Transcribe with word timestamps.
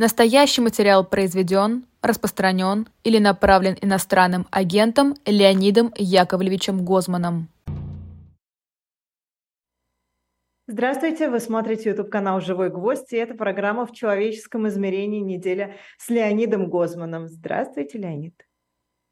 Настоящий 0.00 0.62
материал 0.62 1.04
произведен, 1.04 1.84
распространен 2.00 2.88
или 3.04 3.18
направлен 3.18 3.76
иностранным 3.82 4.46
агентом 4.50 5.14
Леонидом 5.26 5.92
Яковлевичем 5.94 6.86
Гозманом. 6.86 7.48
Здравствуйте, 10.66 11.28
вы 11.28 11.38
смотрите 11.38 11.90
YouTube-канал 11.90 12.40
«Живой 12.40 12.70
гвоздь», 12.70 13.12
и 13.12 13.16
это 13.18 13.34
программа 13.34 13.84
«В 13.84 13.92
человеческом 13.92 14.66
измерении. 14.68 15.20
Неделя» 15.20 15.76
с 15.98 16.08
Леонидом 16.08 16.70
Гозманом. 16.70 17.28
Здравствуйте, 17.28 17.98
Леонид. 17.98 18.48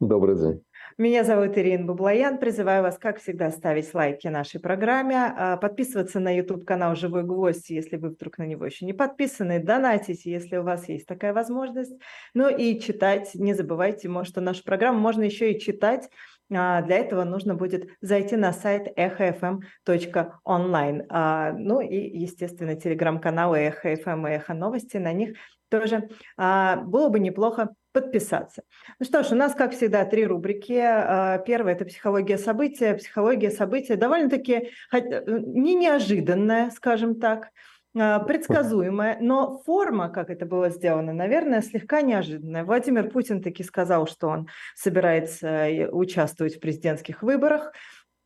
Добрый 0.00 0.36
день. 0.36 0.62
Меня 1.00 1.22
зовут 1.22 1.56
Ирина 1.56 1.86
Баблоян. 1.86 2.38
Призываю 2.38 2.82
вас, 2.82 2.98
как 2.98 3.20
всегда, 3.20 3.52
ставить 3.52 3.94
лайки 3.94 4.26
нашей 4.26 4.58
программе, 4.58 5.16
а, 5.16 5.56
подписываться 5.56 6.18
на 6.18 6.36
YouTube-канал 6.36 6.96
«Живой 6.96 7.22
гвоздь», 7.22 7.70
если 7.70 7.96
вы 7.96 8.08
вдруг 8.08 8.38
на 8.38 8.46
него 8.46 8.66
еще 8.66 8.84
не 8.84 8.92
подписаны, 8.92 9.62
донатить, 9.62 10.24
если 10.24 10.56
у 10.56 10.64
вас 10.64 10.88
есть 10.88 11.06
такая 11.06 11.32
возможность. 11.32 11.96
Ну 12.34 12.48
и 12.48 12.80
читать. 12.80 13.30
Не 13.34 13.54
забывайте, 13.54 14.10
что 14.24 14.40
нашу 14.40 14.64
программу 14.64 14.98
можно 14.98 15.22
еще 15.22 15.52
и 15.52 15.60
читать 15.60 16.10
а, 16.52 16.82
для 16.82 16.96
этого 16.96 17.22
нужно 17.22 17.54
будет 17.54 17.90
зайти 18.00 18.34
на 18.34 18.52
сайт 18.52 18.88
эхофм.онлайн. 18.96 21.04
А, 21.10 21.52
ну 21.52 21.80
и, 21.80 22.18
естественно, 22.18 22.74
телеграм-каналы 22.74 23.58
Эхо 23.58 23.94
ФМ 23.94 24.26
и 24.26 24.30
Эхо 24.30 24.52
Новости. 24.52 24.96
На 24.96 25.12
них 25.12 25.36
тоже 25.68 26.08
было 26.36 27.08
бы 27.08 27.20
неплохо 27.20 27.68
подписаться. 28.00 28.62
Ну 28.98 29.06
что 29.06 29.22
ж, 29.22 29.32
у 29.32 29.34
нас, 29.34 29.54
как 29.54 29.72
всегда, 29.72 30.04
три 30.04 30.24
рубрики. 30.24 30.80
А, 30.80 31.38
первая– 31.38 31.74
это 31.76 31.84
психология 31.84 32.38
события. 32.38 32.94
Психология 32.94 33.50
события 33.50 33.96
довольно-таки 33.96 34.70
не 34.92 35.74
неожиданная, 35.74 36.70
скажем 36.70 37.18
так, 37.18 37.50
а, 37.96 38.20
предсказуемая, 38.20 39.18
но 39.20 39.58
форма, 39.64 40.08
как 40.08 40.30
это 40.30 40.46
было 40.46 40.70
сделано, 40.70 41.12
наверное, 41.12 41.62
слегка 41.62 42.02
неожиданная. 42.02 42.64
Владимир 42.64 43.10
Путин 43.10 43.42
таки 43.42 43.64
сказал, 43.64 44.06
что 44.06 44.28
он 44.28 44.48
собирается 44.76 45.48
э, 45.48 45.88
участвовать 45.90 46.56
в 46.56 46.60
президентских 46.60 47.22
выборах. 47.22 47.72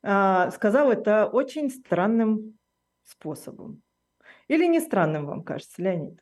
А, 0.02 0.50
сказал 0.50 0.90
это 0.90 1.26
очень 1.26 1.70
странным 1.70 2.58
способом. 3.04 3.82
Или 4.48 4.66
не 4.66 4.80
странным, 4.80 5.26
вам 5.26 5.42
кажется, 5.42 5.80
Леонид? 5.80 6.20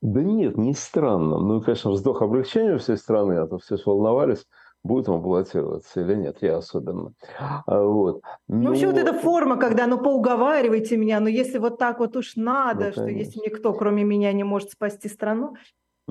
Да 0.00 0.22
нет, 0.22 0.56
не 0.56 0.74
странно. 0.74 1.38
Ну, 1.38 1.60
конечно, 1.60 1.90
вздох 1.90 2.22
облегчения 2.22 2.78
всей 2.78 2.96
страны, 2.96 3.34
а 3.34 3.46
то 3.46 3.58
все 3.58 3.76
волновались, 3.84 4.44
будет 4.82 5.08
он 5.08 5.22
баллотироваться 5.22 6.00
или 6.00 6.14
нет, 6.14 6.38
я 6.40 6.56
особенно. 6.56 7.12
А, 7.66 7.82
вот. 7.82 8.22
Но... 8.48 8.56
Ну, 8.56 8.68
вообще 8.68 8.86
вот 8.86 8.96
эта 8.96 9.12
форма, 9.12 9.56
когда, 9.56 9.86
ну, 9.86 9.98
поуговаривайте 9.98 10.96
меня, 10.96 11.20
но 11.20 11.28
если 11.28 11.58
вот 11.58 11.78
так 11.78 12.00
вот 12.00 12.16
уж 12.16 12.36
надо, 12.36 12.86
ну, 12.86 12.92
что 12.92 13.06
если 13.06 13.40
никто, 13.40 13.72
кроме 13.72 14.04
меня, 14.04 14.32
не 14.32 14.44
может 14.44 14.70
спасти 14.70 15.08
страну, 15.08 15.54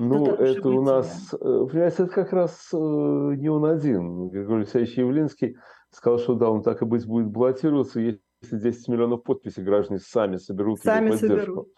ну, 0.00 0.26
это 0.26 0.68
у 0.68 0.80
нас, 0.80 1.34
э, 1.34 1.36
понимаете, 1.38 2.04
это 2.04 2.12
как 2.12 2.32
раз 2.32 2.68
э, 2.72 2.76
не 2.76 3.48
он 3.48 3.64
один. 3.64 4.28
Григорий 4.28 4.60
Алексеевич 4.60 4.96
Явлинский 4.96 5.56
сказал, 5.90 6.20
что 6.20 6.34
да, 6.34 6.48
он 6.50 6.62
так 6.62 6.82
и 6.82 6.84
быть 6.84 7.04
будет 7.04 7.26
баллотироваться, 7.26 7.98
если 7.98 8.20
10 8.42 8.86
миллионов 8.86 9.24
подписей 9.24 9.64
граждане 9.64 9.98
сами 9.98 10.36
соберут 10.36 10.78
сами 10.82 11.06
его 11.06 11.18
поддержку. 11.18 11.36
Соберут. 11.36 11.68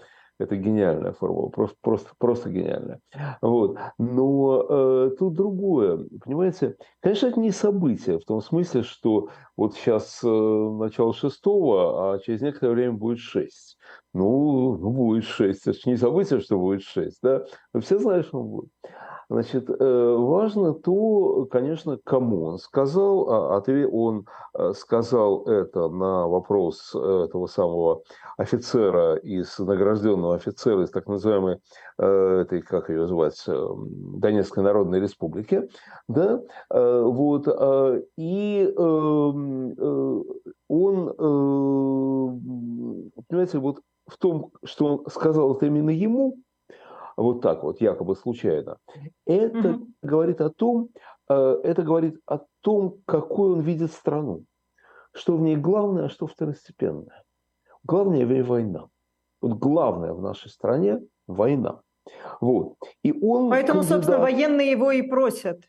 Это 0.40 0.56
гениальная 0.56 1.12
формула, 1.12 1.48
просто, 1.48 1.76
просто, 1.82 2.10
просто 2.16 2.48
гениальная. 2.48 3.00
Вот. 3.42 3.76
Но 3.98 4.66
э, 4.68 5.10
тут 5.18 5.34
другое. 5.34 6.06
Понимаете, 6.24 6.76
конечно, 7.00 7.26
это 7.26 7.38
не 7.40 7.50
событие, 7.50 8.18
в 8.18 8.24
том 8.24 8.40
смысле, 8.40 8.82
что 8.82 9.28
вот 9.58 9.74
сейчас 9.74 10.20
э, 10.24 10.28
начало 10.28 11.12
шестого, 11.12 12.14
а 12.14 12.18
через 12.20 12.40
некоторое 12.40 12.72
время 12.72 12.92
будет 12.94 13.18
шесть. 13.18 13.76
Ну, 14.14 14.78
ну 14.78 14.90
будет 14.90 15.24
шесть. 15.24 15.66
Это 15.66 15.78
же 15.78 15.90
не 15.90 15.96
событие, 15.96 16.40
что 16.40 16.58
будет 16.58 16.82
шесть. 16.84 17.18
Да? 17.22 17.44
Вы 17.74 17.82
все 17.82 17.98
знают, 17.98 18.26
что 18.26 18.42
будет. 18.42 18.70
Значит, 19.30 19.70
э, 19.70 20.16
важно 20.18 20.74
то, 20.74 21.46
конечно, 21.52 21.96
кому 22.02 22.46
он 22.46 22.58
сказал. 22.58 23.30
А 23.30 23.62
он 23.92 24.26
э, 24.58 24.72
сказал 24.72 25.44
это 25.44 25.88
на 25.88 26.26
вопрос 26.26 26.92
этого 26.92 27.46
самого 27.46 28.02
офицера 28.36 29.14
из 29.14 29.56
награжденного 29.56 30.34
офицера 30.34 30.82
из 30.82 30.90
так 30.90 31.06
называемой 31.06 31.60
э, 31.98 32.40
этой, 32.42 32.60
как 32.60 32.90
ее 32.90 33.06
звать, 33.06 33.40
Донецкой 33.46 34.64
Народной 34.64 34.98
Республики, 34.98 35.68
да, 36.08 36.42
вот, 36.68 37.46
и 38.16 38.74
эм, 38.76 40.24
он, 40.68 41.14
понимаете, 43.28 43.58
вот 43.58 43.80
в 44.08 44.18
том, 44.18 44.50
что 44.64 44.86
он 44.86 45.04
сказал 45.08 45.54
это 45.54 45.66
именно 45.66 45.90
ему, 45.90 46.36
вот 47.22 47.42
так 47.42 47.62
вот, 47.62 47.80
якобы 47.80 48.16
случайно, 48.16 48.78
это 49.26 49.70
угу. 49.70 49.86
говорит 50.02 50.40
о 50.40 50.50
том, 50.50 50.88
э, 51.28 51.60
это 51.64 51.82
говорит 51.82 52.18
о 52.26 52.40
том, 52.60 53.00
какой 53.06 53.52
он 53.52 53.60
видит 53.60 53.92
страну. 53.92 54.44
Что 55.12 55.36
в 55.36 55.40
ней 55.40 55.56
главное, 55.56 56.06
а 56.06 56.08
что 56.08 56.26
второстепенное. 56.26 57.24
Главное 57.84 58.24
в 58.24 58.30
ней 58.30 58.42
война. 58.42 58.88
Вот 59.42 59.58
главное 59.58 60.12
в 60.12 60.22
нашей 60.22 60.50
стране– 60.50 61.00
война. 61.26 61.80
Вот. 62.40 62.76
И 63.02 63.12
он 63.12 63.50
Поэтому, 63.50 63.80
кандидат... 63.80 63.98
собственно, 63.98 64.18
военные 64.18 64.70
его 64.70 64.90
и 64.90 65.02
просят. 65.02 65.62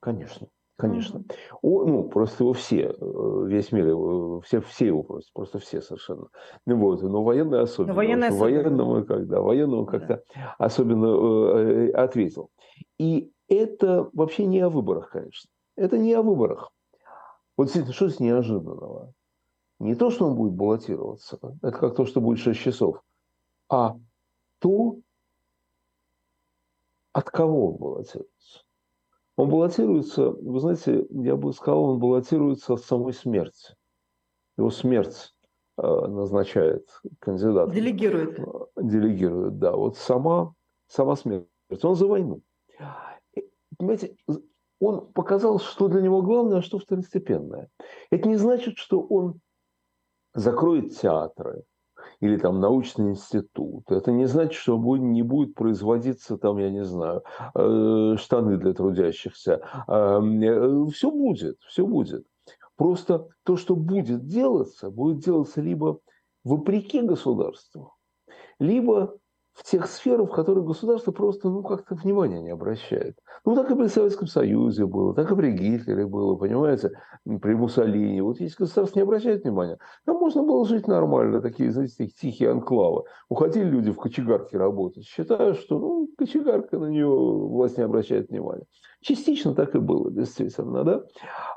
Конечно. 0.00 0.48
Конечно. 0.80 1.22
О, 1.62 1.84
ну, 1.84 2.04
просто 2.04 2.44
его 2.44 2.52
все, 2.54 2.94
э, 2.98 3.44
весь 3.46 3.70
мир, 3.72 4.42
все, 4.42 4.60
все 4.60 4.86
его 4.86 5.02
просят, 5.02 5.30
просто 5.32 5.58
все 5.58 5.82
совершенно. 5.82 6.28
Ну 6.66 6.76
Вот. 6.76 7.02
Но 7.02 7.22
военные 7.22 7.62
особенно. 7.62 7.92
Но 7.92 7.96
военные 7.96 8.28
особенно. 8.28 8.44
Военному, 8.44 9.04
когда, 9.04 9.40
военному 9.40 9.86
как-то 9.86 10.22
да. 10.34 10.54
особенно 10.58 11.06
э, 11.06 11.90
ответил. 11.90 12.50
И 12.98 13.30
это 13.48 14.08
вообще 14.12 14.46
не 14.46 14.60
о 14.60 14.70
выборах, 14.70 15.10
конечно. 15.10 15.50
Это 15.76 15.98
не 15.98 16.14
о 16.14 16.22
выборах. 16.22 16.72
Вот 17.56 17.64
действительно, 17.64 17.94
что 17.94 18.08
здесь 18.08 18.20
неожиданного? 18.20 19.12
Не 19.78 19.94
то, 19.94 20.10
что 20.10 20.26
он 20.26 20.36
будет 20.36 20.52
баллотироваться, 20.52 21.38
это 21.62 21.78
как 21.78 21.94
то, 21.94 22.06
что 22.06 22.20
будет 22.20 22.38
6 22.38 22.58
часов, 22.58 23.02
а 23.68 23.96
то, 24.58 24.98
от 27.12 27.30
кого 27.30 27.72
он 27.72 27.76
баллотируется. 27.76 28.64
Он 29.40 29.48
баллотируется, 29.48 30.32
вы 30.32 30.60
знаете, 30.60 31.06
я 31.08 31.34
бы 31.34 31.54
сказал, 31.54 31.84
он 31.84 31.98
баллотируется 31.98 32.74
от 32.74 32.82
самой 32.82 33.14
смерти. 33.14 33.74
Его 34.58 34.68
смерть 34.68 35.34
э, 35.78 35.82
назначает 35.82 36.86
кандидата. 37.20 37.72
Делегирует. 37.72 38.38
Делегирует, 38.76 39.58
да. 39.58 39.72
Вот 39.74 39.96
сама, 39.96 40.52
сама 40.88 41.16
смерть. 41.16 41.46
Он 41.82 41.96
за 41.96 42.06
войну. 42.06 42.42
Понимаете, 43.78 44.14
он 44.78 45.10
показал, 45.12 45.58
что 45.58 45.88
для 45.88 46.02
него 46.02 46.20
главное, 46.20 46.58
а 46.58 46.62
что 46.62 46.78
второстепенное. 46.78 47.70
Это 48.10 48.28
не 48.28 48.36
значит, 48.36 48.76
что 48.76 49.00
он 49.00 49.40
закроет 50.34 50.98
театры, 50.98 51.62
или 52.20 52.36
там 52.36 52.60
научный 52.60 53.10
институт. 53.10 53.90
Это 53.90 54.12
не 54.12 54.26
значит, 54.26 54.54
что 54.54 54.78
не 54.96 55.22
будет 55.22 55.54
производиться 55.54 56.36
там, 56.36 56.58
я 56.58 56.70
не 56.70 56.84
знаю, 56.84 57.22
э, 57.54 58.16
штаны 58.18 58.58
для 58.58 58.74
трудящихся. 58.74 59.60
Эм, 59.88 60.40
э, 60.42 60.90
все 60.90 61.10
будет, 61.10 61.58
все 61.66 61.86
будет. 61.86 62.26
Просто 62.76 63.28
то, 63.44 63.56
что 63.56 63.74
будет 63.76 64.26
делаться, 64.26 64.90
будет 64.90 65.24
делаться 65.24 65.60
либо 65.60 66.00
вопреки 66.44 67.00
государству, 67.02 67.94
либо 68.58 69.18
в 69.60 69.70
тех 69.70 69.86
сферах, 69.86 70.30
в 70.30 70.34
которых 70.34 70.64
государство 70.64 71.12
просто 71.12 71.50
ну, 71.50 71.62
как-то 71.62 71.94
внимания 71.94 72.40
не 72.40 72.48
обращает. 72.48 73.18
Ну, 73.44 73.54
так 73.54 73.70
и 73.70 73.74
при 73.74 73.88
Советском 73.88 74.26
Союзе 74.26 74.86
было, 74.86 75.14
так 75.14 75.30
и 75.30 75.36
при 75.36 75.52
Гитлере 75.52 76.06
было, 76.06 76.34
понимаете, 76.34 76.92
при 77.24 77.54
Муссолини. 77.54 78.22
Вот 78.22 78.40
если 78.40 78.56
государство 78.56 78.98
не 78.98 79.02
обращает 79.02 79.44
внимания, 79.44 79.78
там 80.06 80.16
можно 80.16 80.42
было 80.42 80.64
жить 80.64 80.88
нормально, 80.88 81.42
такие, 81.42 81.70
знаете, 81.72 82.08
тихие 82.08 82.50
анклавы. 82.50 83.04
Уходили 83.28 83.68
люди 83.68 83.92
в 83.92 83.96
кочегарке 83.96 84.56
работать, 84.56 85.04
считая, 85.04 85.52
что 85.52 85.78
ну, 85.78 86.08
кочегарка 86.16 86.78
на 86.78 86.86
нее 86.86 87.06
власть 87.06 87.76
не 87.76 87.84
обращает 87.84 88.30
внимания. 88.30 88.64
Частично 89.02 89.54
так 89.54 89.74
и 89.74 89.78
было, 89.78 90.10
действительно, 90.10 90.84
да? 90.84 91.02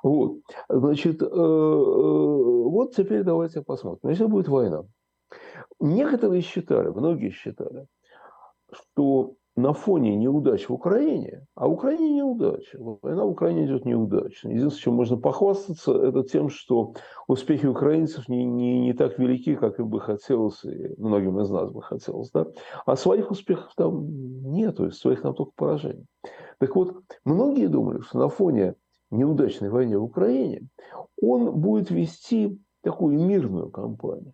Вот, 0.04 0.40
значит, 0.68 1.22
э, 1.22 1.26
э, 1.26 1.28
вот 1.30 2.96
теперь 2.96 3.24
давайте 3.24 3.62
посмотрим. 3.62 4.10
Если 4.10 4.26
будет 4.26 4.50
война, 4.50 4.84
Некоторые 5.80 6.42
считали, 6.42 6.90
многие 6.90 7.30
считали, 7.30 7.88
что 8.74 9.36
на 9.56 9.74
фоне 9.74 10.16
неудач 10.16 10.68
в 10.68 10.74
Украине, 10.74 11.46
а 11.56 11.68
Украине 11.68 12.16
неудача, 12.16 12.78
война 12.80 13.24
в 13.24 13.30
Украине 13.30 13.66
идет 13.66 13.86
неудачно. 13.86 14.50
Единственное, 14.50 14.82
чем 14.82 14.94
можно 14.96 15.18
похвастаться, 15.18 15.94
это 15.94 16.24
тем, 16.24 16.50
что 16.50 16.94
успехи 17.28 17.68
украинцев 17.68 18.28
не, 18.28 18.46
не, 18.46 18.80
не 18.80 18.94
так 18.94 19.20
велики, 19.20 19.56
как 19.56 19.80
им 19.80 19.90
бы 19.90 20.00
хотелось, 20.02 20.64
и 20.66 20.96
многим 20.98 21.40
из 21.40 21.50
нас 21.52 21.72
бы 21.72 21.84
хотелось. 21.84 22.32
Да? 22.32 22.48
А 22.86 22.96
своих 22.96 23.30
успехов 23.30 23.72
там 23.76 24.08
нет, 24.52 24.78
то 24.78 24.86
есть 24.86 24.98
своих 24.98 25.22
там 25.22 25.36
только 25.36 25.52
поражений. 25.56 26.08
Так 26.58 26.76
вот, 26.76 27.04
многие 27.24 27.68
думали, 27.68 28.00
что 28.00 28.18
на 28.18 28.30
фоне 28.30 28.76
неудачной 29.12 29.70
войны 29.70 30.00
в 30.00 30.04
Украине 30.04 30.68
он 31.22 31.60
будет 31.60 31.92
вести 31.92 32.60
такую 32.82 33.20
мирную 33.20 33.70
кампанию 33.70 34.34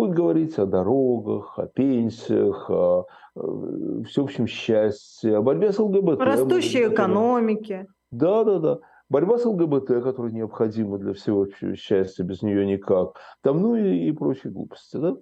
будет 0.00 0.16
говорить 0.16 0.58
о 0.58 0.64
дорогах, 0.64 1.58
о 1.58 1.66
пенсиях, 1.66 2.70
о 2.70 3.06
э, 3.36 4.02
всеобщем 4.06 4.46
счастье, 4.46 5.36
о 5.36 5.42
борьбе 5.42 5.72
с 5.72 5.78
ЛГБТ. 5.78 6.20
Растущей 6.20 6.88
экономике. 6.88 7.86
Да, 8.10 8.44
да, 8.44 8.58
да. 8.58 8.78
Борьба 9.10 9.36
с 9.36 9.44
ЛГБТ, 9.44 10.02
которая 10.02 10.32
необходима 10.32 10.96
для 10.96 11.12
всеобщего 11.12 11.76
счастья, 11.76 12.24
без 12.24 12.40
нее 12.40 12.64
никак. 12.64 13.18
Там, 13.42 13.60
ну 13.60 13.76
и, 13.76 14.08
и 14.08 14.12
прочие 14.12 14.52
глупости. 14.52 14.96
Да? 14.96 15.16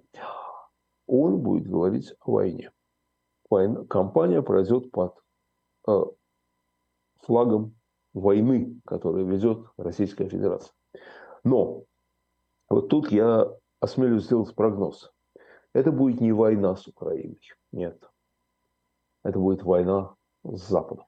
Он 1.07 1.39
будет 1.39 1.67
говорить 1.67 2.13
о 2.21 2.31
войне. 2.31 2.71
Война, 3.49 3.83
компания 3.85 4.41
пройдет 4.41 4.91
под 4.91 5.15
э, 5.89 6.03
флагом 7.23 7.75
войны, 8.13 8.79
которую 8.85 9.25
ведет 9.25 9.59
Российская 9.75 10.29
Федерация. 10.29 10.71
Но 11.43 11.83
вот 12.69 12.87
тут 12.87 13.11
я 13.11 13.45
осмелюсь 13.79 14.25
сделать 14.25 14.53
прогноз. 14.55 15.11
Это 15.73 15.91
будет 15.91 16.21
не 16.21 16.31
война 16.31 16.75
с 16.75 16.87
Украиной. 16.87 17.39
Нет. 17.71 18.01
Это 19.23 19.39
будет 19.39 19.63
война 19.63 20.15
с 20.43 20.67
Западом. 20.67 21.05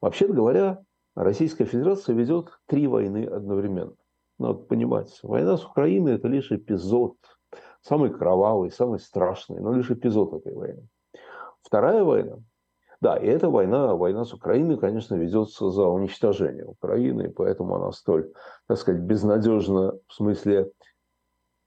Вообще 0.00 0.28
говоря, 0.28 0.82
Российская 1.14 1.64
Федерация 1.64 2.14
ведет 2.14 2.50
три 2.66 2.86
войны 2.86 3.26
одновременно. 3.26 3.94
Надо 4.38 4.60
понимать, 4.60 5.18
война 5.22 5.56
с 5.56 5.64
Украиной– 5.64 6.14
это 6.14 6.28
лишь 6.28 6.52
эпизод, 6.52 7.16
самый 7.80 8.10
кровавый, 8.10 8.70
самый 8.70 9.00
страшный, 9.00 9.60
но 9.60 9.72
лишь 9.72 9.90
эпизод 9.90 10.32
этой 10.32 10.54
войны. 10.54 10.86
Вторая 11.60 12.04
война, 12.04 12.38
да, 13.00 13.16
и 13.16 13.26
эта 13.26 13.48
война, 13.48 13.94
война 13.94 14.24
с 14.24 14.32
Украиной, 14.32 14.78
конечно, 14.78 15.14
ведется 15.14 15.70
за 15.70 15.86
уничтожение 15.86 16.66
Украины, 16.66 17.30
поэтому 17.30 17.76
она 17.76 17.92
столь, 17.92 18.32
так 18.66 18.78
сказать, 18.78 19.02
безнадежна 19.02 19.98
в 20.06 20.14
смысле 20.14 20.70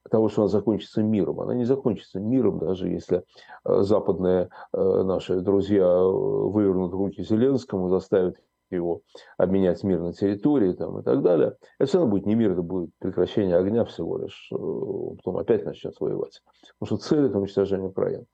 того, 0.09 0.29
что 0.29 0.43
она 0.43 0.49
закончится 0.49 1.03
миром. 1.03 1.41
Она 1.41 1.53
не 1.53 1.65
закончится 1.65 2.19
миром, 2.19 2.59
даже 2.59 2.89
если 2.89 3.23
э, 3.65 3.81
западные 3.81 4.49
э, 4.73 5.03
наши 5.03 5.39
друзья 5.41 5.83
э, 5.83 6.05
вывернут 6.05 6.93
руки 6.93 7.23
Зеленскому, 7.23 7.89
заставят 7.89 8.37
его 8.69 9.01
обменять 9.37 9.83
мир 9.83 9.99
на 9.99 10.13
территории 10.13 10.73
там, 10.73 10.99
и 10.99 11.03
так 11.03 11.21
далее. 11.21 11.57
Это 11.77 11.87
все 11.87 11.97
равно 11.99 12.11
будет 12.11 12.25
не 12.25 12.35
мир, 12.35 12.51
это 12.51 12.61
будет 12.61 12.91
прекращение 12.99 13.57
огня 13.57 13.83
всего 13.85 14.17
лишь. 14.17 14.47
Потом 14.49 15.37
опять 15.37 15.65
начнет 15.65 15.99
воевать. 15.99 16.41
Потому 16.79 16.97
что 16.97 17.09
цель– 17.09 17.25
это 17.27 17.37
уничтожение 17.37 17.89
Украины. 17.89 18.25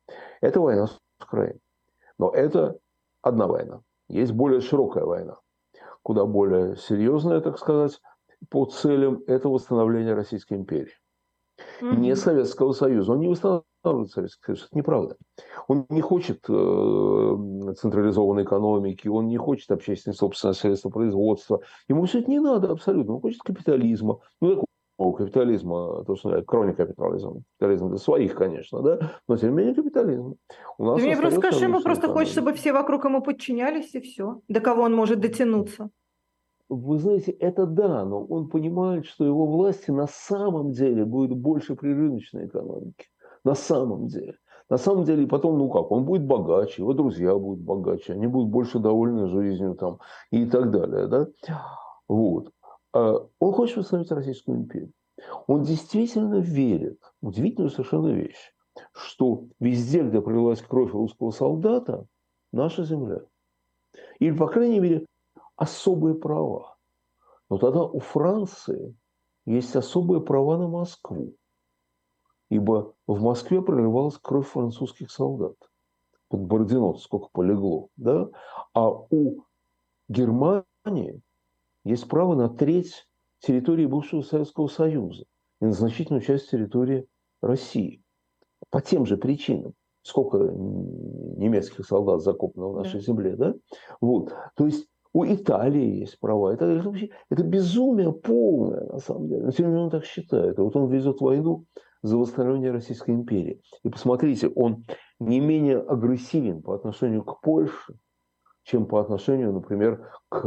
Это 0.42 0.62
война 0.62 0.88
с 0.88 0.98
Украиной. 1.19 1.60
Но 2.19 2.30
это 2.30 2.78
одна 3.24 3.48
война. 3.48 3.81
Есть 4.10 4.31
более 4.31 4.62
широкая 4.62 5.06
война, 5.06 5.40
куда 6.04 6.25
более 6.25 6.78
серьезная, 6.78 7.42
так 7.42 7.58
сказать, 7.58 8.00
по 8.50 8.66
целям– 8.66 9.24
это 9.28 9.50
восстановление 9.50 10.14
Российской 10.14 10.54
империи. 10.54 10.94
Mm-hmm. 11.81 11.95
Не 11.97 12.15
Советского 12.15 12.71
Союза. 12.74 13.13
Он 13.13 13.19
не 13.19 13.27
восстанавливает 13.27 14.12
Советский 14.12 14.44
Союз. 14.45 14.65
Это 14.65 14.77
неправда. 14.77 15.18
Он 15.68 15.85
не 15.89 16.01
хочет 16.01 16.45
э, 16.50 17.74
централизованной 17.77 18.44
экономики, 18.44 19.07
он 19.07 19.27
не 19.27 19.38
хочет 19.38 19.71
общественной 19.71 20.15
собственности, 20.15 20.62
средства 20.62 20.89
производства. 20.89 21.62
Ему 21.88 22.06
все 22.06 22.19
это 22.19 22.31
не 22.31 22.39
надо 22.39 22.71
абсолютно. 22.71 23.15
Он 23.15 23.21
хочет 23.21 23.41
капитализма. 23.41 24.19
Ну, 24.41 24.63
такого 24.97 25.15
капитализма, 25.15 26.03
то, 26.06 26.15
что 26.15 26.41
кроме 26.44 26.74
капитализма. 26.74 27.41
Капитализм 27.59 27.89
для 27.89 27.97
своих, 27.97 28.35
конечно, 28.35 28.81
да, 28.81 29.00
но 29.27 29.38
тем 29.38 29.51
не 29.51 29.57
менее 29.57 29.75
капитализм. 29.75 30.35
У 30.77 30.85
нас 30.85 31.00
Ты 31.00 31.06
мне 31.06 31.18
просто 31.18 31.39
скажи, 31.39 31.65
ему 31.65 31.81
просто 31.81 32.07
хочет, 32.07 32.31
чтобы 32.31 32.53
все 32.53 32.73
вокруг 32.73 33.06
ему 33.06 33.21
подчинялись, 33.21 33.94
и 33.94 34.01
все. 34.01 34.41
До 34.47 34.59
кого 34.59 34.83
он 34.83 34.95
может 34.95 35.19
дотянуться? 35.19 35.89
Вы 36.69 37.00
знаете, 37.00 37.31
это 37.31 37.66
да, 37.66 38.04
но 38.04 38.24
он 38.25 38.50
понимает, 38.50 39.06
что 39.06 39.25
его 39.25 39.46
власти 39.46 39.92
на 39.92 40.08
самом 40.08 40.72
деле 40.72 41.06
будет 41.06 41.38
больше 41.38 41.75
при 41.75 41.94
рыночной 41.94 42.48
экономике. 42.48 43.06
На 43.44 43.56
самом 43.56 44.08
деле. 44.08 44.36
На 44.69 44.78
самом 44.78 45.06
деле, 45.06 45.28
потом, 45.28 45.58
ну 45.58 45.69
как, 45.69 45.92
он 45.92 46.04
будет 46.04 46.25
богаче, 46.25 46.81
его 46.81 46.92
друзья 46.92 47.38
будут 47.38 47.64
богаче, 47.64 48.14
они 48.14 48.28
будут 48.28 48.50
больше 48.50 48.80
довольны 48.80 49.30
жизнью 49.30 49.75
там 49.75 50.00
и 50.30 50.46
так 50.46 50.72
далее, 50.72 51.08
да. 51.08 51.28
Вот. 52.10 52.52
А 52.94 53.25
он 53.40 53.54
хочет 53.54 53.78
восстановить 53.78 54.12
Российскую 54.12 54.58
империю. 54.58 54.92
Он 55.48 55.64
действительно 55.64 56.40
верит, 56.40 57.00
удивительную 57.22 57.69
совершенно 57.69 58.10
вещь, 58.10 58.54
что 58.92 59.46
везде, 59.60 60.04
где 60.04 60.22
пролилась 60.22 60.62
кровь 60.62 60.92
русского 60.92 61.31
солдата, 61.31 62.06
наша 62.52 62.84
земля. 62.84 63.22
Или, 64.19 64.36
по 64.36 64.48
крайней 64.48 64.80
мере, 64.80 65.06
особые 65.57 66.15
права. 66.15 66.77
Но 67.50 67.57
тогда 67.57 67.83
у 67.83 68.00
Франции 68.00 68.95
есть 69.45 69.75
особые 69.75 70.21
права 70.21 70.57
на 70.57 70.68
Москву. 70.68 71.36
Ибо 72.50 72.94
в 73.07 73.21
Москве 73.21 73.62
проливалась 73.62 74.18
кровь 74.18 74.48
французских 74.48 75.12
солдат. 75.12 75.56
Под 76.30 76.42
Бородино 76.42 76.95
сколько 76.98 77.30
полегло. 77.31 77.89
Да? 77.98 78.30
А 78.74 78.89
у 78.89 79.44
Германии 80.07 81.21
есть 81.83 82.07
право 82.07 82.36
на 82.36 82.50
треть 82.50 83.07
территории 83.39 83.86
бывшего 83.86 84.21
Советского 84.21 84.68
Союза 84.68 85.25
и 85.62 85.65
на 85.65 85.74
значительную 85.74 86.21
часть 86.21 86.50
территории 86.50 87.07
России. 87.42 88.01
По 88.69 88.81
тем 88.81 89.06
же 89.06 89.18
причинам. 89.18 89.74
Сколько 90.01 90.38
немецких 90.38 91.86
солдат 91.86 92.21
закопано 92.21 92.69
в 92.69 92.75
нашей 92.77 93.01
земле, 93.01 93.36
да? 93.36 93.54
Вот. 94.00 94.33
То 94.56 94.65
есть 94.65 94.88
у 95.18 95.25
Италии 95.25 96.02
есть 96.02 96.19
права. 96.19 96.54
Это, 96.54 96.66
это, 96.66 96.90
вообще, 96.90 97.10
это 97.31 97.44
безумие 97.44 98.12
полное, 98.12 98.86
на 98.86 99.00
самом 99.00 99.28
деле. 99.30 99.46
Но 99.46 99.52
тем 99.52 99.66
не 99.66 99.72
менее 99.72 99.86
он 99.86 99.90
так 99.90 100.06
считает. 100.06 100.60
Вот 100.60 100.75
он 100.75 100.92
ведет 100.92 101.22
войну 101.22 101.66
за 102.04 102.18
восстановление 102.18 102.72
Российской 102.72 103.16
империи. 103.16 103.60
И 103.84 103.90
посмотрите, 103.90 104.48
он 104.50 104.86
не 105.19 105.40
менее 105.40 105.80
агрессивен 105.80 106.62
по 106.62 106.75
отношению 106.75 107.24
к 107.24 107.42
Польше, 107.42 107.96
чем 108.62 108.86
по 108.86 109.00
отношению, 109.02 109.54
например, 109.54 110.08
к 110.30 110.46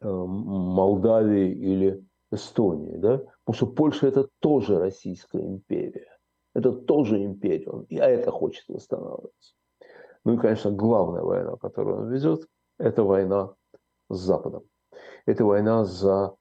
э, 0.00 0.08
Молдавии 0.08 1.52
или 1.52 2.04
Эстонии. 2.32 2.96
Да? 2.96 3.18
Потому 3.44 3.54
что 3.54 3.66
Польша– 3.68 4.06
это 4.08 4.28
тоже 4.40 4.80
Российская 4.80 5.46
империя. 5.46 6.18
Это 6.52 6.72
тоже 6.72 7.24
империя. 7.24 7.70
А 8.00 8.06
это 8.06 8.32
хочет 8.32 8.64
восстанавливаться. 8.66 9.54
Ну 10.24 10.34
и, 10.34 10.36
конечно, 10.36 10.72
главная 10.72 11.22
война, 11.22 11.56
которую 11.58 11.98
он 12.00 12.12
ведет– 12.12 12.44
это 12.80 13.04
война 13.04 13.54
с 14.08 14.18
Западом. 14.18 14.64
Это 15.26 15.44
война 15.44 15.84
за 15.84 16.34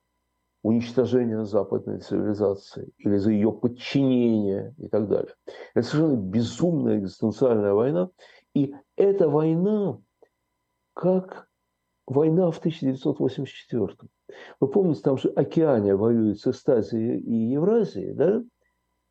уничтожение 0.63 1.45
западной 1.45 1.99
цивилизации 1.99 2.91
или 2.97 3.17
за 3.17 3.31
ее 3.31 3.51
подчинение 3.51 4.73
и 4.77 4.87
так 4.87 5.07
далее. 5.07 5.33
Это 5.73 5.87
совершенно 5.87 6.17
безумная 6.17 6.99
экзистенциальная 6.99 7.73
война. 7.73 8.09
И 8.53 8.75
эта 8.97 9.29
война 9.29 9.99
как 10.93 11.47
война 12.07 12.51
в 12.51 12.57
1984. 12.57 14.09
Вы 14.59 14.67
помните, 14.67 15.01
там 15.01 15.17
же 15.17 15.29
Океания 15.29 15.95
воюет 15.95 16.39
с 16.39 16.47
Эстазией 16.47 17.19
и 17.19 17.53
Евразией, 17.53 18.13
да? 18.13 18.43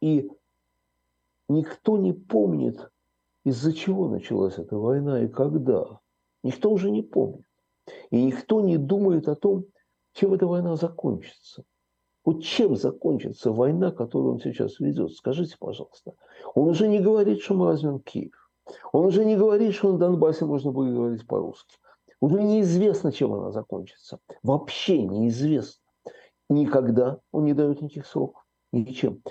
И 0.01 0.31
никто 1.49 1.97
не 1.97 2.13
помнит, 2.13 2.91
из-за 3.45 3.73
чего 3.73 4.09
началась 4.09 4.59
эта 4.59 4.77
война 4.77 5.23
и 5.23 5.29
когда. 5.29 5.99
Никто 6.43 6.71
уже 6.71 6.91
не 6.91 7.03
помнит. 7.03 7.45
И 8.11 8.23
никто 8.23 8.61
не 8.61 8.77
думает 8.77 9.29
о 9.29 9.35
том, 9.35 9.65
чем 10.13 10.35
эта 10.35 10.47
война 10.47 10.77
закончится. 10.77 11.65
Вот 12.25 12.43
чем 12.43 12.77
закончится 12.77 13.53
война, 13.53 13.91
которую 13.91 14.35
он 14.35 14.41
сейчас 14.41 14.81
ведет? 14.81 15.13
Скажите, 15.13 15.57
пожалуйста. 15.59 16.13
Он 16.55 16.69
уже 16.69 16.87
не 16.89 16.99
говорит, 16.99 17.41
что 17.41 17.55
мы 17.55 17.67
возьмем 17.67 18.01
Киев. 18.01 18.51
Он 18.93 19.07
уже 19.07 19.25
не 19.25 19.37
говорит, 19.37 19.75
что 19.75 19.93
на 19.93 19.99
Донбассе 19.99 20.45
можно 20.45 20.71
будет 20.71 20.95
говорить 20.95 21.27
по-русски. 21.27 21.77
Уже 22.21 22.43
неизвестно, 22.43 23.13
чем 23.13 23.33
она 23.33 23.51
закончится. 23.51 24.19
Вообще 24.43 25.03
неизвестно. 25.03 25.83
Никогда 26.51 27.21
он 27.33 27.45
не 27.45 27.55
дает 27.55 27.81
никаких 27.81 28.07
сроков. 28.07 28.45
Ничем. 28.73 29.23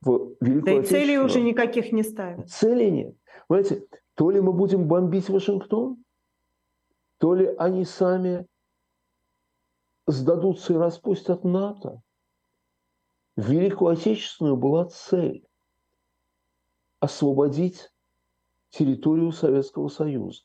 В 0.00 0.34
да 0.40 0.72
и 0.72 0.82
целей 0.82 1.18
уже 1.18 1.40
никаких 1.40 1.92
не 1.92 2.02
ставит. 2.02 2.50
Целей 2.50 2.90
нет. 2.90 3.14
Понимаете, 3.46 3.86
то 4.14 4.30
ли 4.30 4.40
мы 4.40 4.52
будем 4.52 4.88
бомбить 4.88 5.28
Вашингтон, 5.28 6.01
то 7.22 7.34
ли 7.36 7.54
они 7.56 7.84
сами 7.84 8.48
сдадутся 10.08 10.72
и 10.72 10.76
распустят 10.76 11.44
НАТО. 11.44 12.02
Великую 13.36 13.92
Отечественную 13.92 14.56
была 14.56 14.86
цель– 14.86 15.46
освободить 17.00 17.92
территорию 18.70 19.30
Советского 19.30 19.86
Союза. 19.86 20.42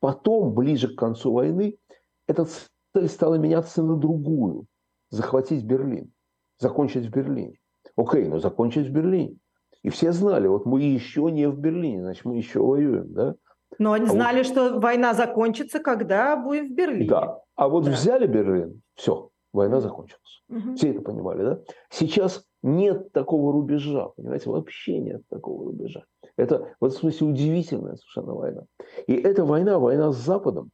Потом, 0.00 0.52
ближе 0.52 0.92
к 0.92 0.98
концу 0.98 1.32
войны, 1.32 1.78
эта 2.26 2.44
цель 2.44 3.08
стала 3.08 3.36
меняться 3.36 3.84
на 3.84 3.96
другую– 3.96 4.66
захватить 5.10 5.64
Берлин, 5.64 6.12
закончить 6.58 7.06
в 7.06 7.10
Берлине. 7.10 7.60
Окей, 7.94 8.26
но 8.26 8.40
закончить 8.40 8.88
в 8.88 8.92
Берлине. 8.92 9.38
И 9.84 9.90
все 9.90 10.10
знали, 10.10 10.48
вот 10.48 10.66
мы 10.66 10.82
еще 10.82 11.30
не 11.30 11.48
в 11.48 11.56
Берлине, 11.56 12.02
значит, 12.02 12.24
мы 12.24 12.36
еще 12.36 12.58
воюем, 12.58 13.12
да? 13.12 13.36
Но 13.78 13.92
они 13.92 14.06
а 14.06 14.10
знали, 14.10 14.38
вот... 14.38 14.46
что 14.46 14.80
война 14.80 15.14
закончится, 15.14 15.80
когда 15.80 16.36
будем 16.36 16.68
в 16.68 16.74
Берлине. 16.74 17.08
Да. 17.08 17.40
А 17.54 17.68
вот 17.68 17.84
да. 17.84 17.90
взяли 17.90 18.26
Берлин, 18.26 18.82
все, 18.94 19.30
война 19.52 19.80
закончилась. 19.80 20.42
Угу. 20.48 20.74
Все 20.74 20.90
это 20.90 21.00
понимали, 21.00 21.42
да? 21.42 21.60
Сейчас 21.90 22.44
нет 22.62 23.12
такого 23.12 23.52
рубежа, 23.52 24.08
понимаете, 24.16 24.50
вообще 24.50 24.98
нет 24.98 25.22
такого 25.28 25.64
рубежа. 25.64 26.04
Это 26.36 26.74
в 26.80 26.84
этом 26.84 26.98
смысле 26.98 27.28
удивительная 27.28 27.96
совершенно 27.96 28.34
война. 28.34 28.62
И 29.06 29.14
эта 29.14 29.44
война, 29.44 29.78
война 29.78 30.12
с 30.12 30.16
Западом, 30.16 30.70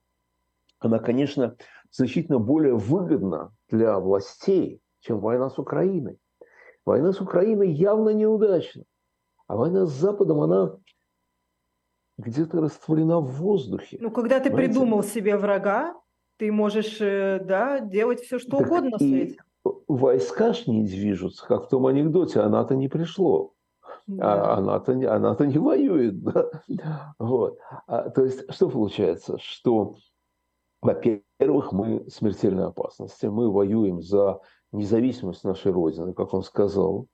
она, 0.79 0.99
конечно, 0.99 1.57
значительно 1.91 2.39
более 2.39 2.75
выгодна 2.75 3.53
для 3.69 3.99
властей, 3.99 4.81
чем 5.01 5.21
война 5.21 5.49
с 5.49 5.59
Украиной. 5.59 6.19
Война 6.85 7.13
с 7.13 7.21
Украиной 7.21 7.71
явно 7.71 8.11
неудачна. 8.11 8.85
А 9.47 9.57
война 9.57 9.87
с 9.87 9.93
Западом, 9.93 10.41
она 10.41 10.77
где-то 12.19 12.61
растворена 12.61 13.21
в 13.21 13.31
воздухе. 13.33 13.99
Ну, 14.01 14.11
когда 14.11 14.39
ты 14.39 14.51
понимаете? 14.51 14.73
придумал 14.73 15.03
себе 15.03 15.37
врага, 15.37 15.95
ты 16.39 16.51
можешь, 16.51 17.01
э, 17.01 17.41
да, 17.45 17.81
делать 17.81 18.21
все, 18.21 18.39
что 18.39 18.59
так 18.59 18.67
угодно 18.67 18.99
с 18.99 19.03
этим. 19.03 19.43
Войска 19.87 20.53
ж 20.53 20.67
не 20.67 20.85
движутся, 20.85 21.47
как 21.47 21.67
в 21.67 21.69
том 21.69 21.87
анекдоте, 21.87 22.41
она-то 22.41 22.75
не 22.75 22.89
пришло. 22.89 23.55
Да. 24.07 24.55
А 24.55 24.59
она-то, 24.59 24.93
она-то 24.93 25.47
не 25.47 25.59
воюет. 25.59 26.23
Да? 26.23 27.15
Вот. 27.19 27.59
А, 27.87 28.11
то 28.11 28.25
есть, 28.25 28.53
что 28.53 28.69
получается? 28.69 29.39
Что, 29.39 29.95
во-первых, 30.81 31.73
мы 31.73 32.11
смертельной 32.11 32.67
опасности. 32.67 33.27
Мы 33.27 33.51
воюем 33.51 34.03
за 34.03 34.41
независимость 34.73 35.45
нашей 35.45 35.73
Родины, 35.73 36.13
как 36.15 36.35
он 36.35 36.43
сказал. 36.43 37.07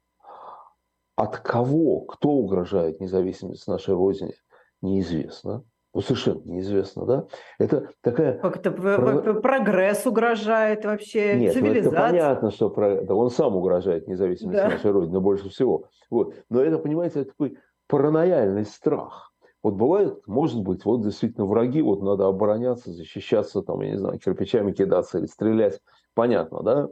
От 1.17 1.38
кого, 1.38 2.02
кто 2.02 2.31
угрожает 2.31 3.00
независимости 3.00 3.69
нашей 3.69 3.95
Родине, 3.95 4.35
неизвестно 4.83 5.65
ну, 5.95 6.03
совершенно 6.03 6.41
неизвестно, 6.45 7.07
да? 7.07 7.27
Это 7.59 7.89
такая... 8.03 8.39
Как-то 8.39 8.71
про... 8.71 9.35
прогресс 9.41 10.07
угрожает 10.07 10.85
вообще, 10.85 11.37
Нет, 11.37 11.55
цивилизация. 11.55 11.91
Ну, 11.91 11.97
это 11.97 12.11
понятно, 12.11 12.51
что 12.51 12.71
про... 12.71 13.03
да, 13.03 13.15
он 13.15 13.31
сам 13.31 13.57
угрожает 13.57 14.07
независимости 14.07 14.61
да. 14.61 14.69
нашей 14.69 14.91
Родины 14.91 15.19
больше 15.21 15.49
всего. 15.49 15.87
Вот. 16.11 16.35
Но 16.51 16.61
это, 16.61 16.79
понимаете, 16.79 17.23
это 17.23 17.31
такой 17.31 17.59
паранояльный 17.89 18.65
страх. 18.65 19.33
Вот 19.63 19.75
бывает, 19.75 20.25
может 20.27 20.63
быть, 20.63 20.85
вот 20.85 21.03
действительно 21.03 21.47
враги, 21.47 21.83
вот 21.83 22.01
надо 22.01 22.29
обороняться, 22.29 22.93
защищаться, 22.93 23.63
там, 23.63 23.81
я 23.81 23.91
не 23.91 23.99
знаю, 23.99 24.19
кирпичами 24.19 24.73
кидаться 24.73 25.19
или 25.19 25.27
стрелять, 25.27 25.81
понятно, 26.15 26.63
да? 26.63 26.89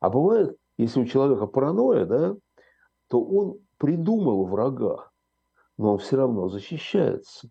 А 0.00 0.08
бывает, 0.08 0.56
если 0.78 1.00
у 1.00 1.04
человека 1.04 1.46
паранойя, 1.46 2.06
да, 2.06 2.34
то 3.10 3.22
он 3.22 3.58
придумал 3.76 4.46
врага, 4.46 5.10
но 5.78 5.92
он 5.92 5.98
все 5.98 6.16
равно 6.16 6.48
защищается. 6.48 7.48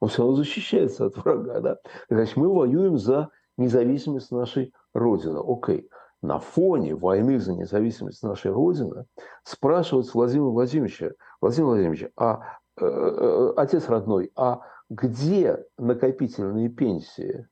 Он 0.00 0.08
все 0.08 0.22
равно 0.22 0.36
защищается 0.36 1.06
от 1.06 1.16
врага. 1.16 1.60
Да? 1.60 1.78
Значит, 2.08 2.36
мы 2.36 2.52
воюем 2.52 2.98
за 2.98 3.30
независимость 3.56 4.30
нашей 4.30 4.72
Родины. 4.92 5.40
Окей. 5.44 5.88
На 6.22 6.38
фоне 6.38 6.94
войны 6.94 7.38
за 7.38 7.54
независимость 7.54 8.22
нашей 8.22 8.50
Родины 8.50 9.06
спрашивать 9.44 10.12
Владимира 10.12 10.48
Владимировича, 10.48 11.12
Владимир 11.40 11.66
Владимирович, 11.68 12.06
а 12.16 12.58
э, 12.80 12.84
э, 12.84 13.52
отец 13.56 13.88
родной, 13.88 14.32
а 14.34 14.60
где 14.88 15.64
накопительные 15.78 16.68
пенсии? 16.68 17.46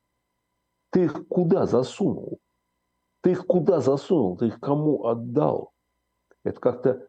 Ты 0.91 1.05
их 1.05 1.29
куда 1.29 1.67
засунул? 1.67 2.41
Ты 3.23 3.33
их 3.33 3.47
куда 3.47 3.81
засунул? 3.81 4.37
Ты 4.37 4.47
их 4.47 4.61
кому 4.61 5.05
отдал? 5.07 5.73
Это 6.45 6.61
как-то 6.61 7.09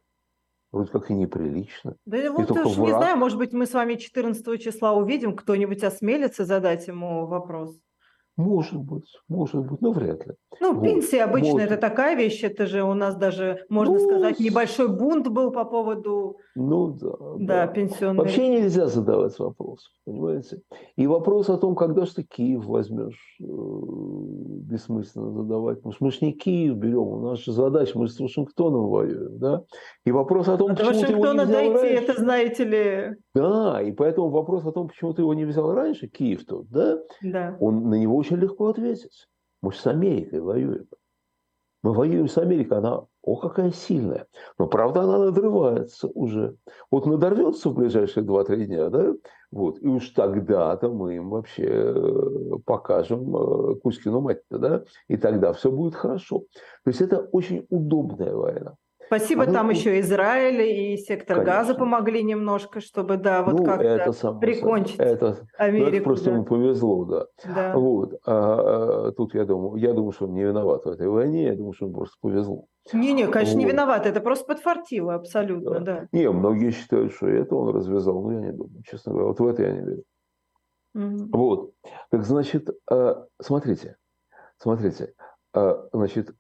вроде 0.76 0.92
как 0.92 1.10
и 1.10 1.14
неприлично. 1.14 1.96
Да 2.06 2.18
и 2.18 2.28
вот 2.28 2.52
уж 2.52 2.78
не 2.78 2.92
знаю, 2.92 3.18
может 3.18 3.38
быть, 3.38 3.54
мы 3.54 3.66
с 3.66 3.74
вами 3.74 3.96
14 3.96 4.62
числа 4.62 4.94
увидим, 4.94 5.36
кто-нибудь 5.36 5.84
осмелится 5.84 6.44
задать 6.44 6.88
ему 6.88 7.26
вопрос. 7.26 7.80
Может 8.38 8.82
быть, 8.82 9.10
может 9.30 9.66
быть, 9.66 9.82
но 9.82 9.92
вряд 9.92 10.26
ли. 10.28 10.34
Ну, 10.60 10.74
вот. 10.74 10.84
пенсия 10.84 11.24
обычно 11.24 11.52
может. 11.54 11.72
это 11.72 11.82
такая 11.82 12.16
вещь, 12.16 12.44
это 12.44 12.66
же 12.68 12.84
у 12.84 12.94
нас 12.94 13.16
даже, 13.16 13.66
можно 13.70 13.94
ну, 13.94 14.00
сказать, 14.00 14.40
небольшой 14.40 14.90
бунт 14.90 15.28
был 15.30 15.52
по 15.52 15.64
поводу 15.64 16.38
ну, 16.56 16.88
да, 16.88 17.12
да, 17.20 17.66
да. 17.66 17.68
пенсионной. 17.68 18.20
Вообще 18.20 18.48
нельзя 18.48 18.88
задавать 18.88 19.38
вопрос, 19.40 19.92
понимаете? 20.06 20.62
И 20.96 21.06
вопрос 21.06 21.50
о 21.50 21.58
том, 21.58 21.76
когда 21.76 22.06
же 22.06 22.16
ты 22.16 22.24
Киев 22.24 22.66
возьмешь, 22.66 23.38
э, 23.42 23.46
бессмысленно 23.46 25.32
задавать. 25.32 25.78
Потому 25.78 25.94
что 25.94 26.06
мы 26.06 26.12
же 26.12 26.20
не 26.22 26.32
Киев 26.32 26.76
берем, 26.76 27.08
у 27.08 27.20
нас 27.20 27.40
же 27.40 27.52
задача, 27.52 27.98
мы 27.98 28.08
же 28.08 28.14
с 28.14 28.20
Вашингтоном 28.20 28.88
воюем, 28.88 29.38
да? 29.38 29.64
И 30.06 30.12
вопрос 30.12 30.48
о 30.48 30.58
том, 30.58 30.72
а 30.72 30.76
почему 30.76 31.02
ты 31.02 31.12
его 31.12 31.26
не 31.26 31.40
взял 31.40 31.48
дойти, 31.48 31.74
раньше. 31.74 32.04
это 32.04 32.20
знаете 32.22 32.64
ли... 32.64 33.16
Да, 33.34 33.82
и 33.82 33.92
поэтому 33.92 34.30
вопрос 34.30 34.66
о 34.66 34.72
том, 34.72 34.88
почему 34.88 35.14
ты 35.14 35.24
его 35.24 35.34
не 35.34 35.44
взял 35.46 35.74
раньше, 35.74 36.08
Киев 36.08 36.46
тот, 36.46 36.70
да? 36.70 37.00
Да. 37.22 37.58
Он 37.60 37.90
на 37.90 37.96
него 37.96 38.16
очень 38.26 38.38
легко 38.38 38.70
ответить. 38.70 39.28
Мы 39.62 39.72
с 39.72 39.86
Америкой 39.86 40.42
воюем. 40.42 40.88
Мы 41.84 41.94
воюем 41.94 42.28
с 42.28 42.38
Америкой, 42.40 42.80
она, 42.80 43.06
о, 43.22 43.36
какая 43.36 43.72
сильная. 43.72 44.26
Но, 44.58 44.66
правда, 44.66 45.02
она 45.02 45.20
надрывается 45.20 46.08
уже. 46.08 46.58
Вот 46.90 47.06
надорвется 47.06 47.70
в 47.70 47.76
ближайшие 47.76 48.26
2-3 48.26 48.66
дня, 48.66 48.90
да? 48.90 49.14
Вот. 49.52 49.80
И 49.82 49.88
уж 49.88 50.10
тогда-то 50.10 50.90
мы 50.90 51.18
им 51.18 51.30
вообще 51.30 51.68
э, 51.68 52.58
покажем 52.66 53.36
э, 53.36 53.76
Кузькину 53.76 54.22
мать-то, 54.22 54.58
да? 54.58 54.84
И 55.08 55.18
тогда 55.18 55.54
все 55.54 55.72
будет 55.72 55.94
хорошо. 55.94 56.40
То 56.84 56.90
есть 56.90 57.02
это 57.02 57.20
очень 57.32 57.68
удобная 57.70 58.34
война. 58.34 58.76
Спасибо, 59.08 59.44
Оно, 59.44 59.54
там 59.54 59.70
еще 59.70 60.00
Израиль 60.00 60.62
и 60.62 60.98
сектор 60.98 61.38
конечно. 61.38 61.54
Газа 61.54 61.76
помогли 61.76 62.24
немножко, 62.24 62.82
чтобы, 62.82 63.18
да, 63.18 63.44
вот 63.44 63.60
ну, 63.60 63.66
как-то 63.66 64.34
прикончить 64.34 65.00
это, 65.00 65.48
Америку. 65.58 65.90
Ну, 65.90 65.96
это 65.96 66.04
просто 66.04 66.26
да. 66.26 66.32
ему 66.32 66.46
повезло, 66.46 67.06
да. 67.06 67.26
да. 67.46 67.78
Вот. 67.78 68.14
А, 68.26 69.08
а, 69.08 69.12
тут 69.12 69.36
я 69.36 69.46
думаю, 69.46 69.76
я 69.78 69.94
думаю, 69.94 70.12
что 70.12 70.26
он 70.26 70.34
не 70.34 70.44
виноват 70.44 70.86
в 70.86 70.90
этой 70.90 71.08
войне, 71.08 71.46
я 71.46 71.56
думаю, 71.56 71.74
что 71.74 71.86
он 71.86 71.94
просто 71.94 72.16
повезло. 72.20 72.66
Не-не, 72.94 73.28
конечно, 73.28 73.56
вот. 73.56 73.64
не 73.64 73.72
виноват, 73.72 74.06
это 74.06 74.22
просто 74.22 74.46
подфартило 74.46 75.16
абсолютно, 75.16 75.80
да. 75.80 75.80
да. 75.80 76.08
Не, 76.12 76.30
многие 76.32 76.72
считают, 76.72 77.14
что 77.14 77.28
это 77.28 77.56
он 77.56 77.76
развязал, 77.76 78.22
но 78.22 78.34
я 78.34 78.40
не 78.40 78.52
думаю, 78.52 78.84
честно 78.84 79.12
говоря, 79.12 79.28
вот 79.28 79.40
в 79.40 79.48
это 79.48 79.64
я 79.64 79.72
не 79.72 79.82
верю. 79.82 80.04
Угу. 80.96 81.38
Вот. 81.38 81.72
Так 82.10 82.24
значит, 82.24 82.70
а, 82.90 83.26
смотрите, 83.42 83.98
смотрите, 84.58 85.14
значит, 85.94 86.36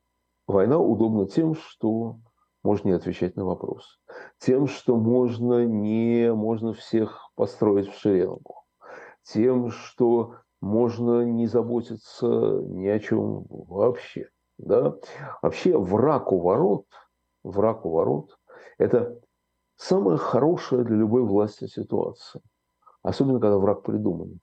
война 0.47 0.79
удобна 0.79 1.27
тем, 1.27 1.55
что 1.55 2.17
можно 2.65 2.89
не 2.89 2.95
отвечать 2.95 3.35
на 3.35 3.45
вопрос. 3.45 3.99
Тем, 4.39 4.67
что 4.67 4.97
можно 4.97 5.65
не 5.65 6.33
можно 6.33 6.73
всех 6.73 7.31
построить 7.35 7.87
в 7.87 7.99
шеренгу. 7.99 8.63
Тем, 9.23 9.69
что 9.69 10.35
можно 10.61 11.23
не 11.23 11.45
заботиться 11.45 12.25
ни 12.25 12.87
о 12.87 12.99
чем 12.99 13.45
вообще. 13.49 14.29
Да? 14.57 14.95
Вообще 15.41 15.77
враг 15.77 16.31
у 16.31 16.39
ворот, 16.39 16.87
враг 17.43 17.85
у 17.85 17.91
ворот– 17.91 18.37
это 18.79 19.19
самая 19.75 20.17
хорошая 20.17 20.83
для 20.83 20.95
любой 20.95 21.23
власти 21.23 21.67
ситуация. 21.67 22.41
Особенно, 23.03 23.39
когда 23.39 23.59
враг 23.59 23.83
придуман. 23.83 24.39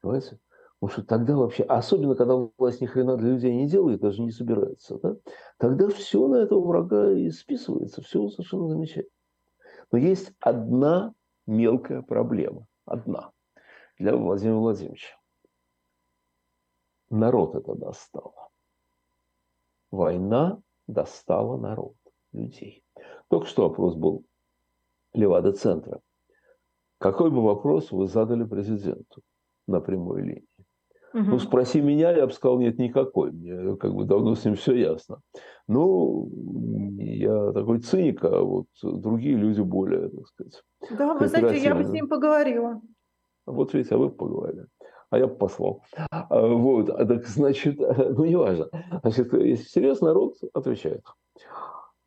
Понимаете? 0.00 0.38
Потому 0.84 1.00
что 1.00 1.02
тогда 1.02 1.34
вообще, 1.34 1.62
особенно 1.62 2.14
когда 2.14 2.34
власть 2.58 2.82
ни 2.82 2.84
хрена 2.84 3.16
для 3.16 3.30
людей 3.30 3.54
не 3.54 3.66
делает, 3.66 4.02
даже 4.02 4.20
не 4.20 4.30
собирается, 4.30 4.98
да, 4.98 5.16
тогда 5.56 5.88
все 5.88 6.28
на 6.28 6.36
этого 6.36 6.60
врага 6.60 7.10
и 7.10 7.30
списывается, 7.30 8.02
все 8.02 8.28
совершенно 8.28 8.68
замечательно. 8.68 9.16
Но 9.90 9.96
есть 9.96 10.34
одна 10.40 11.14
мелкая 11.46 12.02
проблема, 12.02 12.66
одна, 12.84 13.32
для 13.98 14.14
Владимира 14.14 14.58
Владимировича. 14.58 15.16
Народ 17.08 17.54
это 17.54 17.74
достало. 17.76 18.50
Война 19.90 20.60
достала 20.86 21.56
народ, 21.56 21.96
людей. 22.32 22.84
Только 23.28 23.46
что 23.46 23.70
вопрос 23.70 23.94
был 23.94 24.26
Левада-центра. 25.14 26.02
Какой 26.98 27.30
бы 27.30 27.42
вопрос 27.42 27.90
вы 27.90 28.06
задали 28.06 28.44
президенту 28.44 29.22
на 29.66 29.80
прямой 29.80 30.20
линии? 30.20 30.53
Угу. 31.14 31.22
Ну, 31.30 31.38
спроси 31.38 31.80
меня, 31.80 32.10
я 32.10 32.26
бы 32.26 32.32
сказал, 32.32 32.58
нет, 32.58 32.76
никакой. 32.76 33.30
Мне 33.30 33.76
как 33.76 33.94
бы 33.94 34.04
давно 34.04 34.34
с 34.34 34.44
ним 34.44 34.56
все 34.56 34.74
ясно. 34.74 35.20
Ну, 35.68 36.28
я 36.98 37.52
такой 37.52 37.78
циник, 37.78 38.24
а 38.24 38.42
вот 38.42 38.66
другие 38.82 39.36
люди 39.36 39.60
более, 39.60 40.08
так 40.08 40.26
сказать. 40.26 40.62
Да, 40.90 41.14
вы 41.14 41.28
знаете, 41.28 41.62
я 41.62 41.76
бы 41.76 41.84
с 41.84 41.90
ним 41.90 42.08
поговорила. 42.08 42.80
Вот 43.46 43.74
видите, 43.74 43.94
а 43.94 43.98
вы 43.98 44.10
поговорили. 44.10 44.66
А 45.10 45.18
я 45.18 45.28
бы 45.28 45.36
послал. 45.36 45.82
А, 46.10 46.46
вот, 46.48 46.90
а 46.90 47.06
так 47.06 47.24
значит, 47.26 47.78
ну 47.78 48.24
не 48.24 48.34
важно. 48.34 48.68
Значит, 49.02 49.32
если 49.34 49.64
серьезно, 49.64 50.08
народ 50.08 50.34
отвечает. 50.52 51.04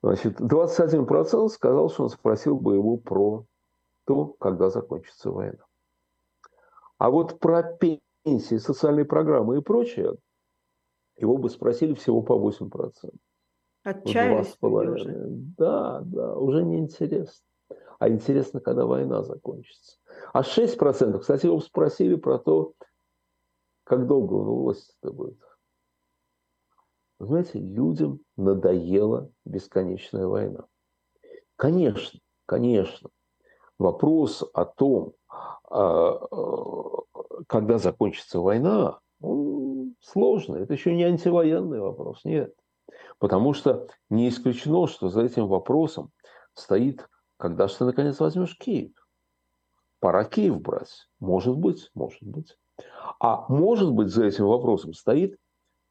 Значит, 0.03 0.41
21% 0.41 1.47
сказал, 1.47 1.89
что 1.89 2.03
он 2.03 2.09
спросил 2.09 2.57
бы 2.57 2.75
его 2.75 2.97
про 2.97 3.45
то, 4.05 4.25
когда 4.39 4.69
закончится 4.69 5.31
война. 5.31 5.63
А 6.97 7.09
вот 7.09 7.39
про 7.39 7.63
пенсии, 8.27 8.57
социальные 8.57 9.05
программы 9.05 9.57
и 9.57 9.62
прочее, 9.62 10.17
его 11.17 11.38
бы 11.38 11.50
спросили 11.50 11.93
всего 11.93 12.22
по 12.22 12.34
8%. 12.34 12.91
Отчаялись 13.84 14.57
уже. 14.62 15.15
Да, 15.57 16.01
да, 16.01 16.36
уже 16.36 16.63
не 16.63 16.79
интересно. 16.79 17.46
А 18.00 18.10
интересно, 18.10 18.60
когда 18.60 18.86
война 18.86 19.24
закончится. 19.24 19.98
А 20.34 20.41
6%, 20.41 21.19
кстати, 21.19 21.46
его 21.46 21.60
спросили 21.62 22.15
про 22.15 22.38
то, 22.38 22.74
как 23.86 24.07
долго 24.07 24.34
он 24.34 24.48
у 24.50 24.63
власти-то 24.63 25.13
будет. 25.13 25.39
Вы 27.19 27.27
знаете, 27.27 27.60
людям 27.60 28.19
надоела 28.36 29.31
бесконечная 29.46 30.27
война. 30.27 30.65
Конечно, 31.55 32.19
конечно, 32.46 33.10
вопрос 33.79 34.43
о 34.53 34.65
том, 34.65 35.13
а, 35.69 36.19
когда 37.48 37.77
закончится 37.77 38.39
война, 38.39 39.00
он 39.22 39.96
сложный. 40.01 40.62
Это 40.62 40.74
еще 40.74 40.94
не 40.94 41.04
антивоенный 41.04 41.80
вопрос, 41.80 42.24
нет. 42.24 42.54
Потому 43.20 43.54
что 43.54 43.88
не 44.10 44.30
исключено, 44.30 44.88
что 44.88 45.10
за 45.10 45.22
этим 45.22 45.48
вопросом 45.48 46.12
стоит, 46.54 47.08
когда 47.38 47.68
же 47.68 47.77
ты 47.77 47.86
наконец 47.86 48.20
возьмешь 48.20 48.58
Киев. 48.58 48.92
Пора 50.00 50.25
Киев 50.25 50.62
брать. 50.62 51.08
Может 51.20 51.58
быть, 51.58 51.89
может 51.96 52.22
быть. 52.22 52.58
А 53.20 53.46
может 53.51 53.92
быть, 53.92 54.10
за 54.10 54.25
этим 54.25 54.46
вопросом 54.46 54.94
стоит, 54.94 55.38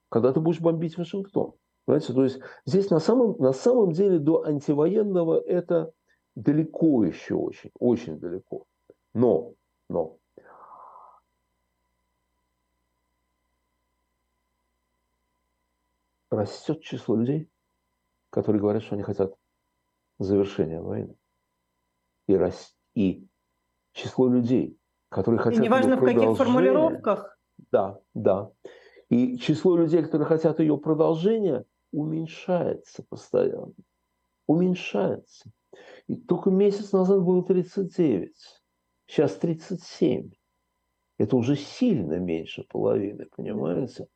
когда 0.08 0.32
ты 0.32 0.40
будешь 0.40 0.60
бомбить 0.60 0.96
Вашингтон. 0.96 1.54
Понимаете? 1.84 2.12
То 2.12 2.24
есть 2.24 2.40
здесь 2.64 2.90
на 2.90 3.00
самом, 3.00 3.36
на 3.38 3.52
самом 3.52 3.92
деле 3.92 4.18
до 4.18 4.44
антивоенного 4.44 5.40
это 5.40 5.92
далеко 6.34 7.04
еще 7.04 7.34
очень, 7.34 7.70
очень 7.78 8.18
далеко. 8.20 8.66
Но, 9.14 9.54
но 9.88 10.18
растет 16.30 16.82
число 16.82 17.16
людей, 17.16 17.50
которые 18.30 18.60
говорят, 18.60 18.82
что 18.82 18.94
они 18.94 19.02
хотят 19.02 19.34
завершения 20.18 20.80
войны. 20.80 21.16
И, 22.26 22.34
рас... 22.34 22.76
и 22.94 23.26
число 23.92 24.28
людей, 24.28 24.78
которые 25.08 25.40
хотят... 25.40 25.60
И 25.60 25.64
неважно 25.64 25.96
в 25.96 26.04
каких 26.04 26.36
формулировках. 26.36 27.38
Да, 27.70 28.00
да. 28.14 28.50
И 29.08 29.38
число 29.38 29.76
людей, 29.76 30.02
которые 30.02 30.26
хотят 30.26 30.58
ее 30.60 30.76
продолжения, 30.78 31.64
уменьшается 31.92 33.04
постоянно. 33.08 33.72
Уменьшается. 34.46 35.50
И 36.08 36.16
только 36.16 36.50
месяц 36.50 36.92
назад 36.92 37.22
было 37.22 37.44
39, 37.44 38.34
сейчас 39.06 39.36
37. 39.36 40.30
Это 41.18 41.36
уже 41.36 41.56
сильно 41.56 42.18
меньше 42.18 42.64
половины, 42.64 43.26
понимаете? 43.36 44.08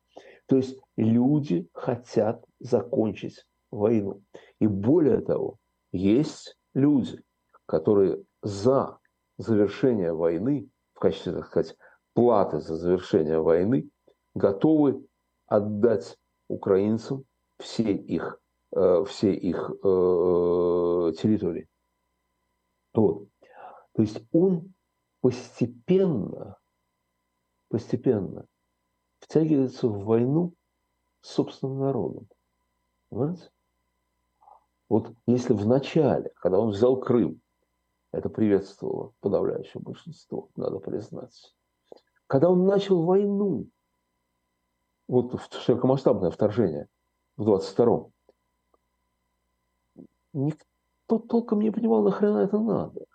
То 0.47 0.57
есть 0.57 0.77
люди 0.97 1.67
хотят 1.73 2.43
закончить 2.59 3.45
войну. 3.71 4.21
И 4.59 4.67
более 4.67 5.21
того, 5.21 5.57
есть 5.91 6.57
люди, 6.73 7.21
которые 7.65 8.23
за 8.41 8.99
завершение 9.37 10.13
войны, 10.13 10.69
в 10.93 10.99
качестве, 10.99 11.33
так 11.33 11.47
сказать, 11.47 11.77
платы 12.13 12.59
за 12.59 12.75
завершение 12.75 13.39
войны, 13.39 13.89
готовы 14.35 15.05
отдать 15.47 16.17
украинцам 16.47 17.25
все 17.59 17.93
их, 17.93 18.39
э, 18.75 19.05
все 19.07 19.33
их 19.33 19.69
э, 19.69 21.13
территории. 21.17 21.67
Вот. 22.93 23.27
То 23.93 24.01
есть 24.01 24.21
он 24.31 24.73
постепенно, 25.21 26.57
постепенно 27.69 28.45
втягивается 29.21 29.87
в 29.87 30.03
войну 30.03 30.53
с 31.21 31.29
собственным 31.29 31.79
народом. 31.79 32.27
Понимаете? 33.09 33.49
Вот 34.89 35.13
если 35.25 35.53
в 35.53 35.65
начале, 35.65 36.31
когда 36.35 36.59
он 36.59 36.71
взял 36.71 36.99
Крым, 36.99 37.39
это 38.11 38.29
приветствовало 38.29 39.13
подавляющее 39.21 39.81
большинство, 39.81 40.49
надо 40.57 40.79
признать. 40.79 41.55
Когда 42.27 42.49
он 42.49 42.65
начал 42.65 43.03
войну, 43.03 43.67
вот 45.07 45.41
широкомасштабное 45.51 46.29
вторжение 46.29 46.87
в 47.37 47.47
22-м, 47.47 48.11
никто 50.33 51.19
толком 51.19 51.61
не 51.61 51.71
понимал, 51.71 52.03
нахрена 52.03 52.39
это 52.39 52.59
надо. 52.59 53.05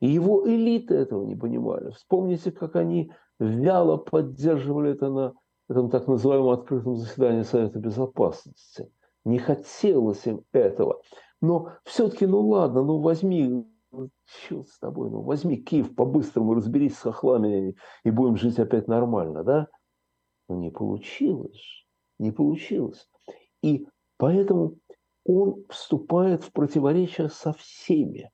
И 0.00 0.08
его 0.08 0.48
элиты 0.48 0.94
этого 0.94 1.24
не 1.24 1.36
понимали. 1.36 1.90
Вспомните, 1.90 2.50
как 2.50 2.76
они 2.76 3.12
вяло 3.42 3.96
поддерживали 3.96 4.92
это 4.92 5.10
на 5.10 5.34
этом 5.68 5.90
так 5.90 6.06
называемом 6.06 6.50
открытом 6.50 6.96
заседании 6.96 7.42
Совета 7.42 7.78
Безопасности. 7.78 8.90
Не 9.24 9.38
хотелось 9.38 10.26
им 10.26 10.44
этого. 10.52 11.00
Но 11.40 11.72
все-таки, 11.84 12.26
ну 12.26 12.40
ладно, 12.40 12.82
ну 12.82 12.98
возьми, 12.98 13.64
черт 14.26 14.68
с 14.68 14.78
тобой, 14.78 15.10
ну 15.10 15.22
возьми 15.22 15.56
Киев 15.56 15.94
по-быстрому, 15.94 16.54
разберись 16.54 16.96
с 16.96 17.02
хохлами 17.02 17.76
и 18.04 18.10
будем 18.10 18.36
жить 18.36 18.58
опять 18.58 18.88
нормально, 18.88 19.44
да? 19.44 19.68
Но 20.48 20.56
не 20.56 20.70
получилось. 20.70 21.86
Не 22.18 22.30
получилось. 22.30 23.08
И 23.62 23.86
поэтому 24.18 24.78
он 25.24 25.64
вступает 25.68 26.44
в 26.44 26.52
противоречие 26.52 27.28
со 27.28 27.52
всеми 27.52 28.30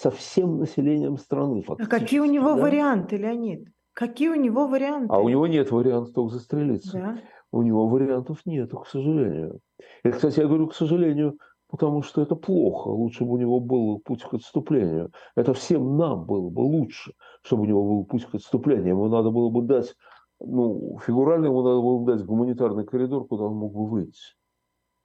со 0.00 0.10
всем 0.10 0.58
населением 0.58 1.18
страны. 1.18 1.62
А 1.68 1.86
какие 1.86 2.20
у 2.20 2.24
него 2.24 2.54
да? 2.54 2.62
варианты, 2.62 3.18
Леонид? 3.18 3.68
Какие 4.00 4.30
у 4.30 4.34
него 4.34 4.66
варианты? 4.66 5.12
А 5.12 5.20
у 5.20 5.28
него 5.28 5.46
нет 5.46 5.70
вариантов 5.70 6.14
только 6.14 6.32
застрелиться. 6.32 6.92
Да? 6.92 7.18
У 7.52 7.60
него 7.60 7.86
вариантов 7.86 8.38
нет, 8.46 8.72
к 8.72 8.86
сожалению. 8.86 9.60
И, 10.04 10.10
кстати, 10.10 10.40
я 10.40 10.46
говорю, 10.46 10.68
к 10.68 10.74
сожалению, 10.74 11.36
потому 11.68 12.00
что 12.00 12.22
это 12.22 12.34
плохо. 12.34 12.88
Лучше 12.88 13.26
бы 13.26 13.32
у 13.32 13.36
него 13.36 13.60
был 13.60 13.98
путь 13.98 14.22
к 14.22 14.32
отступлению. 14.32 15.12
Это 15.36 15.52
всем 15.52 15.98
нам 15.98 16.24
было 16.24 16.48
бы 16.48 16.60
лучше, 16.60 17.12
чтобы 17.42 17.64
у 17.64 17.66
него 17.66 17.84
был 17.84 18.04
путь 18.06 18.24
к 18.24 18.34
отступлению. 18.34 18.88
Ему 18.88 19.08
надо 19.08 19.30
было 19.30 19.50
бы 19.50 19.60
дать, 19.60 19.94
ну, 20.40 20.98
фигурально 21.04 21.46
ему 21.46 21.60
надо 21.60 21.82
было 21.82 21.98
бы 21.98 22.12
дать 22.12 22.24
гуманитарный 22.24 22.86
коридор, 22.86 23.26
куда 23.26 23.44
он 23.44 23.56
мог 23.56 23.74
бы 23.74 23.86
выйти, 23.86 24.34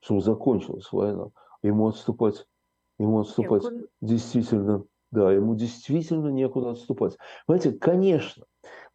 чтобы 0.00 0.22
закончилась 0.22 0.90
война. 0.90 1.26
Ему 1.62 1.88
отступать 1.88 2.46
Ему 2.98 3.20
отступать 3.20 3.62
некуда. 3.62 3.88
действительно, 4.00 4.84
да, 5.10 5.30
ему 5.32 5.54
действительно 5.54 6.28
некуда 6.28 6.70
отступать. 6.70 7.18
Понимаете, 7.46 7.72
конечно, 7.72 8.46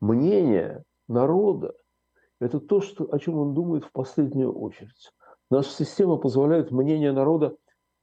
мнение 0.02 0.84
народа– 1.08 1.74
это 2.40 2.60
то, 2.60 2.82
что, 2.82 3.08
о 3.12 3.20
чем 3.20 3.38
он 3.38 3.54
думает 3.54 3.86
в 3.86 3.92
последнюю 3.92 4.54
очередь. 4.54 5.14
Наша 5.50 5.70
система 5.70 6.18
позволяет 6.18 6.72
мнение 6.72 7.12
народа 7.12 7.56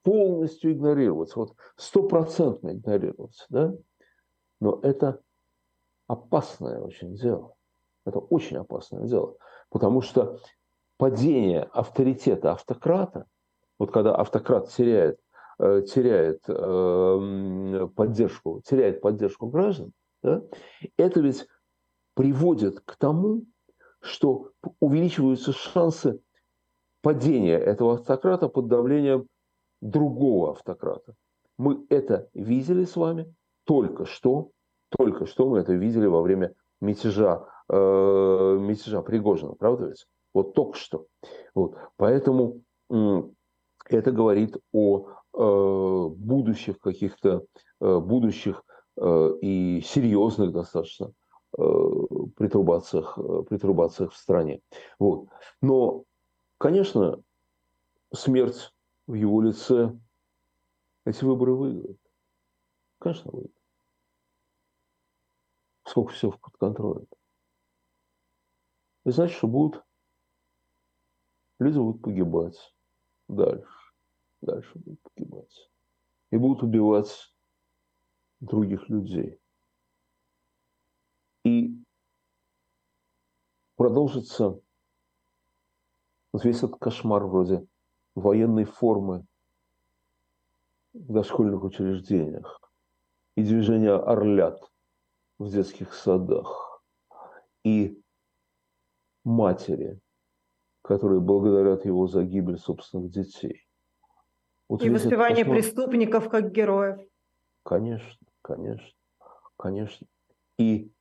полностью 0.03 0.71
игнорировать, 0.71 1.35
вот 1.35 1.55
стопроцентно 1.75 2.73
игнорировать, 2.73 3.45
да? 3.49 3.75
Но 4.61 4.79
это 4.81 5.21
опасное 6.07 6.79
очень 6.79 7.15
дело. 7.15 7.53
Это 8.05 8.19
очень 8.19 8.57
опасное 8.57 9.05
дело. 9.05 9.35
Потому 9.69 10.01
что 10.01 10.39
падение 10.97 11.63
авторитета 11.63 12.53
автократа, 12.53 13.25
вот 13.77 13.91
когда 13.91 14.15
автократ 14.15 14.69
теряет 14.69 15.19
Э, 15.61 15.81
теряет 15.81 16.39
эм, 16.47 17.89
поддержку, 17.89 18.61
теряет 18.65 19.01
поддержку 19.01 19.47
граждан, 19.47 19.91
да, 20.23 20.41
это 20.95 21.19
ведь 21.19 21.45
приводит 22.19 22.81
к 22.81 22.97
тому, 22.97 23.45
что 24.01 24.51
увеличиваются 24.81 25.53
шансы 25.53 26.19
падения 27.01 27.57
этого 27.57 27.93
автократа 27.93 28.49
под 28.49 28.67
давлением 28.67 29.27
другого 29.81 30.51
автократа. 30.51 31.15
Мы 31.57 31.85
это 31.89 32.27
видели 32.33 32.83
с 32.83 32.97
вами 32.97 33.33
только 33.63 34.05
что, 34.05 34.51
только 34.89 35.27
что 35.27 35.47
мы 35.47 35.59
это 35.59 35.71
видели 35.71 36.07
во 36.07 36.21
время 36.21 36.53
мятежа, 36.81 37.47
э, 37.69 38.57
мятежа 38.59 39.01
Пригожина, 39.01 39.53
правда 39.53 39.85
ведь? 39.87 40.05
Вот 40.33 40.53
только 40.53 40.77
что. 40.77 41.05
Вот. 41.55 41.77
Поэтому 41.95 42.61
э, 42.89 43.23
это 43.89 44.11
говорит 44.11 44.57
о 44.73 45.07
Э, 45.31 46.07
будущих 46.09 46.79
каких-то, 46.79 47.45
э, 47.79 47.99
будущих 47.99 48.63
э, 48.97 49.31
и 49.41 49.81
серьезных 49.85 50.51
достаточно 50.51 51.13
притурбациях, 51.51 53.15
притурбациях 53.47 54.13
в 54.13 54.17
стране. 54.17 54.61
Вот. 54.99 55.29
Но, 55.61 56.03
конечно, 56.57 57.21
смерть 58.13 58.73
в 59.07 59.13
его 59.13 59.41
лице 59.41 59.97
эти 61.05 61.23
выборы 61.23 61.53
выиграет. 61.53 61.99
Конечно, 62.99 63.31
выиграет. 63.31 63.55
Сколько 65.85 66.13
все 66.13 66.31
под 66.31 66.57
контролем. 66.57 67.07
И 69.05 69.11
значит, 69.11 69.37
что 69.37 69.47
будут 69.47 69.83
люди 71.57 71.77
будут 71.77 72.01
погибать 72.01 72.73
дальше 73.27 73.79
дальше 74.41 74.71
будут 74.75 75.01
погибать. 75.01 75.69
И 76.31 76.37
будут 76.37 76.63
убивать 76.63 77.33
других 78.39 78.87
людей. 78.89 79.39
И 81.43 81.75
продолжится 83.89 84.61
вот 86.31 86.45
весь 86.45 86.57
этот 86.57 86.77
кошмар 86.77 87.25
вроде 87.25 87.65
военной 88.13 88.65
формы 88.65 89.25
в 90.93 91.11
дошкольных 91.11 91.63
учреждениях 91.63 92.61
и 93.35 93.41
движения 93.41 93.95
орлят 93.95 94.61
в 95.39 95.49
детских 95.49 95.95
садах 95.95 96.83
и 97.63 97.99
матери, 99.23 99.99
которые 100.83 101.19
благодарят 101.19 101.83
его 101.83 102.05
за 102.05 102.23
гибель 102.23 102.59
собственных 102.59 103.09
детей 103.09 103.65
Вот 104.67 104.83
и 104.83 104.89
воспевание 104.91 105.41
основ... 105.41 105.57
преступников 105.57 106.29
как 106.29 106.51
героев. 106.51 106.99
Конечно, 107.63 108.27
конечно, 108.43 108.91
конечно. 109.57 110.05
И 110.59 110.91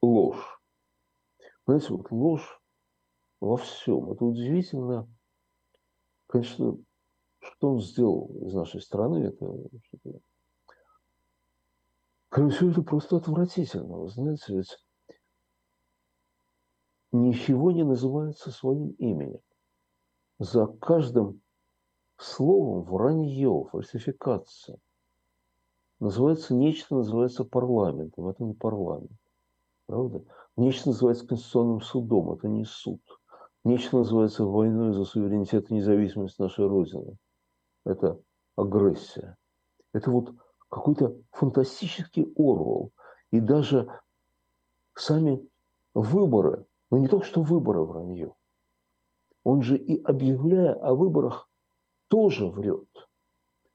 ложь. 0.00 0.55
Понимаете, 1.66 1.94
вот 1.94 2.10
ложь 2.12 2.62
во 3.40 3.56
всем. 3.56 4.12
Это 4.12 4.24
удивительно. 4.24 5.08
Конечно, 6.28 6.78
что 7.40 7.72
он 7.72 7.80
сделал 7.80 8.30
из 8.46 8.54
нашей 8.54 8.80
страны, 8.80 9.24
это 9.24 9.52
Кроме 12.28 12.50
всего, 12.50 12.70
это 12.70 12.82
просто 12.82 13.16
отвратительно. 13.16 13.96
Вы 13.96 14.08
знаете, 14.08 14.56
ведь 14.56 14.78
ничего 17.10 17.72
не 17.72 17.82
называется 17.82 18.50
своим 18.52 18.90
именем. 18.98 19.40
За 20.38 20.66
каждым 20.66 21.40
словом 22.16 22.84
вранье, 22.84 23.64
фальсификация. 23.72 24.78
Называется 25.98 26.54
нечто, 26.54 26.96
называется 26.96 27.44
парламентом. 27.44 28.28
Это 28.28 28.44
не 28.44 28.54
парламент. 28.54 29.18
Правда? 29.86 30.24
Нечто 30.56 30.88
называется 30.88 31.26
Конституционным 31.26 31.80
судом. 31.80 32.32
Это 32.32 32.48
не 32.48 32.64
суд. 32.64 33.00
Нечто 33.64 33.98
называется 33.98 34.44
войной 34.44 34.92
за 34.92 35.04
суверенитет 35.04 35.70
и 35.70 35.74
независимость 35.74 36.38
нашей 36.38 36.66
Родины. 36.66 37.16
Это 37.84 38.20
агрессия. 38.56 39.36
Это 39.92 40.10
вот 40.10 40.34
какой-то 40.68 41.16
фантастический 41.30 42.32
Орвал. 42.36 42.92
И 43.30 43.40
даже 43.40 43.88
сами 44.94 45.48
выборы, 45.94 46.66
ну 46.90 46.98
не 46.98 47.08
только 47.08 47.26
что 47.26 47.42
выборы 47.42 47.82
вранье, 47.82 48.34
он 49.44 49.62
же 49.62 49.76
и 49.76 50.02
объявляя 50.02 50.74
о 50.74 50.94
выборах 50.94 51.48
тоже 52.08 52.46
врет. 52.46 52.88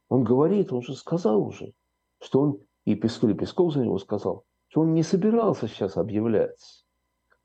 Он 0.10 0.24
говорит, 0.24 0.74
он 0.74 0.82
же 0.82 0.96
сказал 0.96 1.42
уже, 1.42 1.74
что 2.20 2.42
он, 2.42 2.60
и 2.86 2.96
Песков, 2.96 3.38
Песков 3.38 3.74
за 3.74 3.84
него 3.84 3.98
сказал, 3.98 4.46
что 4.72 4.82
он 4.82 4.94
не 4.94 5.04
собирался 5.04 5.68
сейчас 5.68 5.98
объявлять. 5.98 6.86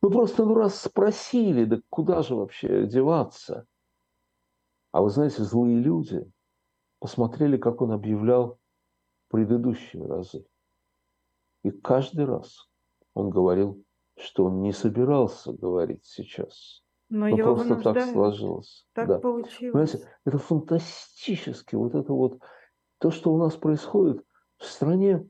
Мы 0.01 0.11
просто 0.11 0.45
ну 0.45 0.55
раз 0.55 0.81
спросили, 0.81 1.65
да 1.65 1.81
куда 1.89 2.23
же 2.23 2.37
вообще 2.37 2.87
деваться? 2.87 3.67
А 4.93 5.03
вы 5.03 5.11
знаете, 5.11 5.43
злые 5.43 5.81
люди 5.81 6.25
посмотрели, 7.01 7.57
как 7.57 7.83
он 7.83 7.91
объявлял 7.91 8.61
предыдущие 9.29 10.07
разы. 10.07 10.47
И 11.65 11.73
каждый 11.73 12.27
раз 12.27 12.69
он 13.13 13.31
говорил, 13.31 13.83
что 14.17 14.45
он 14.45 14.63
не 14.63 14.73
собирался 14.73 15.53
говорить 15.53 16.05
сейчас. 16.05 16.85
Но, 17.09 17.27
Но 17.27 17.37
просто 17.37 17.65
вынуждают. 17.65 17.99
так 17.99 18.13
сложилось. 18.13 18.87
Так 18.93 19.09
да. 19.09 19.19
получилось. 19.19 19.73
Понимаете, 19.73 20.01
это 20.25 20.39
фантастически. 20.39 21.75
Вот 21.75 21.97
это 21.97 22.13
вот 22.13 22.39
то, 22.99 23.11
что 23.11 23.35
у 23.35 23.39
нас 23.39 23.57
происходит 23.57 24.25
в 24.59 24.65
стране, 24.65 25.29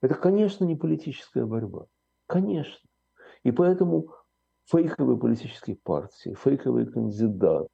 это, 0.00 0.14
конечно, 0.14 0.64
не 0.64 0.76
политическая 0.76 1.44
борьба. 1.44 1.86
Конечно. 2.26 2.80
И 3.42 3.52
поэтому 3.52 4.14
фейковые 4.70 5.18
политические 5.18 5.76
партии, 5.76 6.36
фейковые 6.42 6.86
кандидаты 6.86 7.68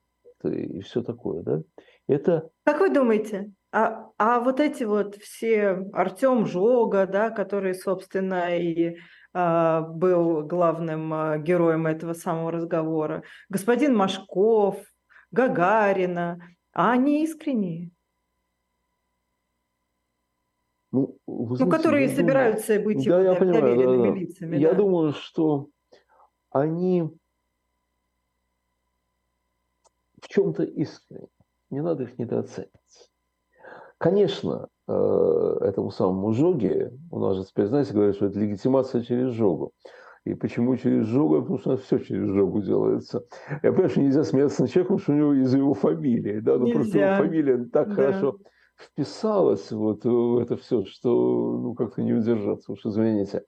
и 0.44 0.80
все 0.82 1.02
такое, 1.02 1.42
да, 1.42 1.62
это... 2.08 2.50
Как 2.64 2.80
вы 2.80 2.90
думаете, 2.90 3.52
а, 3.72 4.10
а 4.16 4.40
вот 4.40 4.60
эти 4.60 4.84
вот 4.84 5.16
все 5.16 5.86
Артем 5.92 6.46
Жога, 6.46 7.06
да, 7.06 7.30
который, 7.30 7.74
собственно, 7.74 8.56
и 8.56 8.96
а, 9.34 9.82
был 9.82 10.42
главным 10.42 11.12
а, 11.12 11.38
героем 11.38 11.86
этого 11.86 12.12
самого 12.12 12.52
разговора, 12.52 13.22
господин 13.48 13.96
Машков, 13.96 14.78
Гагарина, 15.30 16.40
а 16.72 16.92
они 16.92 17.24
искренние? 17.24 17.90
Ну, 20.92 21.18
знаете, 21.26 21.64
ну 21.64 21.70
которые 21.70 22.08
собираются 22.08 22.78
думаю, 22.78 22.84
быть 22.84 23.06
да, 23.06 23.20
я 23.20 23.34
понимаю, 23.34 23.76
да, 23.76 24.10
да. 24.10 24.14
лицами. 24.14 24.56
Я 24.56 24.70
да. 24.70 24.76
думаю, 24.76 25.12
что 25.12 25.68
они 26.50 27.10
в 30.20 30.28
чем-то 30.28 30.62
искренне. 30.62 31.28
Не 31.70 31.82
надо 31.82 32.04
их 32.04 32.18
недооценивать. 32.18 33.10
Конечно, 33.98 34.68
э, 34.86 35.56
этому 35.62 35.90
самому 35.90 36.32
жоге, 36.32 36.92
у 37.10 37.18
нас 37.18 37.36
же 37.36 37.44
теперь, 37.44 37.66
знаете, 37.66 37.92
говорят, 37.92 38.16
что 38.16 38.26
это 38.26 38.38
легитимация 38.38 39.02
через 39.02 39.32
жогу. 39.32 39.72
И 40.24 40.34
почему 40.34 40.76
через 40.76 41.06
жогу? 41.06 41.40
Потому 41.40 41.58
что 41.58 41.70
у 41.70 41.72
нас 41.72 41.82
все 41.82 41.98
через 41.98 42.28
жогу 42.28 42.60
делается. 42.60 43.24
Я 43.62 43.70
понимаю, 43.70 43.90
что 43.90 44.00
нельзя 44.00 44.24
смеяться 44.24 44.62
над 44.62 44.70
человеком, 44.70 44.98
что 44.98 45.12
у 45.12 45.16
него 45.16 45.34
из-за 45.34 45.58
его 45.58 45.74
фамилии. 45.74 46.40
Да? 46.40 46.58
Ну, 46.58 46.72
просто 46.72 46.98
его 46.98 47.16
фамилия 47.16 47.64
так 47.64 47.88
да. 47.88 47.94
хорошо 47.94 48.38
вписалась 48.76 49.70
вот 49.72 50.04
в 50.04 50.38
это 50.38 50.56
все, 50.56 50.84
что 50.84 51.58
ну, 51.58 51.74
как-то 51.74 52.02
не 52.02 52.12
удержаться, 52.12 52.72
уж 52.72 52.84
извините. 52.84 53.44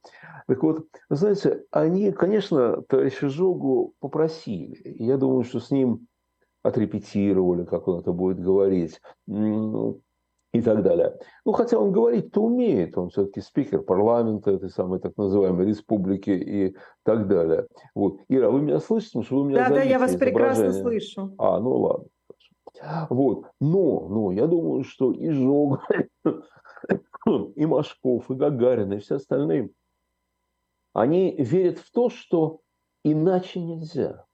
Так 0.47 0.63
вот, 0.63 0.87
знаете, 1.11 1.65
они, 1.71 2.13
конечно, 2.13 2.83
товарища 2.83 3.29
Жогу 3.29 3.95
попросили. 4.01 4.81
Я 4.85 5.17
думаю, 5.17 5.45
что 5.45 5.61
с 5.61 5.71
ним 5.71 6.07
отрепетировали, 6.63 7.65
как 7.65 7.89
он 7.89 8.01
это 8.01 8.13
будет 8.13 8.41
говорить 8.41 9.01
и 10.55 10.63
так 10.63 10.83
далее. 10.83 11.19
Ну, 11.45 11.53
хотя 11.53 11.79
он 11.79 11.93
говорить-то 11.93 12.43
умеет, 12.43 12.97
он 12.97 13.11
все-таки 13.11 13.41
спикер 13.41 13.83
парламента 13.83 14.51
этой 14.51 14.71
самой 14.71 14.99
так 14.99 15.17
называемой 15.17 15.67
республики 15.67 16.31
и 16.31 16.77
так 17.05 17.29
далее. 17.29 17.67
Вот. 17.95 18.21
Ира, 18.29 18.51
вы 18.51 18.63
меня 18.63 18.81
слышите? 18.81 19.11
Потому 19.13 19.25
что 19.25 19.43
вы 19.43 19.49
меня 19.51 19.69
Да, 19.69 19.75
да, 19.75 19.83
я 19.83 19.99
вас 19.99 20.17
прекрасно 20.17 20.73
слышу. 20.73 21.35
А, 21.39 21.61
ну 21.61 21.77
ладно. 21.77 22.07
Вот. 23.11 23.47
Но, 23.61 24.09
но 24.09 24.33
я 24.33 24.47
думаю, 24.47 24.85
что 24.85 25.13
и 25.13 25.31
Жог, 25.31 25.81
и 27.57 27.67
Машков, 27.67 28.31
и 28.31 28.35
Гагарин, 28.35 28.93
и 28.93 28.99
все 28.99 29.17
остальные, 29.17 29.71
они 30.93 31.35
верят 31.39 31.79
в 31.79 31.91
то, 31.93 32.09
что 32.09 32.61
иначе 33.05 33.61
нельзя. 33.61 34.25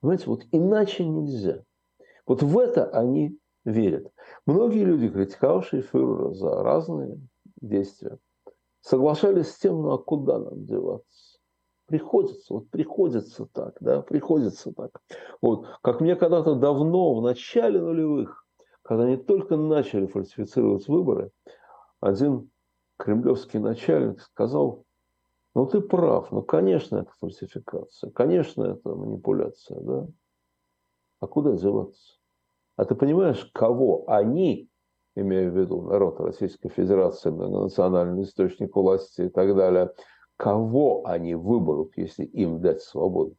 Понимаете, 0.00 0.26
вот 0.26 0.44
иначе 0.52 1.04
нельзя. 1.04 1.64
Вот 2.26 2.42
в 2.42 2.58
это 2.58 2.88
они 2.90 3.38
верят. 3.64 4.12
Многие 4.46 4.84
люди, 4.84 5.08
критиковавшие 5.08 5.82
фюрера 5.82 6.32
за 6.32 6.62
разные 6.62 7.20
действия, 7.60 8.18
соглашались 8.80 9.50
с 9.50 9.58
тем, 9.58 9.82
ну 9.82 9.92
а 9.92 9.98
куда 9.98 10.38
нам 10.38 10.64
деваться? 10.64 11.27
Приходится, 11.88 12.52
вот 12.52 12.68
приходится 12.68 13.46
так, 13.46 13.78
да, 13.80 14.02
приходится 14.02 14.74
так. 14.74 15.00
Вот, 15.40 15.66
как 15.80 16.02
мне 16.02 16.16
когда-то 16.16 16.54
давно, 16.54 17.14
в 17.14 17.22
начале 17.22 17.80
нулевых, 17.80 18.44
когда 18.82 19.04
они 19.04 19.16
только 19.16 19.56
начали 19.56 20.04
фальсифицировать 20.04 20.86
выборы, 20.86 21.30
один 22.00 22.50
кремлевский 22.98 23.58
начальник 23.58 24.20
сказал, 24.20 24.84
ну 25.54 25.64
ты 25.64 25.80
прав, 25.80 26.30
ну 26.30 26.42
конечно 26.42 26.98
это 26.98 27.10
фальсификация, 27.20 28.10
конечно 28.10 28.64
это 28.64 28.94
манипуляция, 28.94 29.80
да. 29.80 30.06
А 31.20 31.26
куда 31.26 31.52
деваться? 31.52 32.18
А 32.76 32.84
ты 32.84 32.94
понимаешь, 32.94 33.50
кого 33.54 34.04
они, 34.08 34.68
имея 35.16 35.50
в 35.50 35.56
виду 35.56 35.80
народ 35.80 36.20
Российской 36.20 36.68
Федерации, 36.68 37.30
многонациональный 37.30 38.24
источник 38.24 38.76
власти 38.76 39.22
и 39.22 39.28
так 39.30 39.56
далее, 39.56 39.90
кого 40.38 41.02
они 41.04 41.34
выберут, 41.34 41.92
если 41.96 42.24
им 42.24 42.60
дать 42.62 42.80
свободу? 42.80 43.34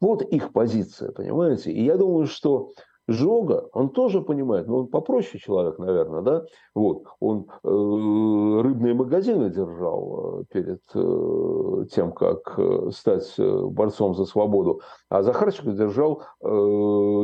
Вот 0.00 0.22
их 0.22 0.52
позиция, 0.52 1.12
понимаете? 1.12 1.70
И 1.70 1.84
я 1.84 1.96
думаю, 1.96 2.26
что 2.26 2.70
Жога, 3.06 3.68
он 3.72 3.90
тоже 3.90 4.22
понимает, 4.22 4.66
но 4.66 4.78
он 4.78 4.86
попроще 4.86 5.38
человек, 5.38 5.78
наверное, 5.78 6.22
да? 6.22 6.44
Вот, 6.74 7.04
он 7.18 7.46
э, 7.64 8.62
рыбные 8.62 8.94
магазины 8.94 9.50
держал 9.50 10.42
э, 10.42 10.44
перед 10.52 10.80
э, 10.94 10.98
тем, 11.92 12.12
как 12.12 12.54
э, 12.58 12.90
стать 12.92 13.34
э, 13.38 13.62
борцом 13.66 14.14
за 14.14 14.24
свободу, 14.24 14.80
а 15.08 15.22
Захарченко 15.22 15.72
держал 15.72 16.22
э, 16.40 16.46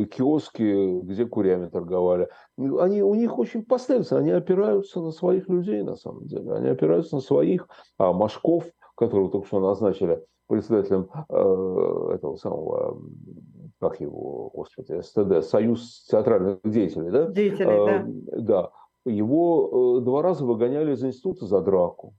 киоски, 0.05 1.01
где 1.01 1.25
курями 1.25 1.67
торговали. 1.67 2.29
Они, 2.57 3.01
у 3.01 3.13
них 3.15 3.37
очень 3.37 3.63
поставятся, 3.63 4.17
они 4.17 4.31
опираются 4.31 4.99
на 4.99 5.11
своих 5.11 5.47
людей, 5.49 5.83
на 5.83 5.95
самом 5.95 6.25
деле, 6.27 6.53
они 6.53 6.69
опираются 6.69 7.15
на 7.15 7.21
своих, 7.21 7.67
а 7.97 8.13
Машков, 8.13 8.65
которого 8.95 9.29
только 9.29 9.47
что 9.47 9.59
назначили 9.59 10.23
председателем 10.47 11.09
э, 11.29 12.15
этого 12.15 12.35
самого 12.37 12.99
как 13.79 14.01
его, 14.01 14.49
господи, 14.53 15.01
СТД, 15.01 15.47
Союз 15.47 16.05
театральных 16.09 16.59
деятелей, 16.63 17.11
да? 17.11 17.25
Деятелей, 17.29 18.25
да. 18.31 18.41
Да. 18.41 18.71
Его 19.05 19.99
э, 19.99 20.03
два 20.03 20.21
раза 20.21 20.45
выгоняли 20.45 20.93
из 20.93 21.03
института 21.03 21.45
за 21.45 21.61
драку. 21.61 22.15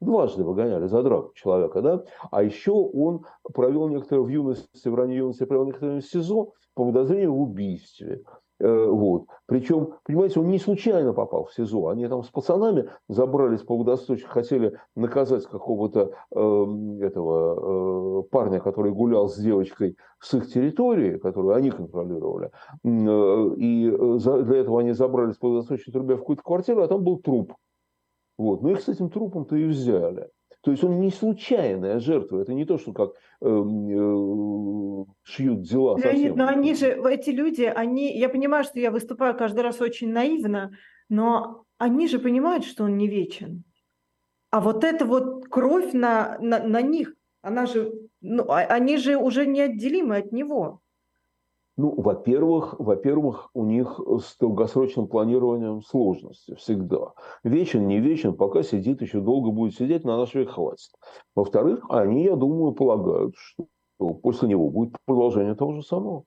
Дважды 0.00 0.44
выгоняли 0.44 0.86
за 0.86 1.02
драку 1.02 1.32
человека, 1.34 1.82
да? 1.82 2.04
А 2.30 2.42
еще 2.42 2.72
он 2.72 3.24
провел 3.52 3.88
некоторое 3.88 4.22
в 4.22 4.28
юности, 4.28 4.88
в 4.88 4.94
ранней 4.94 5.16
юности 5.16 5.44
провел 5.44 5.66
некоторое 5.66 6.00
СИЗО 6.00 6.52
по 6.74 6.84
подозрению 6.86 7.34
в 7.34 7.40
убийстве. 7.40 8.22
Э, 8.60 8.86
вот. 8.86 9.26
Причем, 9.46 9.94
понимаете, 10.04 10.40
он 10.40 10.48
не 10.48 10.58
случайно 10.58 11.12
попал 11.12 11.44
в 11.44 11.52
СИЗО. 11.52 11.88
Они 11.88 12.06
там 12.06 12.22
с 12.22 12.28
пацанами 12.28 12.88
забрались 13.08 13.62
по 13.62 13.76
водосточку, 13.76 14.28
хотели 14.30 14.78
наказать 14.94 15.44
какого-то 15.46 16.12
э, 16.30 16.66
этого 17.00 18.20
э, 18.20 18.22
парня, 18.30 18.60
который 18.60 18.92
гулял 18.92 19.28
с 19.28 19.36
девочкой 19.36 19.96
с 20.20 20.34
их 20.34 20.48
территории, 20.48 21.18
которую 21.18 21.54
они 21.54 21.70
контролировали. 21.70 22.50
Э, 22.84 23.54
и 23.56 23.90
э, 23.90 24.18
за, 24.18 24.42
для 24.42 24.58
этого 24.58 24.80
они 24.80 24.92
забрались 24.92 25.36
по 25.36 25.48
водосточной 25.48 25.92
трубе 25.92 26.14
в 26.14 26.20
какую-то 26.20 26.42
квартиру, 26.42 26.82
а 26.82 26.88
там 26.88 27.02
был 27.02 27.18
труп. 27.18 27.54
Вот. 28.36 28.62
Ну 28.62 28.70
их 28.70 28.80
с 28.80 28.88
этим 28.88 29.10
трупом-то 29.10 29.56
и 29.56 29.64
взяли. 29.64 30.28
То 30.64 30.70
есть 30.70 30.82
он 30.82 30.98
не 31.00 31.10
случайная 31.10 32.00
жертва. 32.00 32.40
Это 32.40 32.54
не 32.54 32.64
то, 32.64 32.78
что 32.78 32.92
как 32.92 33.10
э, 33.42 33.46
э, 33.46 35.04
шьют 35.22 35.62
дела. 35.62 35.98
Леонид, 35.98 36.36
но 36.36 36.48
они 36.48 36.74
же, 36.74 36.86
эти 37.10 37.30
люди, 37.30 37.62
они, 37.62 38.18
я 38.18 38.30
понимаю, 38.30 38.64
что 38.64 38.80
я 38.80 38.90
выступаю 38.90 39.36
каждый 39.36 39.60
раз 39.60 39.82
очень 39.82 40.10
наивно, 40.10 40.72
но 41.10 41.64
они 41.76 42.08
же 42.08 42.18
понимают, 42.18 42.64
что 42.64 42.84
он 42.84 42.96
не 42.96 43.08
вечен. 43.08 43.64
А 44.50 44.60
вот 44.60 44.84
эта 44.84 45.04
вот 45.04 45.48
кровь 45.48 45.92
на, 45.92 46.38
на, 46.40 46.62
на 46.62 46.80
них, 46.80 47.14
она 47.42 47.66
же, 47.66 47.92
ну, 48.22 48.44
а, 48.48 48.60
они 48.60 48.96
же 48.96 49.16
уже 49.16 49.46
неотделимы 49.46 50.16
от 50.16 50.32
него. 50.32 50.80
Ну, 51.76 51.92
во-первых, 52.00 52.76
во-первых, 52.78 53.50
у 53.52 53.64
них 53.64 53.98
с 54.20 54.36
долгосрочным 54.38 55.08
планированием 55.08 55.82
сложности 55.82 56.54
всегда. 56.54 57.14
Вечен, 57.42 57.88
не 57.88 57.98
вечен, 57.98 58.36
пока 58.36 58.62
сидит, 58.62 59.02
еще 59.02 59.20
долго 59.20 59.50
будет 59.50 59.74
сидеть, 59.74 60.04
на 60.04 60.16
наш 60.16 60.34
век 60.34 60.50
хватит. 60.50 60.92
Во-вторых, 61.34 61.84
они, 61.88 62.24
я 62.24 62.36
думаю, 62.36 62.72
полагают, 62.72 63.34
что 63.36 63.66
после 64.22 64.48
него 64.48 64.70
будет 64.70 64.96
продолжение 65.04 65.56
того 65.56 65.72
же 65.74 65.82
самого. 65.82 66.24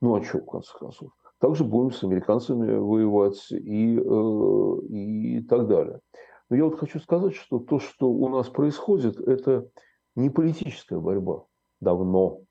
Ну, 0.00 0.14
а 0.14 0.22
что, 0.22 0.38
в 0.38 0.46
конце 0.46 0.70
концов? 0.78 1.10
Также 1.40 1.64
будем 1.64 1.90
с 1.90 2.04
американцами 2.04 2.76
воевать 2.76 3.50
и, 3.50 3.98
э, 3.98 4.86
и 4.88 5.42
так 5.42 5.66
далее. 5.66 6.00
Но 6.48 6.56
я 6.56 6.64
вот 6.64 6.78
хочу 6.78 7.00
сказать, 7.00 7.34
что 7.34 7.58
то, 7.58 7.80
что 7.80 8.08
у 8.08 8.28
нас 8.28 8.48
происходит, 8.48 9.18
это 9.18 9.68
не 10.14 10.30
политическая 10.30 11.00
борьба 11.00 11.44
давно. 11.80 12.42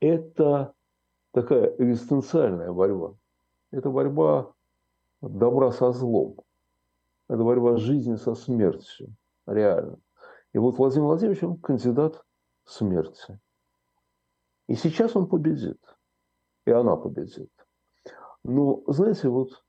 Это 0.00 0.74
такая 1.34 1.74
экзистенциальная 1.78 2.72
борьба. 2.72 3.14
Это 3.72 3.90
борьба 3.90 4.52
добра 5.20 5.72
со 5.72 5.90
злом. 5.90 6.36
Это 7.28 7.42
борьба 7.42 7.76
жизни 7.76 8.14
со 8.14 8.34
смертью. 8.34 9.14
Реально. 9.46 9.98
И 10.52 10.58
вот 10.58 10.78
Владимир 10.78 11.06
Владимирович, 11.06 11.42
он 11.42 11.56
кандидат 11.58 12.24
смерти. 12.64 13.40
И 14.68 14.76
сейчас 14.76 15.16
он 15.16 15.26
победит. 15.26 15.80
И 16.66 16.70
она 16.70 16.96
победит. 16.96 17.50
Но, 18.44 18.82
знаете, 18.86 19.28
вот 19.28 19.64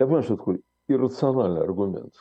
я 0.00 0.06
понимаю, 0.06 0.24
что 0.24 0.36
такое 0.36 0.60
иррациональный 0.88 1.62
аргумент. 1.62 2.14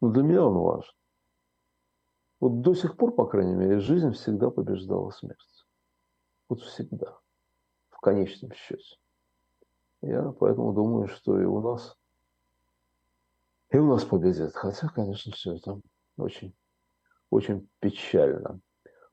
Но 0.00 0.10
для 0.10 0.24
меня 0.24 0.44
он 0.44 0.54
важен. 0.58 0.99
Вот 2.40 2.62
до 2.62 2.74
сих 2.74 2.96
пор, 2.96 3.14
по 3.14 3.26
крайней 3.26 3.54
мере, 3.54 3.80
жизнь 3.80 4.12
всегда 4.12 4.50
побеждала 4.50 5.10
смерть. 5.10 5.66
Вот 6.48 6.62
всегда. 6.62 7.18
В 7.90 8.00
конечном 8.00 8.52
счете. 8.54 8.96
Я 10.00 10.32
поэтому 10.32 10.72
думаю, 10.72 11.06
что 11.08 11.38
и 11.38 11.44
у 11.44 11.60
нас, 11.60 11.98
и 13.68 13.76
у 13.76 13.86
нас 13.86 14.04
победит. 14.04 14.54
Хотя, 14.54 14.88
конечно, 14.88 15.32
все 15.32 15.56
это 15.56 15.78
очень, 16.16 16.56
очень 17.28 17.68
печально. 17.78 18.60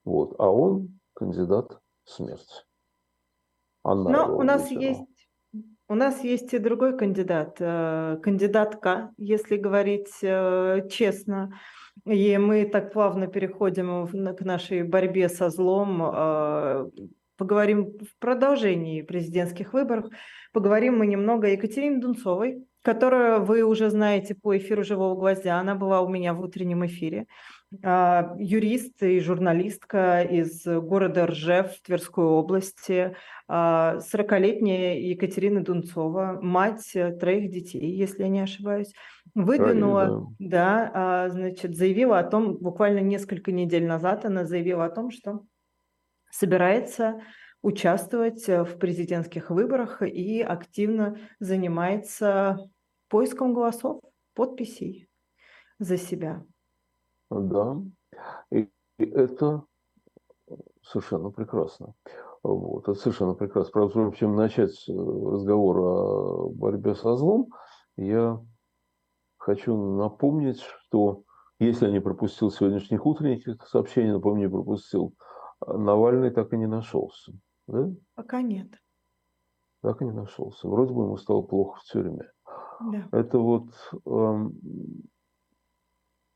Вот. 0.05 0.39
А 0.39 0.49
он 0.49 0.99
кандидат 1.13 1.81
смерти. 2.05 2.63
Она 3.83 4.09
Но 4.09 4.37
у 4.37 4.43
нас 4.43 4.71
есть 4.71 5.16
у 5.89 5.95
нас 5.95 6.23
есть 6.23 6.53
и 6.53 6.57
другой 6.57 6.97
кандидат, 6.97 7.57
э, 7.59 8.17
кандидатка, 8.21 9.11
если 9.17 9.55
говорить 9.55 10.11
э, 10.21 10.87
честно. 10.89 11.53
И 12.05 12.37
мы 12.37 12.65
так 12.65 12.91
плавно 12.91 13.27
переходим 13.27 14.07
к 14.07 14.41
нашей 14.41 14.83
борьбе 14.83 15.29
со 15.29 15.49
злом. 15.49 16.01
А, 16.03 16.85
поговорим 17.37 17.97
в 17.99 18.19
продолжении 18.19 19.01
президентских 19.01 19.73
выборов. 19.73 20.05
Поговорим 20.51 20.97
мы 20.97 21.07
немного 21.07 21.47
о 21.47 21.51
Екатерине 21.51 21.99
Дунцовой, 21.99 22.65
которую 22.81 23.45
вы 23.45 23.63
уже 23.63 23.89
знаете 23.89 24.35
по 24.35 24.57
эфиру 24.57 24.83
«Живого 24.83 25.15
гвоздя». 25.15 25.59
Она 25.59 25.75
была 25.75 26.01
у 26.01 26.09
меня 26.09 26.33
в 26.33 26.41
утреннем 26.41 26.85
эфире. 26.85 27.27
А, 27.83 28.33
юрист 28.37 29.03
и 29.03 29.19
журналистка 29.19 30.21
из 30.21 30.65
города 30.65 31.27
Ржев 31.27 31.81
Тверской 31.81 32.23
области, 32.23 33.15
40-летняя 33.49 34.93
а, 34.93 34.99
Екатерина 34.99 35.63
Дунцова, 35.63 36.39
мать 36.41 36.93
троих 37.19 37.51
детей, 37.51 37.91
если 37.91 38.23
я 38.23 38.29
не 38.29 38.39
ошибаюсь, 38.39 38.93
выдвинула, 39.35 40.33
да, 40.39 40.91
а, 40.93 41.29
значит, 41.29 41.75
заявила 41.75 42.19
о 42.19 42.23
том, 42.23 42.55
буквально 42.55 42.99
несколько 42.99 43.51
недель 43.51 43.85
назад 43.85 44.23
она 44.23 44.45
заявила 44.45 44.85
о 44.85 44.89
том, 44.89 45.11
что 45.11 45.41
собирается 46.31 47.21
участвовать 47.61 48.47
в 48.47 48.77
президентских 48.77 49.49
выборах 49.49 50.01
и 50.01 50.41
активно 50.41 51.17
занимается 51.39 52.59
поиском 53.09 53.53
голосов, 53.53 54.01
подписей 54.35 55.09
за 55.79 55.97
себя. 55.97 56.45
Да, 57.29 57.81
и, 58.51 58.69
это 58.97 59.63
совершенно 60.81 61.29
прекрасно. 61.29 61.93
Вот, 62.43 62.87
это 62.87 62.93
совершенно 62.93 63.33
прекрасно. 63.33 63.71
Правда, 63.71 64.11
чем 64.15 64.35
начать 64.35 64.87
э, 64.87 64.93
разговор 64.93 65.77
о 65.79 66.49
борьбе 66.49 66.95
со 66.95 67.15
злом, 67.15 67.49
я 67.97 68.39
хочу 69.37 69.75
напомнить, 69.75 70.61
что 70.61 71.23
если 71.59 71.87
я 71.87 71.91
не 71.91 71.99
пропустил 71.99 72.51
сегодняшних 72.51 73.05
утренних 73.05 73.61
сообщений, 73.67 74.11
напомню, 74.11 74.47
не 74.47 74.51
пропустил, 74.51 75.13
Навальный 75.65 76.29
так 76.29 76.53
и 76.53 76.57
не 76.57 76.67
нашелся. 76.67 77.33
Да? 77.67 77.89
Пока 78.15 78.41
нет. 78.41 78.67
Так 79.81 80.01
и 80.01 80.05
не 80.05 80.11
нашелся. 80.11 80.67
Вроде 80.67 80.93
бы 80.93 81.03
ему 81.03 81.17
стало 81.17 81.41
плохо 81.41 81.79
в 81.79 81.83
тюрьме. 81.83 82.31
Да. 82.79 83.07
Это 83.11 83.39
вот 83.39 83.69
эм, 84.05 84.53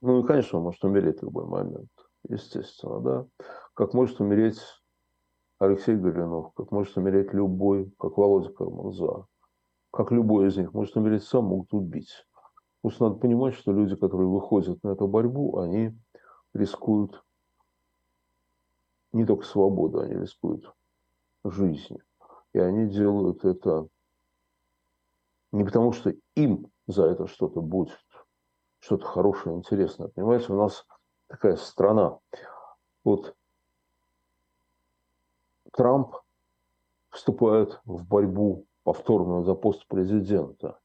ну 0.01 0.23
и, 0.23 0.27
конечно, 0.27 0.57
он 0.57 0.65
может 0.65 0.83
умереть 0.83 1.19
в 1.19 1.23
любой 1.23 1.45
момент, 1.45 1.89
естественно, 2.27 2.99
да. 2.99 3.45
Как 3.73 3.93
может 3.93 4.19
умереть 4.19 4.59
Алексей 5.59 5.95
Горюнов, 5.95 6.53
как 6.53 6.71
может 6.71 6.97
умереть 6.97 7.33
любой, 7.33 7.93
как 7.99 8.17
Володя 8.17 8.51
Кармурза, 8.51 9.27
как 9.91 10.11
любой 10.11 10.47
из 10.47 10.57
них 10.57 10.73
может 10.73 10.95
умереть 10.97 11.23
сам, 11.23 11.45
могут 11.45 11.73
убить. 11.73 12.25
Просто 12.81 13.03
надо 13.03 13.17
понимать, 13.17 13.53
что 13.53 13.71
люди, 13.71 13.95
которые 13.95 14.27
выходят 14.27 14.81
на 14.83 14.89
эту 14.89 15.07
борьбу, 15.07 15.59
они 15.59 15.95
рискуют 16.53 17.23
не 19.13 19.25
только 19.25 19.45
свободу, 19.45 19.99
они 19.99 20.15
рискуют 20.15 20.73
жизнью. 21.43 22.01
И 22.53 22.59
они 22.59 22.89
делают 22.89 23.45
это 23.45 23.87
не 25.51 25.63
потому, 25.63 25.91
что 25.91 26.13
им 26.35 26.71
за 26.87 27.05
это 27.05 27.27
что-то 27.27 27.61
будет, 27.61 27.97
что-то 28.81 29.05
хорошее, 29.05 29.55
интересное. 29.55 30.09
Понимаете, 30.09 30.51
у 30.51 30.57
нас 30.57 30.85
такая 31.27 31.55
страна. 31.55 32.19
Вот 33.03 33.35
Трамп 35.71 36.15
вступает 37.09 37.79
в 37.85 38.05
борьбу 38.05 38.65
повторную 38.83 39.43
за 39.43 39.53
пост 39.53 39.85
президента. 39.87 40.79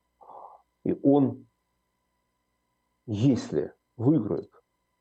И 0.84 0.98
он, 1.02 1.46
если 3.06 3.74
выиграет, 3.96 4.52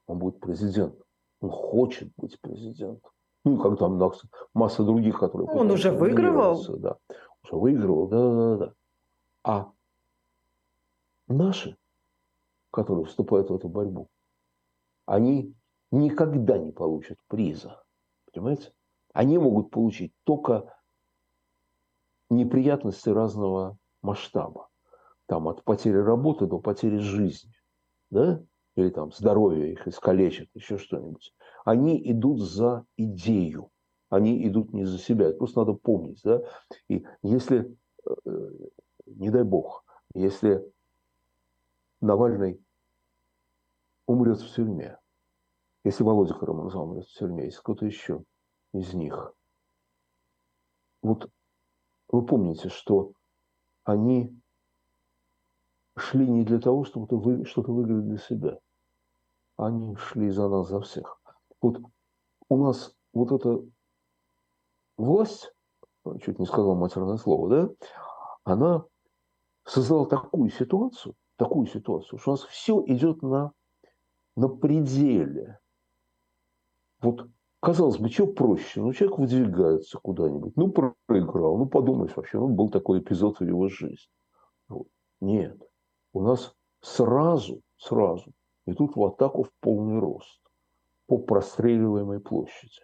он 0.08 0.19
будет 0.19 0.39
президентом. 0.39 1.05
Он 1.41 1.49
хочет 1.49 2.12
быть 2.17 2.39
президентом. 2.39 3.12
Ну, 3.43 3.60
как 3.60 3.77
там 3.77 4.01
масса 4.53 4.84
других, 4.84 5.19
которые... 5.19 5.47
Он 5.49 5.69
уже 5.69 5.91
выигрывал? 5.91 6.63
Да, 6.79 6.97
уже 7.43 7.55
выигрывал, 7.55 8.08
да, 8.08 8.34
да, 8.34 8.65
да. 8.65 8.73
А 9.43 9.71
наши 11.27 11.77
которые 12.76 13.06
вступают 13.06 13.50
в 13.50 13.56
эту 13.56 13.70
борьбу, 13.70 14.10
они 15.06 15.56
никогда 15.92 16.58
не 16.58 16.74
получат 16.74 17.18
приза. 17.28 17.82
Понимаете? 18.32 18.74
Они 19.14 19.38
могут 19.38 19.72
получить 19.72 20.14
только 20.26 20.76
неприятности 22.30 23.08
разного 23.08 23.78
масштаба. 24.02 24.68
Там 25.26 25.48
от 25.48 25.64
потери 25.64 25.96
работы 25.96 26.48
до 26.48 26.60
потери 26.60 26.98
жизни. 26.98 27.54
Да? 28.10 28.44
Или 28.76 28.90
там 28.90 29.14
здоровье 29.14 29.72
их 29.72 29.88
искалечит, 29.88 30.50
еще 30.54 30.78
что-нибудь. 30.78 31.34
Они 31.64 31.98
идут 32.12 32.42
за 32.42 32.86
идею. 32.98 33.72
Они 34.10 34.46
идут 34.46 34.74
не 34.74 34.84
за 34.84 34.98
себя. 34.98 35.30
Это 35.30 35.38
просто 35.38 35.62
надо 35.62 35.74
помнить. 35.74 36.20
Да? 36.26 36.42
И 36.90 37.06
если, 37.22 37.74
э, 38.06 38.52
не 39.06 39.30
дай 39.30 39.44
бог, 39.44 39.86
если 40.14 40.70
Навальный 42.02 42.62
умрет 44.08 44.39
в 44.39 44.56
тюрьме. 44.56 44.98
Если 45.84 46.04
Володя 46.04 46.34
Карамурза 46.34 46.80
умрет 46.80 47.06
в 47.06 47.13
тюрьме, 47.18 47.46
если 47.46 47.60
кто-то 47.60 47.86
еще 47.86 48.24
из 48.74 48.94
них 48.94 49.36
вот 51.06 51.30
вы 52.08 52.26
помните, 52.26 52.70
что 52.70 53.12
они 53.84 54.36
шли 55.96 56.28
не 56.28 56.44
для 56.44 56.60
того, 56.60 56.84
чтобы 56.84 57.46
что-то 57.46 57.72
выиграть 57.72 58.08
для 58.08 58.18
себя. 58.18 58.60
Они 59.56 59.96
шли 59.96 60.32
за 60.32 60.50
нас, 60.50 60.68
за 60.68 60.82
всех. 60.82 61.22
Вот 61.62 61.78
у 62.50 62.58
нас 62.58 62.96
вот 63.13 63.32
эта 63.32 63.63
власть, 64.98 65.54
чуть 66.22 66.39
не 66.39 66.46
сказал 66.46 66.76
матерное 66.76 67.18
слово, 67.18 67.50
да, 67.50 67.70
она 68.44 68.86
создала 69.63 70.06
такую 70.08 70.50
ситуацию, 70.50 71.15
такую 71.38 71.68
ситуацию, 71.68 72.20
что 72.20 72.32
у 72.32 72.34
нас 72.34 72.44
все 72.46 72.84
идет 72.88 73.22
на, 73.22 73.54
на 74.36 74.50
пределе. 74.50 75.60
Вот, 77.02 77.28
казалось 77.60 77.98
бы, 77.98 78.10
что 78.10 78.28
проще? 78.28 78.82
Ну, 78.82 78.93
человек 78.93 79.19
выдвигается 79.19 80.00
куда-нибудь, 80.00 80.56
ну, 80.56 80.71
проиграл, 80.71 81.58
ну, 81.58 81.65
подумаешь 81.67 82.15
вообще, 82.15 82.39
ну, 82.39 82.50
был 82.50 82.69
такой 82.69 83.00
эпизод 83.00 83.39
в 83.39 83.43
его 83.43 83.67
жизни. 83.67 84.12
Вот. 84.67 84.88
Нет, 85.21 85.62
у 86.13 86.21
нас 86.21 86.56
сразу, 86.82 87.62
сразу 87.78 88.32
идут 88.65 88.95
в 88.95 89.04
атаку 89.04 89.43
в 89.43 89.52
полный 89.60 90.00
рост 90.00 90.41
по 91.08 91.17
простреливаемой 91.17 92.19
площади. 92.19 92.82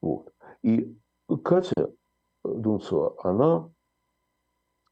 Вот. 0.00 0.32
И 0.62 0.96
Катя 1.42 1.92
Дунцева, 2.44 3.16
она 3.22 3.70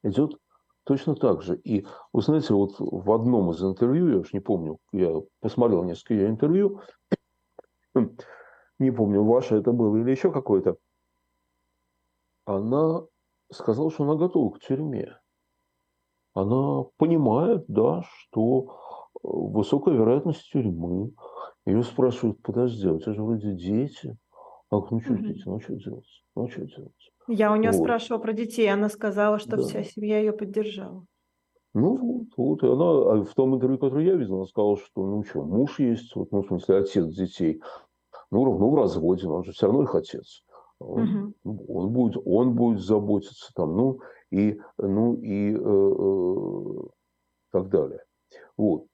идет 0.02 0.38
точно 0.84 1.14
так 1.14 1.42
же. 1.42 1.56
И 1.56 1.86
вы 2.12 2.22
знаете, 2.22 2.54
вот 2.54 2.76
в 2.78 3.12
одном 3.12 3.50
из 3.50 3.62
интервью, 3.62 4.08
я 4.08 4.18
уж 4.18 4.32
не 4.32 4.40
помню, 4.40 4.78
я 4.92 5.20
посмотрел 5.40 5.82
несколько 5.84 6.14
ее 6.14 6.28
интервью, 6.28 6.80
не 8.78 8.90
помню, 8.90 9.22
ваше 9.24 9.56
это 9.56 9.72
было 9.72 9.96
или 9.96 10.10
еще 10.10 10.32
какое-то, 10.32 10.76
она 12.44 13.02
сказала, 13.50 13.90
что 13.90 14.04
она 14.04 14.16
готова 14.16 14.50
к 14.54 14.60
тюрьме. 14.60 15.18
Она 16.34 16.84
понимает, 16.96 17.64
да, 17.68 18.02
что 18.02 19.10
высокая 19.22 19.94
вероятность 19.94 20.50
тюрьмы. 20.50 21.12
Ее 21.64 21.82
спрашивают, 21.82 22.42
подожди, 22.42 22.88
а 22.88 22.92
у 22.92 22.98
тебя 22.98 23.14
же 23.14 23.22
вроде 23.22 23.54
дети. 23.54 24.16
А 24.70 24.76
ну 24.90 25.00
что 25.00 25.16
дети, 25.16 25.42
ну 25.46 25.60
что 25.60 25.76
делать? 25.76 26.24
Ну 26.34 26.48
что 26.48 26.66
делать? 26.66 27.03
Я 27.26 27.52
у 27.52 27.56
нее 27.56 27.70
вот. 27.70 27.80
спрашивала 27.80 28.20
про 28.20 28.32
детей, 28.32 28.70
она 28.72 28.88
сказала, 28.88 29.38
что 29.38 29.56
да. 29.56 29.62
вся 29.62 29.82
семья 29.82 30.18
ее 30.18 30.32
поддержала. 30.32 31.04
Ну 31.72 31.96
вот, 31.96 32.26
вот, 32.36 32.62
и 32.62 32.66
она 32.66 32.84
а 32.84 33.24
в 33.24 33.34
том 33.34 33.56
интервью, 33.56 33.78
которое 33.78 34.06
я 34.06 34.14
видел, 34.14 34.36
она 34.36 34.46
сказала, 34.46 34.76
что 34.76 35.04
ну 35.04 35.24
что, 35.24 35.42
муж 35.42 35.80
есть, 35.80 36.14
вот, 36.14 36.30
ну, 36.30 36.42
в 36.42 36.46
смысле, 36.46 36.78
отец 36.78 37.06
детей, 37.06 37.60
ну, 38.30 38.44
ну 38.58 38.70
в 38.70 38.74
разводе, 38.76 39.26
он 39.26 39.42
же 39.42 39.52
все 39.52 39.66
равно 39.66 39.82
их 39.82 39.94
отец. 39.94 40.44
Он, 40.78 41.34
угу. 41.44 41.64
он, 41.68 41.92
будет, 41.92 42.22
он 42.24 42.54
будет 42.54 42.80
заботиться 42.80 43.52
там, 43.54 43.76
ну 43.76 44.00
и, 44.30 44.60
ну, 44.78 45.14
и 45.14 45.54
э, 45.54 45.58
э, 45.58 46.88
так 47.52 47.68
далее. 47.70 48.04
Вот. 48.56 48.86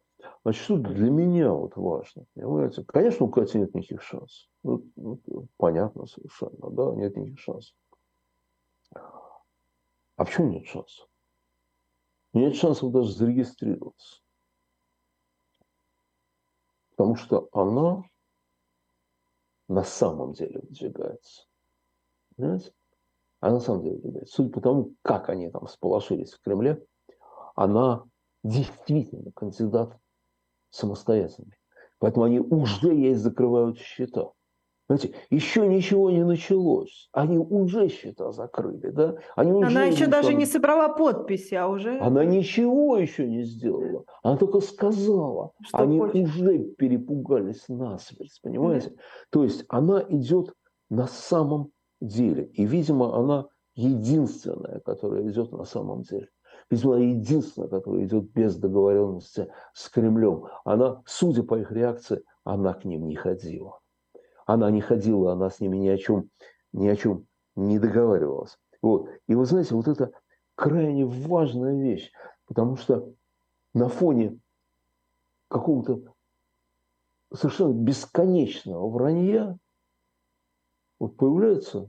Значит, 0.43 0.63
что 0.63 0.77
для 0.77 1.11
меня 1.11 1.53
вот 1.53 1.77
важно, 1.77 2.25
понимаете? 2.35 2.85
Конечно, 2.87 3.27
у 3.27 3.29
Кати 3.31 3.59
нет 3.59 3.75
никаких 3.75 4.03
шансов. 4.03 4.49
Ну, 4.63 4.83
ну, 4.97 5.19
понятно 5.57 6.07
совершенно, 6.07 6.71
да, 6.71 6.95
нет 6.95 7.17
никаких 7.17 7.41
шансов. 7.41 7.75
А 8.95 10.25
почему 10.25 10.51
нет 10.51 10.67
шансов? 10.67 11.09
Нет 12.33 12.55
шансов 12.57 12.93
даже 12.93 13.13
зарегистрироваться. 13.13 14.21
Потому 16.91 17.17
что 17.17 17.49
она 17.53 18.03
на 19.69 19.85
самом 19.85 20.33
деле 20.33 20.61
выдвигается. 20.61 21.47
Понимаете? 22.37 22.73
Она 23.41 23.55
на 23.55 23.61
самом 23.61 23.83
деле 23.83 23.97
выдвигается. 23.97 24.35
Судя 24.35 24.51
по 24.53 24.61
тому, 24.61 24.95
как 25.03 25.29
они 25.29 25.51
там 25.51 25.67
сполошились 25.69 26.33
в 26.33 26.41
Кремле, 26.41 26.85
она 27.55 28.05
действительно 28.43 29.33
кандидат 29.33 29.99
самостоятельный. 30.71 31.57
Поэтому 31.99 32.25
они 32.25 32.41
уже 32.41 32.95
ей 32.95 33.15
закрывают 33.15 33.79
счета. 33.79 34.33
Знаете, 34.91 35.15
еще 35.31 35.69
ничего 35.69 36.11
не 36.11 36.25
началось. 36.25 37.09
Они 37.13 37.39
уже 37.39 37.89
счета 37.89 38.33
закрыли, 38.33 38.91
да? 38.91 39.15
Они 39.37 39.53
уже 39.53 39.69
Она 39.69 39.85
еще 39.85 40.09
даже 40.09 40.35
не 40.35 40.47
собрала 40.47 40.89
подписи, 40.89 41.55
а 41.55 41.69
уже... 41.69 42.01
Она 42.01 42.25
ничего 42.25 42.97
еще 42.99 43.25
не 43.25 43.45
сделала. 43.45 44.05
Она 44.25 44.37
только 44.37 44.59
сказала. 44.59 45.53
Что 45.63 45.79
Они 45.79 46.01
хочет. 46.01 46.17
уже 46.17 46.59
перепугались 46.77 47.69
насмерть, 47.69 48.41
понимаете? 48.43 48.89
Да. 48.89 48.97
То 49.31 49.45
есть 49.45 49.65
она 49.69 50.05
идет 50.09 50.55
на 50.89 51.07
самом 51.07 51.71
деле. 52.01 52.47
И, 52.47 52.67
видимо, 52.67 53.17
она 53.17 53.47
единственная, 53.77 54.81
которая 54.81 55.23
идет 55.29 55.53
на 55.53 55.67
самом 55.67 56.03
деле. 56.03 56.27
Видимо, 56.69 56.97
она 56.97 57.05
единственная, 57.05 57.69
которая 57.69 58.07
идет 58.07 58.33
без 58.33 58.57
договоренности 58.57 59.53
с 59.73 59.89
Кремлем. 59.89 60.47
Она, 60.65 61.01
судя 61.07 61.45
по 61.45 61.61
их 61.61 61.71
реакции, 61.71 62.25
она 62.43 62.75
к 62.75 62.85
ним 62.85 63.07
не 63.07 63.15
ходила. 63.15 63.80
Она 64.51 64.69
не 64.73 64.81
ходила, 64.81 65.35
она 65.35 65.49
с 65.49 65.61
ними 65.61 65.77
ни 65.77 65.87
о 65.87 65.97
чем, 65.97 66.29
ни 66.73 66.89
о 66.89 66.97
чем 66.97 67.25
не 67.55 67.79
договаривалась. 67.79 68.59
Вот. 68.83 69.09
И 69.29 69.37
вы 69.37 69.45
знаете, 69.45 69.77
вот 69.77 69.87
это 69.87 70.11
крайне 70.57 71.07
важная 71.07 71.81
вещь, 71.81 72.11
потому 72.47 72.75
что 72.75 73.15
на 73.75 73.89
фоне 73.89 74.41
какого-то 75.47 76.03
совершенно 77.33 77.75
бесконечного 77.75 78.91
вранья 78.91 79.57
вот 80.99 81.17
появляется 81.17 81.89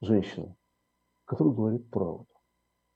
женщина, 0.00 0.56
которая 1.26 1.52
говорит 1.52 1.90
правду. 1.90 2.26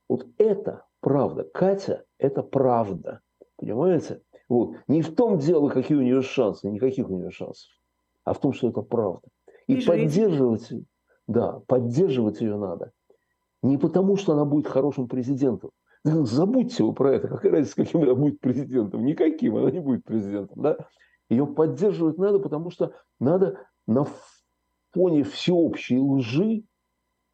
Вот 0.09 0.27
это 0.39 0.87
правда. 1.01 1.45
Катя– 1.45 2.07
это 2.17 2.43
правда. 2.43 3.21
Понимаете? 3.57 4.23
Вот. 4.49 4.77
Не 4.89 5.03
в 5.03 5.15
том 5.15 5.39
дело, 5.39 5.69
какие 5.69 5.99
у 5.99 6.03
нее 6.03 6.23
шансы, 6.23 6.67
никаких 6.71 7.11
у 7.11 7.19
нее 7.19 7.31
шансов 7.31 7.71
а 8.25 8.33
в 8.33 8.41
том, 8.41 8.53
что 8.53 8.69
это 8.69 8.83
правда. 8.83 9.27
И, 9.67 9.75
и 9.75 9.87
поддерживать, 9.87 10.73
да, 11.27 11.61
поддерживать 11.67 12.41
ее 12.41 12.57
надо. 12.57 12.93
Не 13.63 13.79
потому, 13.79 14.17
что 14.17 14.33
она 14.33 14.45
будет 14.45 14.67
хорошим 14.67 15.09
президентом. 15.09 15.71
Забудьте 16.03 16.83
вы 16.83 16.95
про 16.95 17.15
это. 17.15 17.29
Какая 17.29 17.53
разница, 17.53 17.77
каким 17.77 18.03
она 18.03 18.15
будет 18.15 18.41
президентом? 18.41 19.05
Никаким 19.05 19.57
она 19.57 19.71
не 19.71 19.81
будет 19.81 20.05
президентом. 20.05 20.63
Да? 20.63 20.79
Ее 21.29 21.47
поддерживать 21.47 22.17
надо, 22.17 22.39
потому 22.39 22.71
что 22.71 22.95
надо 23.19 23.59
на 23.87 24.07
фоне 24.93 25.25
всеобщей 25.25 25.99
лжи 25.99 26.65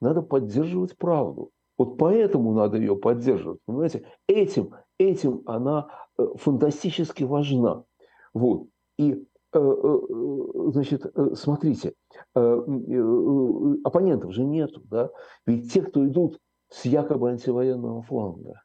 надо 0.00 0.22
поддерживать 0.22 0.96
правду. 0.98 1.52
Вот 1.78 1.96
поэтому 1.96 2.52
надо 2.52 2.76
ее 2.78 2.96
поддерживать. 2.96 3.60
Понимаете? 3.66 4.06
Этим, 4.26 4.74
этим 4.98 5.42
она 5.46 5.88
э, 6.18 6.26
фантастически 6.36 7.22
важна. 7.24 7.84
Вот. 8.34 8.68
И 8.98 9.26
значит, 9.52 11.06
э, 11.06 11.34
смотрите, 11.34 11.94
оппонентов 12.34 14.32
же 14.32 14.44
нету, 14.44 14.82
да? 14.84 15.10
Ведь 15.46 15.72
те, 15.72 15.82
кто 15.82 16.06
идут 16.06 16.40
с 16.68 16.84
якобы 16.84 17.30
антивоенного 17.30 18.02
фланга, 18.02 18.62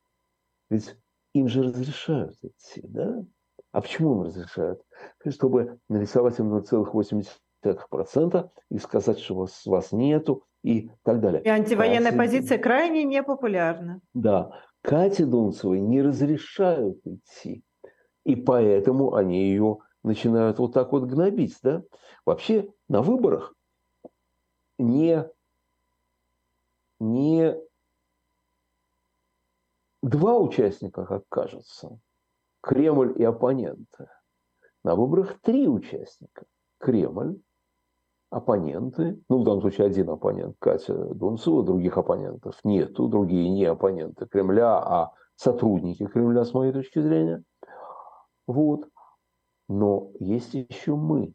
ведь 0.70 0.96
им 1.34 1.48
же 1.48 1.64
разрешают 1.64 2.36
идти, 2.42 2.82
да? 2.84 3.24
А 3.72 3.82
почему 3.82 4.16
им 4.16 4.22
разрешают? 4.24 4.82
Чтобы 5.28 5.80
нарисовать 5.88 6.40
им 6.40 6.54
0,8% 6.54 8.50
и 8.70 8.78
сказать, 8.80 9.20
что 9.20 9.36
вас, 9.36 9.66
вас 9.66 9.92
нету 9.92 10.44
и 10.64 10.92
так 11.04 11.22
далее. 11.22 11.42
И 11.42 11.48
антивоенная 11.48 12.12
Кате... 12.12 12.18
позиция 12.18 12.58
крайне 12.58 13.04
непопулярна. 13.04 14.02
Да. 14.14 14.52
Кате 14.82 15.26
Дунцевой 15.26 15.80
не 15.80 16.02
разрешают 16.02 17.00
идти. 17.06 17.64
И 18.26 18.36
поэтому 18.36 19.14
они 19.16 19.52
ее 19.52 19.80
начинают 20.04 20.60
вот 20.60 20.74
так 20.74 20.92
вот 20.92 21.04
гнобить. 21.04 21.58
Да? 21.64 21.84
Вообще 22.26 22.72
на 22.88 23.02
выборах 23.02 23.54
не, 24.78 25.28
не 27.00 27.56
два 30.02 30.38
участника, 30.38 31.06
как 31.06 31.24
кажется, 31.30 32.00
Кремль 32.62 33.14
и 33.18 33.24
оппоненты. 33.24 34.08
На 34.84 34.96
выборах 34.96 35.40
три 35.42 35.68
участника. 35.68 36.46
Кремль, 36.80 37.40
оппоненты, 38.32 39.22
ну, 39.30 39.42
в 39.42 39.44
данном 39.44 39.62
случае 39.62 39.88
один 39.88 40.10
оппонент, 40.10 40.56
Катя 40.60 40.94
Дунцева, 41.14 41.64
других 41.64 41.98
оппонентов 41.98 42.56
нету, 42.64 43.08
другие 43.08 43.50
не 43.50 43.66
оппоненты 43.66 44.26
Кремля, 44.26 44.78
а 44.78 45.14
сотрудники 45.36 46.08
Кремля, 46.08 46.44
с 46.46 46.54
моей 46.54 46.72
точки 46.72 47.00
зрения. 47.00 47.44
Вот. 48.48 48.88
Но 49.72 50.12
есть 50.20 50.54
еще 50.54 50.98
мы. 50.98 51.34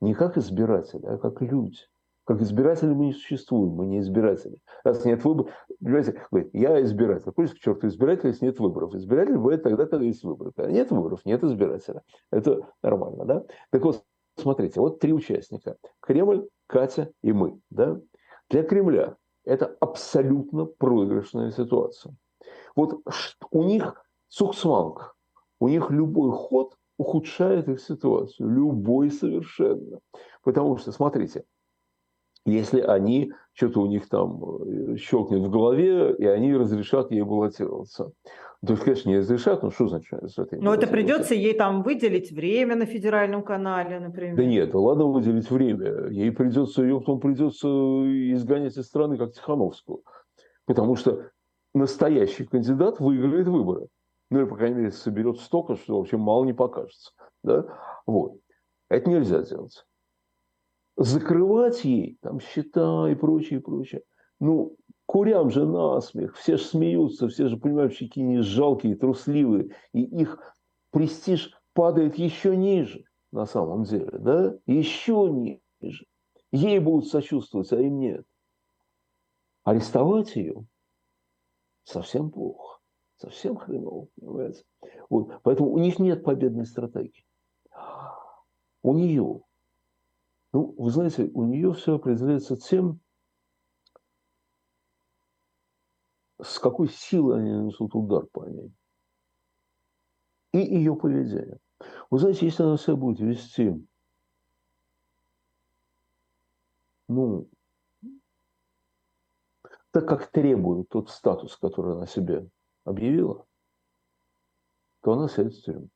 Не 0.00 0.14
как 0.14 0.38
избиратели, 0.38 1.04
а 1.04 1.18
как 1.18 1.42
люди. 1.42 1.78
Как 2.24 2.40
избиратели 2.42 2.90
мы 2.90 3.06
не 3.06 3.12
существуем, 3.12 3.72
мы 3.72 3.86
не 3.86 3.98
избиратели. 3.98 4.58
Раз 4.84 5.04
нет 5.04 5.24
выборов, 5.24 5.50
понимаете, 5.80 6.22
говорит, 6.30 6.50
я 6.54 6.80
избиратель. 6.82 7.32
Пусть 7.32 7.54
к 7.54 7.58
черту 7.58 7.88
избиратель, 7.88 8.28
если 8.28 8.46
нет 8.46 8.60
выборов. 8.60 8.94
Избиратель 8.94 9.36
бывает 9.36 9.64
тогда, 9.64 9.86
когда 9.86 10.04
есть 10.04 10.22
выборы. 10.22 10.52
Когда 10.52 10.70
нет 10.70 10.92
выборов, 10.92 11.24
нет 11.24 11.42
избирателя. 11.42 12.02
Это 12.30 12.68
нормально, 12.84 13.24
да? 13.24 13.44
Так 13.70 13.82
вот, 13.82 14.04
смотрите, 14.36 14.78
вот 14.78 15.00
три 15.00 15.12
участника. 15.12 15.76
Кремль, 15.98 16.46
Катя 16.68 17.10
и 17.20 17.32
мы. 17.32 17.60
Да? 17.68 18.00
Для 18.48 18.62
Кремля 18.62 19.16
это 19.44 19.76
абсолютно 19.80 20.66
проигрышная 20.66 21.50
ситуация. 21.50 22.14
Вот 22.76 23.00
у 23.50 23.64
них 23.64 24.00
цуксванг, 24.28 25.16
у 25.58 25.66
них 25.66 25.90
любой 25.90 26.30
ход 26.30 26.76
ухудшает 27.00 27.66
их 27.68 27.80
ситуацию, 27.80 28.50
любой 28.50 29.10
совершенно. 29.10 30.00
Потому 30.44 30.76
что, 30.76 30.92
смотрите, 30.92 31.44
если 32.44 32.82
они, 32.82 33.32
что-то 33.54 33.80
у 33.80 33.86
них 33.86 34.06
там 34.08 34.42
э, 34.44 34.96
щелкнет 34.96 35.40
в 35.40 35.50
голове, 35.50 36.14
и 36.18 36.26
они 36.26 36.54
разрешат 36.54 37.10
ей 37.10 37.22
баллотироваться. 37.22 38.12
То 38.66 38.74
есть, 38.74 38.84
конечно, 38.84 39.08
не 39.08 39.18
разрешат, 39.18 39.62
но 39.62 39.70
что 39.70 39.88
значит 39.88 40.12
разрешат? 40.12 40.52
Но 40.52 40.74
это 40.74 40.86
придется 40.86 41.34
ей 41.34 41.54
там 41.54 41.82
выделить 41.82 42.30
время 42.32 42.76
на 42.76 42.84
федеральном 42.84 43.42
канале, 43.42 43.98
например. 43.98 44.36
Да 44.36 44.44
нет, 44.44 44.74
ладно 44.74 45.06
выделить 45.06 45.50
время. 45.50 46.08
Ей 46.10 46.30
придется, 46.30 46.82
ее 46.82 46.98
потом 47.00 47.20
придется 47.20 47.68
изгонять 48.34 48.76
из 48.76 48.84
страны, 48.84 49.16
как 49.16 49.32
Тихановскую. 49.32 50.02
Потому 50.66 50.96
что 50.96 51.30
настоящий 51.72 52.44
кандидат 52.44 53.00
выиграет 53.00 53.48
выборы. 53.48 53.86
Ну, 54.30 54.40
или, 54.40 54.46
по 54.46 54.56
крайней 54.56 54.76
мере, 54.76 54.92
соберет 54.92 55.40
столько, 55.40 55.76
что 55.76 55.98
вообще 55.98 56.16
мало 56.16 56.44
не 56.44 56.52
покажется. 56.52 57.12
Да? 57.42 57.66
Вот. 58.06 58.38
Это 58.88 59.10
нельзя 59.10 59.42
делать 59.42 59.84
закрывать 61.00 61.84
ей 61.84 62.18
там 62.20 62.40
счета 62.40 63.10
и 63.10 63.14
прочее, 63.14 63.60
и 63.60 63.62
прочее. 63.62 64.02
Ну, 64.38 64.76
курям 65.06 65.50
же 65.50 65.66
насмех, 65.66 66.36
все 66.36 66.58
же 66.58 66.64
смеются, 66.64 67.28
все 67.28 67.48
же 67.48 67.56
понимают, 67.56 67.94
что 67.94 68.04
какие 68.04 68.24
они 68.24 68.38
жалкие, 68.40 68.96
трусливые, 68.96 69.74
и 69.92 70.02
их 70.02 70.38
престиж 70.90 71.52
падает 71.72 72.18
еще 72.18 72.56
ниже 72.56 73.04
на 73.32 73.46
самом 73.46 73.84
деле, 73.84 74.10
да, 74.18 74.58
еще 74.66 75.30
ниже. 75.30 76.06
Ей 76.52 76.78
будут 76.80 77.08
сочувствовать, 77.08 77.72
а 77.72 77.80
им 77.80 77.98
нет. 77.98 78.26
Арестовать 79.64 80.36
ее 80.36 80.66
совсем 81.84 82.30
плохо, 82.30 82.79
совсем 83.20 83.56
хреново, 83.56 84.08
понимаете. 84.18 84.64
Вот. 85.08 85.40
Поэтому 85.42 85.70
у 85.70 85.78
них 85.78 85.98
нет 85.98 86.24
победной 86.24 86.66
стратегии. 86.66 87.24
У 88.82 88.94
нее 88.94 89.42
ну, 90.52 90.74
вы 90.76 90.90
знаете, 90.90 91.30
у 91.32 91.44
нее 91.44 91.72
все 91.72 91.94
определяется 91.96 92.56
тем, 92.56 93.00
с 96.42 96.58
какой 96.58 96.88
силой 96.88 97.40
они 97.40 97.52
нанесут 97.52 97.94
удар 97.94 98.26
по 98.26 98.46
ней. 98.48 98.72
И 100.52 100.58
ее 100.58 100.96
поведение. 100.96 101.60
Вы 102.10 102.18
знаете, 102.18 102.46
если 102.46 102.64
она 102.64 102.76
себя 102.76 102.96
будет 102.96 103.20
вести, 103.20 103.86
ну, 107.06 107.48
так 109.92 110.08
как 110.08 110.30
требует 110.32 110.88
тот 110.88 111.10
статус, 111.10 111.56
который 111.56 111.94
она 111.94 112.06
себе 112.06 112.48
объявила, 112.90 113.46
то 115.02 115.12
она 115.12 115.28
сядет 115.28 115.54
в 115.54 115.62
тюрьму. 115.62 115.88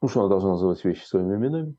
Потому 0.00 0.10
что 0.10 0.20
она 0.20 0.28
должна 0.28 0.50
называть 0.50 0.84
вещи 0.84 1.04
своими 1.04 1.36
именами. 1.36 1.76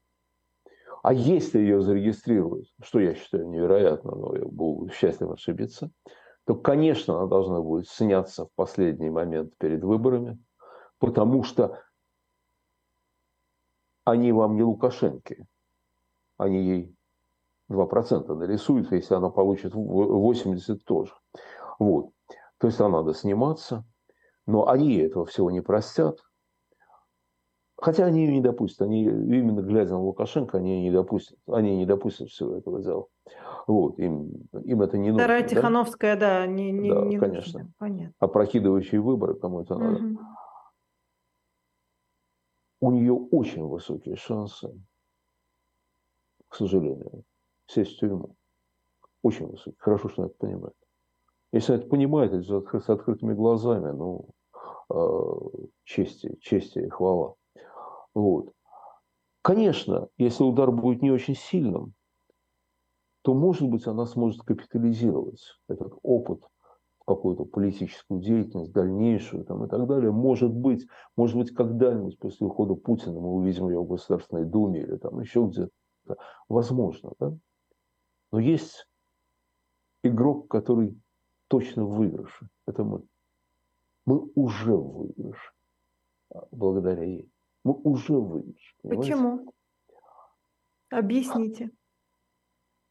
А 1.01 1.13
если 1.13 1.59
ее 1.59 1.81
зарегистрируют, 1.81 2.67
что 2.81 2.99
я 2.99 3.15
считаю 3.15 3.49
невероятно, 3.49 4.15
но 4.15 4.35
я 4.37 4.45
был 4.45 4.89
счастлив 4.89 5.31
ошибиться, 5.31 5.91
то, 6.45 6.55
конечно, 6.55 7.17
она 7.17 7.27
должна 7.27 7.59
будет 7.59 7.87
сняться 7.87 8.45
в 8.45 8.49
последний 8.55 9.09
момент 9.09 9.53
перед 9.57 9.83
выборами, 9.83 10.37
потому 10.99 11.43
что 11.43 11.81
они 14.05 14.31
вам 14.31 14.55
не 14.55 14.63
Лукашенки, 14.63 15.45
они 16.37 16.63
ей 16.63 16.95
2% 17.69 18.33
нарисуют, 18.35 18.91
если 18.91 19.15
она 19.15 19.29
получит 19.29 19.73
80 19.73 20.83
тоже. 20.85 21.13
Вот. 21.79 22.11
То 22.63 22.67
есть, 22.67 22.79
она 22.79 22.99
надо 22.99 23.13
сниматься, 23.13 23.83
но 24.45 24.69
они 24.69 24.95
этого 24.95 25.25
всего 25.25 25.51
не 25.51 25.59
простят, 25.59 26.19
Хотя 27.75 28.05
они 28.05 28.21
ее 28.21 28.31
не 28.31 28.39
допустят. 28.39 28.83
Они, 28.83 29.03
именно 29.03 29.59
глядя 29.61 29.95
на 29.95 29.99
Лукашенко, 29.99 30.59
они 30.59 30.83
не 30.83 30.91
допустят. 30.91 31.37
Они 31.47 31.75
не 31.75 31.85
допустят 31.85 32.29
всего 32.29 32.55
этого 32.55 32.81
дела. 32.81 33.07
Вот, 33.67 33.99
им, 33.99 34.47
им 34.63 34.81
это 34.81 34.97
не 34.97 35.09
нужно. 35.09 35.25
Вторая 35.25 35.45
Тихановская, 35.45 36.15
да, 36.15 36.39
да 36.41 36.47
не, 36.47 36.71
не, 36.71 36.89
да, 36.89 37.01
не 37.01 37.17
конечно. 37.17 37.59
нужно. 37.59 37.73
Понятно. 37.79 38.15
Опрокидывающие 38.19 39.01
выборы 39.01 39.33
кому 39.33 39.59
это 39.59 39.75
надо. 39.75 40.01
Угу. 40.01 40.19
У 42.79 42.91
нее 42.91 43.11
очень 43.11 43.65
высокие 43.65 44.15
шансы, 44.15 44.69
к 46.47 46.55
сожалению, 46.55 47.25
сесть 47.65 47.97
в 47.97 47.99
тюрьму. 47.99 48.37
Очень 49.21 49.47
высокие. 49.47 49.75
Хорошо, 49.79 50.07
что 50.07 50.21
она 50.21 50.29
это 50.29 50.37
понимает. 50.37 50.75
Если 51.53 51.75
это 51.75 51.87
понимает, 51.87 52.33
это 52.33 52.79
с 52.79 52.89
открытыми 52.89 53.35
глазами, 53.35 53.91
ну, 53.91 54.29
э, 54.91 55.67
чести, 55.83 56.35
чести 56.41 56.79
и 56.79 56.89
хвала. 56.89 57.35
Вот. 58.15 58.53
Конечно, 59.43 60.09
если 60.17 60.43
удар 60.43 60.71
будет 60.71 61.03
не 61.03 61.11
очень 61.11 61.35
сильным, 61.35 61.93
то, 63.21 63.35
может 63.35 63.69
быть, 63.69 63.85
она 63.85 64.07
сможет 64.07 64.41
капитализировать 64.41 65.43
этот 65.69 65.93
опыт 66.01 66.43
в 67.01 67.05
какую-то 67.05 67.45
политическую 67.45 68.19
деятельность, 68.19 68.71
дальнейшую 68.71 69.45
там, 69.45 69.63
и 69.63 69.69
так 69.69 69.85
далее. 69.85 70.11
Может 70.11 70.51
быть, 70.51 70.87
может 71.15 71.37
быть, 71.37 71.51
когда-нибудь 71.51 72.17
после 72.17 72.47
ухода 72.47 72.73
Путина 72.73 73.19
мы 73.19 73.29
увидим 73.29 73.69
ее 73.69 73.79
в 73.79 73.87
Государственной 73.87 74.45
Думе 74.45 74.81
или 74.81 74.97
там 74.97 75.19
еще 75.19 75.45
где-то. 75.45 76.17
Возможно, 76.49 77.13
да? 77.19 77.37
Но 78.31 78.39
есть 78.39 78.87
игрок, 80.01 80.47
который 80.47 80.97
точно 81.53 81.85
в 81.85 81.97
выигрыше. 81.97 82.49
Это 82.65 82.83
мы. 82.83 83.03
Мы 84.05 84.27
уже 84.33 84.75
в 84.75 84.97
выигрыше 84.97 85.51
а, 86.33 86.47
благодаря 86.49 87.03
ей. 87.03 87.31
Мы 87.63 87.73
уже 87.73 88.13
выигрыш. 88.13 88.75
Почему? 88.81 89.53
Объясните. 90.89 91.69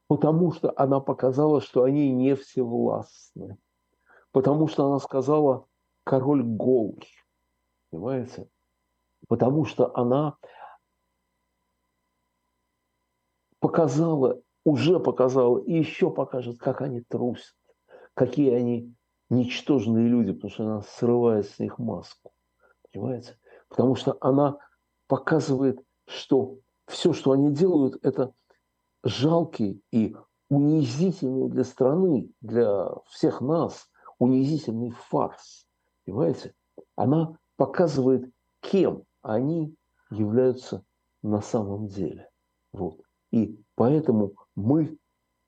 Потому 0.06 0.52
что 0.52 0.72
она 0.76 1.00
показала, 1.00 1.60
что 1.60 1.82
они 1.82 2.12
не 2.12 2.36
всевластны. 2.36 3.58
Потому 4.30 4.68
что 4.68 4.86
она 4.86 5.00
сказала, 5.00 5.66
король 6.04 6.44
голый. 6.44 7.08
Понимаете? 7.90 8.48
Потому 9.26 9.64
что 9.64 9.90
она 9.96 10.36
показала, 13.58 14.40
уже 14.64 15.00
показала 15.00 15.58
и 15.58 15.72
еще 15.72 16.12
покажет, 16.12 16.60
как 16.60 16.80
они 16.80 17.00
трусят, 17.00 17.56
какие 18.14 18.54
они 18.54 18.94
ничтожные 19.30 20.08
люди, 20.08 20.32
потому 20.32 20.50
что 20.50 20.64
она 20.64 20.82
срывает 20.82 21.46
с 21.46 21.58
них 21.58 21.78
маску. 21.78 22.32
Понимаете? 22.92 23.38
потому 23.72 23.94
что 23.94 24.18
она 24.20 24.58
показывает, 25.06 25.82
что 26.06 26.58
все, 26.86 27.14
что 27.14 27.32
они 27.32 27.54
делают, 27.54 27.96
это 28.04 28.34
жалкий 29.02 29.82
и 29.90 30.14
унизительный 30.50 31.48
для 31.48 31.64
страны, 31.64 32.30
для 32.42 32.90
всех 33.08 33.40
нас, 33.40 33.88
унизительный 34.18 34.90
фарс. 34.90 35.66
Понимаете? 36.04 36.54
Она 36.94 37.38
показывает, 37.56 38.30
кем 38.60 39.04
они 39.22 39.74
являются 40.10 40.84
на 41.22 41.40
самом 41.40 41.86
деле. 41.86 42.28
Вот. 42.72 43.00
И 43.30 43.58
поэтому 43.74 44.34
мы, 44.54 44.98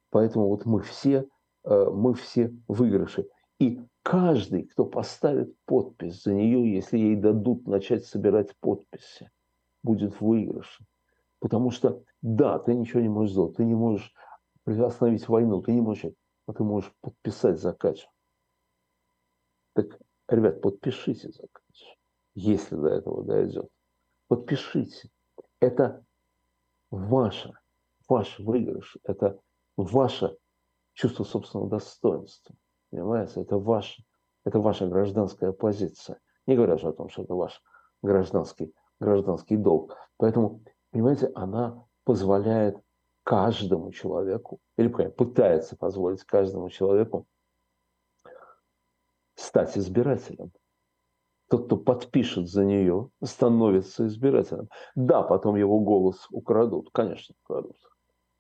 поэтому 0.09 0.49
вот 0.49 0.65
мы 0.65 0.81
все, 0.81 1.29
мы 1.65 2.15
все 2.15 2.55
выигрыши. 2.69 3.29
И 3.59 3.81
каждый, 4.03 4.65
кто 4.65 4.85
поставит 4.85 5.57
подпись 5.65 6.23
за 6.23 6.35
нее, 6.35 6.75
если 6.75 6.99
ей 6.99 7.17
дадут 7.17 7.67
начать 7.67 8.05
собирать 8.05 8.55
подписи, 8.61 9.31
будет 9.83 10.15
в 10.15 10.27
выигрыше. 10.27 10.85
Потому 11.41 11.71
что, 11.71 12.03
да, 12.23 12.59
ты 12.59 12.75
ничего 12.75 13.01
не 13.01 13.09
можешь 13.09 13.33
сделать, 13.33 13.57
ты 13.57 13.65
не 13.65 13.75
можешь 13.75 14.13
остановить 14.67 15.29
войну, 15.29 15.61
ты 15.63 15.73
не 15.73 15.81
можешь, 15.81 16.13
но 16.47 16.55
ты 16.55 16.65
можешь 16.65 16.93
подписать 17.01 17.61
заказ. 17.61 18.07
Так, 19.75 19.99
ребят, 20.29 20.61
подпишите 20.61 21.31
заказ, 21.31 21.97
если 22.35 22.77
до 22.77 22.89
этого 22.89 23.25
дойдет. 23.25 23.69
Подпишите. 24.29 25.11
Это 25.61 26.05
ваше, 26.91 27.53
ваш 28.09 28.39
выигрыш, 28.39 28.97
это 29.05 29.39
ваше 29.77 30.37
чувство 30.95 31.25
собственного 31.25 31.69
достоинства. 31.69 32.55
Понимаете, 32.91 33.41
это, 33.43 33.59
ваш, 33.59 33.99
это 34.45 34.61
ваша 34.61 34.87
гражданская 34.87 35.53
позиция. 35.53 36.21
Не 36.47 36.57
говоря 36.57 36.79
же 36.79 36.89
о 36.89 36.93
том, 36.93 37.09
что 37.09 37.23
это 37.23 37.35
ваш 37.35 37.63
гражданский, 38.03 38.73
гражданский 39.01 39.57
долг. 39.57 39.97
Поэтому, 40.17 40.63
понимаете, 40.91 41.31
она 41.35 41.85
позволяет 42.05 42.79
каждому 43.25 43.91
человеку, 43.91 44.61
или 44.77 44.89
пытается 44.89 45.77
позволить 45.77 46.23
каждому 46.25 46.69
человеку 46.69 47.27
стать 49.35 49.77
избирателем. 49.77 50.53
Тот, 51.49 51.67
кто 51.67 51.77
подпишет 51.77 52.49
за 52.49 52.65
нее, 52.65 53.11
становится 53.23 54.07
избирателем. 54.07 54.69
Да, 54.95 55.23
потом 55.23 55.57
его 55.57 55.81
голос 55.81 56.27
украдут, 56.31 56.91
конечно, 56.93 57.35
украдут. 57.45 57.77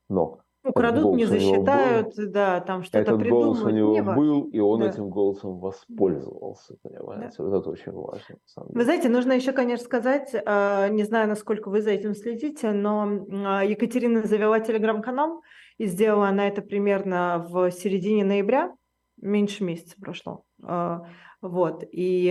Но 0.08 0.43
Украдут, 0.64 1.14
не 1.16 1.26
засчитают, 1.26 2.14
да, 2.16 2.60
там 2.60 2.82
что-то 2.82 2.98
Этот 3.00 3.18
придумают. 3.20 3.58
голос 3.58 3.72
у 3.72 3.76
него 3.76 3.94
неважно. 3.94 4.22
был, 4.22 4.42
и 4.44 4.58
он 4.60 4.80
Да. 4.80 4.86
этим 4.88 5.10
голосом 5.10 5.58
воспользовался, 5.58 6.76
понимаете? 6.82 7.42
Вот 7.42 7.54
это 7.60 7.70
очень 7.70 7.92
важно, 7.92 8.36
Вы 8.56 8.84
знаете, 8.84 9.08
нужно 9.08 9.32
еще, 9.32 9.52
конечно, 9.52 9.84
сказать, 9.84 10.30
э, 10.34 10.88
не 10.90 11.04
знаю, 11.04 11.28
насколько 11.28 11.68
вы 11.68 11.82
за 11.82 11.90
этим 11.90 12.14
следите, 12.14 12.72
но 12.72 13.06
э, 13.06 13.68
Екатерина 13.68 14.22
завела 14.24 14.60
телеграм-канал, 14.60 15.42
и 15.78 15.86
сделала 15.86 16.28
она 16.28 16.48
это 16.48 16.62
примерно 16.62 17.46
в 17.48 17.70
середине 17.70 18.24
ноября, 18.24 18.72
меньше 19.20 19.64
месяца 19.64 19.96
прошло. 20.00 20.44
Э, 20.66 21.00
Вот, 21.42 21.84
и 21.92 22.30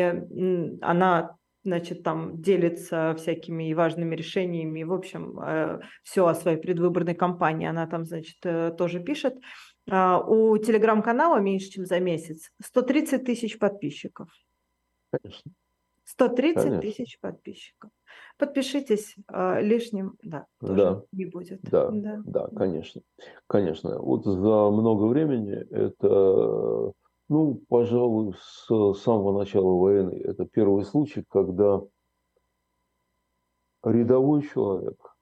она, 0.82 1.36
значит, 1.64 2.04
там 2.04 2.42
делится 2.42 3.16
всякими 3.18 3.74
важными 3.74 4.16
решениями, 4.16 4.84
в 4.84 4.94
общем, 4.94 5.40
все 6.04 6.26
о 6.28 6.36
своей 6.36 6.58
предвыборной 6.58 7.16
кампании 7.16 7.68
она 7.68 7.88
там, 7.88 8.06
значит, 8.06 8.38
э, 8.44 8.72
тоже 8.78 9.00
пишет. 9.00 9.36
А, 9.90 10.20
У 10.20 10.58
телеграм-канала 10.58 11.40
меньше, 11.40 11.70
чем 11.70 11.86
за 11.86 12.00
месяц 12.00 12.50
130 12.62 13.24
тысяч 13.26 13.58
подписчиков. 13.60 14.30
Конечно. 15.12 15.52
130 16.06 16.64
Конечно. 16.64 16.82
тысяч 16.82 17.20
подписчиков. 17.22 17.90
Подпишитесь, 18.38 19.16
а, 19.28 19.60
лишним, 19.62 20.16
да, 20.22 20.46
тоже 20.60 20.74
Да. 20.76 21.04
не 21.12 21.26
будет. 21.26 21.62
Да, 21.64 21.90
Да. 21.92 22.22
да, 22.26 22.48
конечно. 22.56 23.02
Конечно. 23.48 24.00
Вот 24.00 24.26
за 24.26 24.70
много 24.72 25.06
времени 25.06 25.54
это, 25.54 26.92
ну, 27.34 27.56
пожалуй, 27.68 28.36
с 28.36 28.68
самого 29.02 29.40
начала 29.40 29.74
войны, 29.74 30.22
это 30.24 30.46
первый 30.46 30.86
случай, 30.86 31.26
когда 31.28 31.82
рядовой 33.84 34.44
человек, 34.44 35.16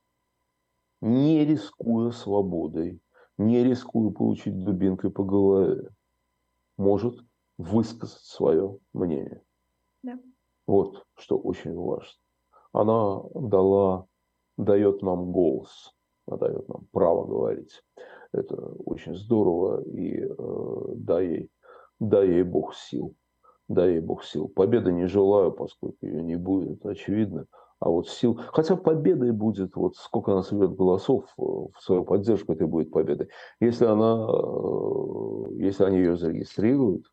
не 1.00 1.46
рискуя 1.46 2.12
свободой, 2.12 3.00
не 3.38 3.64
рискуя 3.64 4.12
получить 4.12 4.62
дубинкой 4.62 5.10
по 5.10 5.24
голове, 5.24 5.90
может 6.78 7.18
высказать 7.58 8.24
свое 8.24 8.78
мнение. 8.92 9.42
Да. 10.04 10.20
Вот 10.68 11.06
что 11.16 11.38
очень 11.38 11.74
важно. 11.74 12.20
Она 12.74 13.22
дала, 13.34 14.06
дает 14.58 15.02
нам 15.02 15.32
голос, 15.32 15.96
она 16.28 16.38
дает 16.40 16.68
нам 16.68 16.88
право 16.92 17.26
говорить. 17.26 17.82
Это 18.34 18.58
очень 18.86 19.16
здорово, 19.16 19.82
и 19.84 20.26
э, 20.26 20.94
дай, 20.96 21.28
ей, 21.28 21.52
дай 22.02 22.28
ей 22.28 22.44
Бог 22.44 22.76
сил. 22.76 23.16
Дай 23.70 23.92
ей 23.92 24.00
Бог 24.02 24.26
сил. 24.26 24.50
Победы 24.50 24.92
не 24.92 25.06
желаю, 25.06 25.52
поскольку 25.52 26.06
ее 26.06 26.22
не 26.22 26.36
будет, 26.36 26.86
очевидно. 26.86 27.46
А 27.80 27.90
вот 27.90 28.10
сил... 28.10 28.40
Хотя 28.54 28.76
победой 28.76 29.32
будет, 29.32 29.76
вот 29.76 29.96
сколько 29.96 30.34
она 30.34 30.44
соберет 30.44 30.76
голосов 30.76 31.26
э, 31.38 31.42
в 31.42 31.74
свою 31.80 32.04
поддержку, 32.04 32.54
это 32.54 32.68
будет 32.68 32.92
победой. 32.92 33.30
Если 33.60 33.86
она, 33.86 34.28
э, 34.30 35.64
если 35.64 35.86
они 35.86 35.98
ее 35.98 36.18
зарегистрируют, 36.18 37.06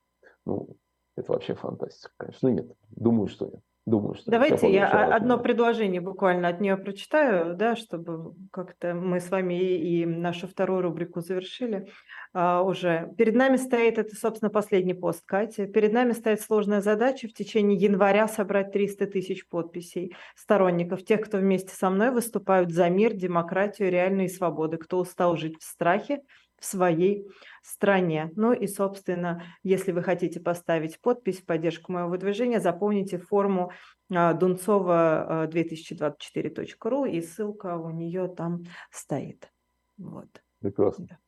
ну, 0.45 0.77
это 1.17 1.33
вообще 1.33 1.55
фантастика, 1.55 2.13
конечно. 2.17 2.49
Ну, 2.49 2.55
нет, 2.57 2.73
думаю, 2.91 3.29
что 3.29 3.47
нет. 3.47 3.61
Думаю, 3.89 4.15
что. 4.15 4.31
Давайте 4.31 4.71
я 4.71 4.89
себе 4.89 4.99
о- 4.99 5.17
одно 5.17 5.39
предложение 5.39 6.01
буквально 6.01 6.49
от 6.49 6.61
нее 6.61 6.77
прочитаю, 6.77 7.55
да, 7.57 7.75
чтобы 7.75 8.35
как-то 8.53 8.95
мы 8.95 9.21
с 9.21 9.31
вами 9.31 9.55
и, 9.55 10.03
и 10.03 10.07
нашу 10.07 10.47
вторую 10.47 10.83
рубрику 10.83 11.21
завершили 11.21 11.89
а, 12.35 12.63
уже. 12.63 13.11
Перед 13.17 13.35
нами 13.35 13.57
стоит, 13.57 13.99
это, 13.99 14.15
собственно, 14.15 14.51
последний 14.51 14.95
пост 14.95 15.23
Кати, 15.25 15.67
перед 15.67 15.93
нами 15.93 16.13
стоит 16.13 16.41
сложная 16.41 16.83
задача 16.83 17.29
в 17.29 17.33
течение 17.33 17.79
января 17.79 18.29
собрать 18.29 18.73
300 18.73 19.07
тысяч 19.07 19.49
подписей 19.49 20.15
сторонников, 20.37 21.05
тех, 21.05 21.23
кто 21.23 21.39
вместе 21.39 21.75
со 21.75 21.89
мной 21.89 22.11
выступают 22.11 22.71
за 22.71 22.91
мир, 22.91 23.15
демократию, 23.15 23.91
реальные 23.91 24.29
свободы, 24.29 24.77
кто 24.77 24.99
устал 24.99 25.37
жить 25.37 25.59
в 25.61 25.65
страхе, 25.65 26.21
в 26.59 26.65
своей 26.65 27.29
стране. 27.63 28.33
Ну 28.37 28.53
и, 28.53 28.67
собственно, 28.67 29.43
если 29.63 29.93
вы 29.93 30.03
хотите 30.03 30.41
поставить 30.41 31.01
подпись 31.01 31.41
в 31.41 31.47
поддержку 31.47 31.93
моего 31.93 32.17
движения, 32.17 32.61
заполните 32.61 33.19
форму 33.19 33.73
а, 34.13 34.33
Дунцова 34.33 35.49
2024.ру, 35.51 37.05
и 37.05 37.21
ссылка 37.21 37.77
у 37.77 37.91
нее 37.91 38.29
там 38.29 38.65
стоит. 38.91 39.51
Вот. 39.99 40.29
Прекрасно. 40.61 41.07
Да. 41.09 41.19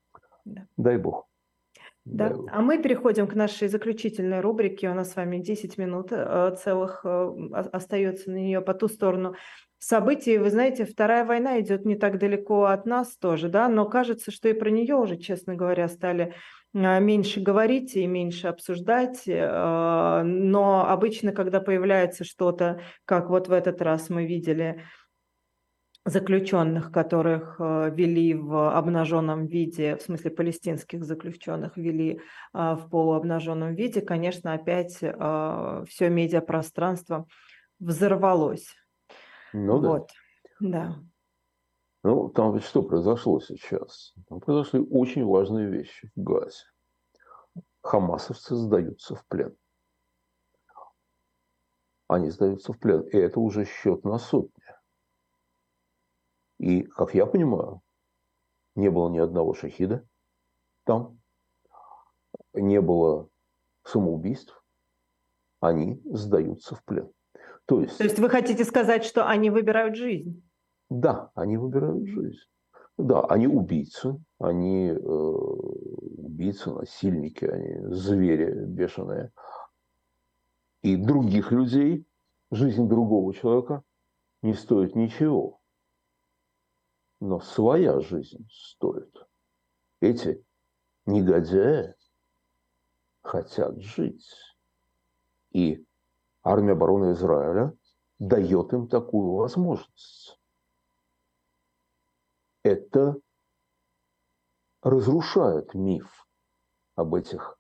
Да. 0.45 0.66
Дай 0.76 0.99
Бог. 0.99 1.26
Да. 2.05 2.35
А 2.51 2.62
мы 2.62 2.83
переходим 2.83 3.28
к 3.28 3.35
нашей 3.35 3.68
заключительной 3.68 4.41
рубрике. 4.41 4.91
У 4.91 4.95
нас 4.95 5.12
с 5.12 5.16
вами 5.16 5.39
10 5.39 5.76
минут 5.78 6.09
э, 6.11 6.57
целых 6.57 7.05
остается 7.05 8.31
на 8.31 8.37
нее 8.37 8.62
по 8.62 8.72
ту 8.72 8.89
сторону 8.89 9.35
событий. 9.81 10.39
Вы 10.39 10.51
знаете, 10.51 10.85
вторая 10.85 11.24
война 11.24 11.59
идет 11.61 11.85
не 11.85 11.97
так 11.97 12.18
далеко 12.18 12.66
от 12.66 12.87
нас 12.87 13.16
тоже, 13.16 13.49
да, 13.49 13.68
но 13.68 13.87
кажется, 13.87 14.31
что 14.31 14.49
и 14.49 14.53
про 14.53 14.70
нее 14.70 14.95
уже, 14.95 15.16
честно 15.16 15.57
говоря, 15.57 15.89
стали 15.89 16.35
э, 16.74 17.01
меньше 17.01 17.41
говорить 17.41 17.97
и 17.97 18.07
меньше 18.07 18.47
обсуждать. 18.47 19.22
э, 19.26 20.22
Но 20.22 20.87
обычно, 20.89 21.33
когда 21.33 21.61
появляется 21.61 22.24
что-то, 22.24 22.83
как 23.07 23.31
вот 23.31 23.49
в 23.49 23.53
этот 23.53 23.83
раз 23.83 24.11
мы 24.11 24.26
видели, 24.26 24.85
заключенных, 26.05 26.93
которых 26.93 27.57
э, 27.59 27.91
вели 27.95 28.35
в 28.35 28.76
обнаженном 28.76 29.47
виде, 29.47 29.97
в 29.97 30.03
смысле 30.03 30.31
палестинских 30.31 31.05
заключенных 31.05 31.76
вели 31.76 32.20
а, 32.53 32.74
в 32.74 32.89
полуобнаженном 32.89 33.74
виде, 33.74 34.01
конечно, 34.01 34.55
опять 34.55 34.95
все 34.97 36.09
медиапространство 36.09 37.26
взорвалось. 37.78 38.80
Ну 39.53 39.80
да. 39.80 39.88
вот. 39.88 40.11
Да. 40.61 40.96
Ну, 42.03 42.28
там 42.30 42.55
ведь 42.55 42.64
что 42.64 42.82
произошло 42.82 43.40
сейчас? 43.40 44.14
Там 44.28 44.40
произошли 44.40 44.80
очень 44.80 45.24
важные 45.24 45.68
вещи 45.68 46.11
в 46.16 46.22
Газе. 46.22 46.64
Хамасовцы 47.82 48.55
сдаются 48.55 49.14
в 49.14 49.26
плен. 49.26 49.57
Они 52.09 52.30
сдаются 52.30 52.72
в 52.72 52.78
плен. 52.78 53.03
И 53.03 53.16
это 53.16 53.38
уже 53.40 53.64
счет 53.64 54.05
на 54.05 54.18
сотни. 54.18 54.64
И, 56.59 56.82
как 56.82 57.14
я 57.14 57.26
понимаю, 57.26 57.82
не 58.74 58.90
было 58.90 59.09
ни 59.11 59.18
одного 59.18 59.55
шахида 59.55 60.07
там. 60.84 61.20
Не 62.53 62.80
было 62.80 63.28
самоубийств. 63.84 64.62
Они 65.61 66.01
сдаются 66.05 66.74
в 66.74 66.84
плен. 66.84 67.12
То 67.71 67.81
есть, 67.83 67.99
То 67.99 68.03
есть 68.03 68.18
вы 68.18 68.29
хотите 68.29 68.64
сказать, 68.64 69.05
что 69.05 69.29
они 69.29 69.49
выбирают 69.49 69.95
жизнь? 69.95 70.43
да, 70.89 71.31
они 71.37 71.57
выбирают 71.57 72.05
жизнь. 72.09 72.43
Да, 72.99 73.21
они 73.27 73.47
убийцы, 73.47 74.21
они 74.41 74.89
э, 74.89 74.99
убийцы, 74.99 76.73
насильники, 76.73 77.45
они 77.45 77.95
звери 77.95 78.64
бешеные. 78.66 79.31
И 80.83 80.97
других 80.97 81.53
людей, 81.53 82.09
жизнь 82.51 82.89
другого 82.89 83.33
человека 83.33 83.85
не 84.43 84.55
стоит 84.55 84.97
ничего. 84.97 85.61
Но 87.21 87.39
своя 87.39 88.01
жизнь 88.01 88.49
стоит. 88.51 89.14
Эти 90.01 90.45
негодяи 91.07 91.95
хотят 93.23 93.81
жить. 93.81 94.29
И 95.53 95.87
армия 96.43 96.72
обороны 96.72 97.12
Израиля 97.12 97.74
дает 98.18 98.72
им 98.72 98.88
такую 98.88 99.32
возможность. 99.32 100.38
Это 102.62 103.16
разрушает 104.82 105.74
миф 105.74 106.26
об 106.95 107.14
этих 107.14 107.59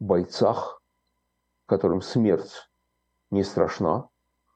бойцах, 0.00 0.82
которым 1.66 2.00
смерть 2.00 2.68
не 3.30 3.44
страшна, 3.44 4.08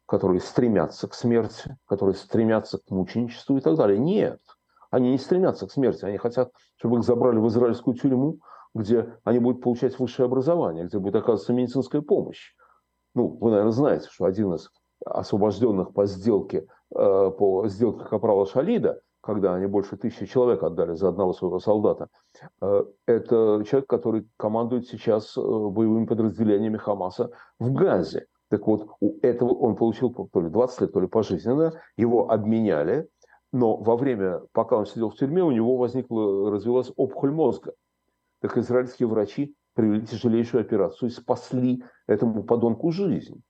которые 0.07 0.41
стремятся 0.41 1.09
к 1.09 1.15
смерти, 1.15 1.77
которые 1.87 2.15
стремятся 2.15 2.79
к 2.79 2.91
мученичеству 2.91 3.57
и 3.57 3.61
так 3.61 3.77
далее. 3.77 3.99
Нет, 3.99 4.41
они 4.91 5.11
не 5.11 5.19
стремятся 5.19 5.67
к 5.67 5.73
смерти, 5.73 6.05
они 6.05 6.19
хотят, 6.19 6.53
чтобы 6.77 6.99
их 6.99 7.05
забрали 7.05 7.39
в 7.39 7.49
израильскую 7.49 7.97
тюрьму, 7.97 8.41
где 8.75 9.19
они 9.25 9.39
будут 9.39 9.63
получать 9.63 9.99
высшее 9.99 10.27
образование, 10.27 10.87
где 10.87 10.99
будет 10.99 11.17
оказываться 11.17 11.53
медицинская 11.53 12.03
помощь. 12.03 12.55
Ну, 13.17 13.29
вы, 13.41 13.51
наверное, 13.51 13.73
знаете, 13.73 14.09
что 14.11 14.27
один 14.27 14.53
из 14.53 14.71
освобожденных 15.05 15.95
по 15.95 16.05
сделке, 16.05 16.67
э, 16.95 17.31
по 17.31 17.67
сделке 17.67 18.05
Капрала 18.05 18.45
Шалида, 18.45 19.01
когда 19.23 19.55
они 19.55 19.67
больше 19.67 19.97
тысячи 19.97 20.27
человек 20.27 20.63
отдали 20.63 20.93
за 20.95 21.09
одного 21.09 21.33
своего 21.33 21.59
солдата, 21.59 22.09
э, 22.61 22.85
это 23.07 23.65
человек, 23.67 23.89
который 23.89 24.29
командует 24.37 24.87
сейчас 24.87 25.35
э, 25.35 25.41
боевыми 25.41 26.05
подразделениями 26.05 26.77
Хамаса 26.77 27.31
в 27.59 27.73
Газе. 27.73 28.27
Так 28.51 28.67
вот, 28.67 28.87
у 29.01 29.19
этого 29.23 29.55
он 29.55 29.77
получил 29.77 30.11
то 30.11 30.41
ли 30.43 30.51
20 30.51 30.83
лет, 30.83 30.93
то 30.93 31.01
ли 31.01 31.07
пожизненно, 31.07 31.73
его 31.97 32.31
обменяли, 32.31 33.09
но 33.51 33.79
во 33.79 33.97
время, 33.97 34.43
пока 34.53 34.77
он 34.77 34.85
сидел 34.85 35.09
в 35.09 35.15
тюрьме, 35.15 35.43
у 35.43 35.51
него 35.51 35.79
возникла, 35.79 36.51
развилась 36.51 36.93
опухоль 36.97 37.31
мозга. 37.31 37.73
Так 38.43 38.59
израильские 38.59 39.09
врачи 39.09 39.55
провели 39.77 40.07
тяжелейшую 40.07 40.63
операцию 40.63 41.11
и 41.11 41.13
спасли 41.13 41.85
этому 42.09 42.43
подонку 42.43 42.91
жизнь. 42.91 43.43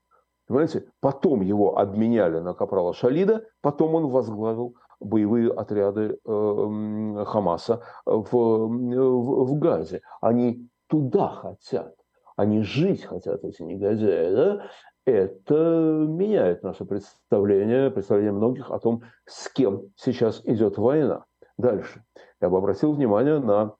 Понимаете? 0.46 0.84
Потом 1.00 1.40
его 1.40 1.78
обменяли 1.78 2.40
на 2.40 2.52
капрала 2.52 2.92
Шалида, 2.92 3.46
потом 3.62 3.94
он 3.94 4.08
возглавил 4.08 4.76
боевые 5.00 5.52
отряды 5.52 6.18
э, 6.24 7.24
Хамаса 7.26 7.82
в, 8.04 8.30
в, 8.32 9.44
в 9.44 9.58
Газе. 9.58 10.02
Они 10.20 10.68
туда 10.88 11.28
хотят. 11.28 11.94
Они 12.36 12.62
жить 12.62 13.04
хотят, 13.04 13.44
эти 13.44 13.62
негодяи. 13.62 14.34
Да? 14.34 14.66
Это 15.06 15.54
меняет 15.54 16.62
наше 16.64 16.84
представление, 16.84 17.90
представление 17.90 18.32
многих 18.32 18.70
о 18.70 18.78
том, 18.78 19.02
с 19.26 19.48
кем 19.48 19.92
сейчас 19.96 20.42
идет 20.44 20.76
война. 20.76 21.24
Дальше. 21.56 22.02
Я 22.40 22.50
бы 22.50 22.58
обратил 22.58 22.92
внимание 22.92 23.38
на 23.38 23.74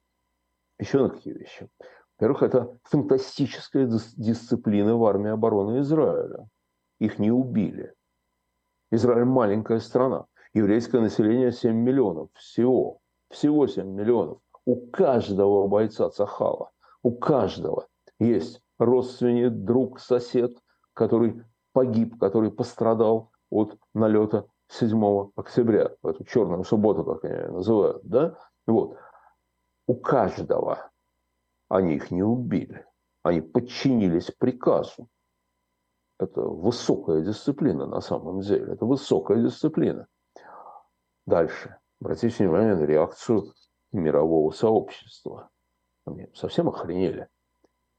еще 0.78 1.02
на 1.02 1.10
какие 1.10 1.34
вещи. 1.34 1.68
Во-первых, 2.18 2.42
это 2.42 2.78
фантастическая 2.84 3.86
дисциплина 3.86 4.96
в 4.96 5.04
армии 5.04 5.30
обороны 5.30 5.80
Израиля. 5.80 6.48
Их 6.98 7.18
не 7.18 7.30
убили. 7.30 7.94
Израиль 8.90 9.24
маленькая 9.24 9.80
страна. 9.80 10.26
Еврейское 10.54 11.00
население 11.00 11.52
7 11.52 11.74
миллионов 11.74 12.30
всего. 12.34 13.00
Всего 13.28 13.66
7 13.66 13.86
миллионов. 13.86 14.38
У 14.64 14.86
каждого 14.86 15.66
бойца 15.68 16.08
Цахала, 16.08 16.70
у 17.02 17.12
каждого 17.12 17.86
есть 18.18 18.62
родственник, 18.78 19.52
друг, 19.52 20.00
сосед, 20.00 20.56
который 20.94 21.44
погиб, 21.72 22.18
который 22.18 22.50
пострадал 22.50 23.30
от 23.50 23.76
налета 23.94 24.46
7 24.68 25.30
октября, 25.36 25.90
в 26.02 26.08
эту 26.08 26.24
черную 26.24 26.64
субботу, 26.64 27.04
как 27.04 27.24
они 27.24 27.52
называют, 27.52 28.02
да? 28.04 28.38
Вот. 28.66 28.96
У 29.86 29.94
каждого 29.94 30.90
они 31.68 31.94
их 31.94 32.10
не 32.10 32.22
убили. 32.22 32.86
Они 33.22 33.40
подчинились 33.40 34.30
приказу. 34.30 35.08
Это 36.18 36.40
высокая 36.42 37.22
дисциплина 37.22 37.86
на 37.86 38.00
самом 38.00 38.40
деле. 38.40 38.72
Это 38.72 38.86
высокая 38.86 39.42
дисциплина. 39.42 40.06
Дальше. 41.26 41.76
Обратите 42.00 42.44
внимание 42.44 42.76
на 42.76 42.84
реакцию 42.84 43.52
мирового 43.92 44.50
сообщества. 44.52 45.50
Они 46.04 46.28
совсем 46.34 46.68
охренели. 46.68 47.28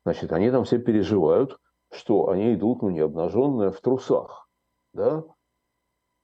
Значит, 0.05 0.31
они 0.31 0.49
там 0.49 0.63
все 0.63 0.79
переживают, 0.79 1.59
что 1.91 2.29
они 2.29 2.53
идут, 2.53 2.81
ну, 2.81 2.89
не 2.89 3.01
обнаженные, 3.01 3.71
в 3.71 3.81
трусах. 3.81 4.49
Да? 4.93 5.23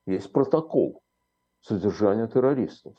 Есть 0.06 0.32
протокол 0.32 1.02
содержания 1.62 2.28
террористов. 2.28 2.96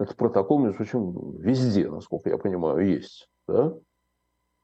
Этот 0.00 0.16
протокол, 0.16 0.60
между 0.60 0.78
прочим, 0.78 1.36
везде, 1.36 1.90
насколько 1.90 2.30
я 2.30 2.38
понимаю, 2.38 2.88
есть. 2.88 3.28
Да? 3.46 3.74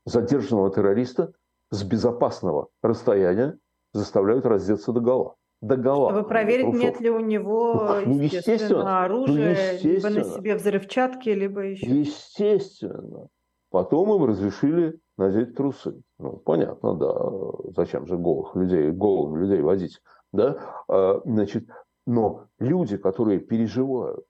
Задержанного 0.07 0.71
террориста 0.71 1.35
с 1.71 1.85
безопасного 1.85 2.69
расстояния 2.83 3.59
заставляют 3.93 4.47
раздеться 4.47 4.93
до 4.93 5.01
гола. 5.01 5.35
До 5.61 5.77
гола. 5.77 6.11
Чтобы 6.13 6.27
проверить, 6.27 6.73
нет 6.73 7.01
ли 7.01 7.11
у 7.11 7.21
него, 7.21 8.01
ну, 8.07 8.19
естественно, 8.19 8.23
естественно 8.23 9.05
оружия, 9.05 9.35
ну, 9.35 9.51
естественно. 9.51 10.09
либо 10.09 10.09
на 10.09 10.35
себе 10.35 10.55
взрывчатки, 10.57 11.29
либо 11.29 11.61
еще. 11.67 11.87
Естественно. 11.87 13.29
Потом 13.71 14.15
им 14.15 14.25
разрешили 14.25 14.99
надеть 15.19 15.55
трусы. 15.55 16.01
Ну, 16.19 16.39
понятно, 16.39 16.95
да. 16.95 17.73
Зачем 17.77 18.07
же 18.07 18.17
голых 18.17 18.57
людей, 18.57 18.91
голым 18.91 19.37
людей 19.37 19.61
водить? 19.61 20.01
Да? 20.33 20.57
А, 20.89 21.21
значит, 21.27 21.69
но 22.07 22.47
люди, 22.59 22.97
которые 22.97 23.41
переживают, 23.41 24.25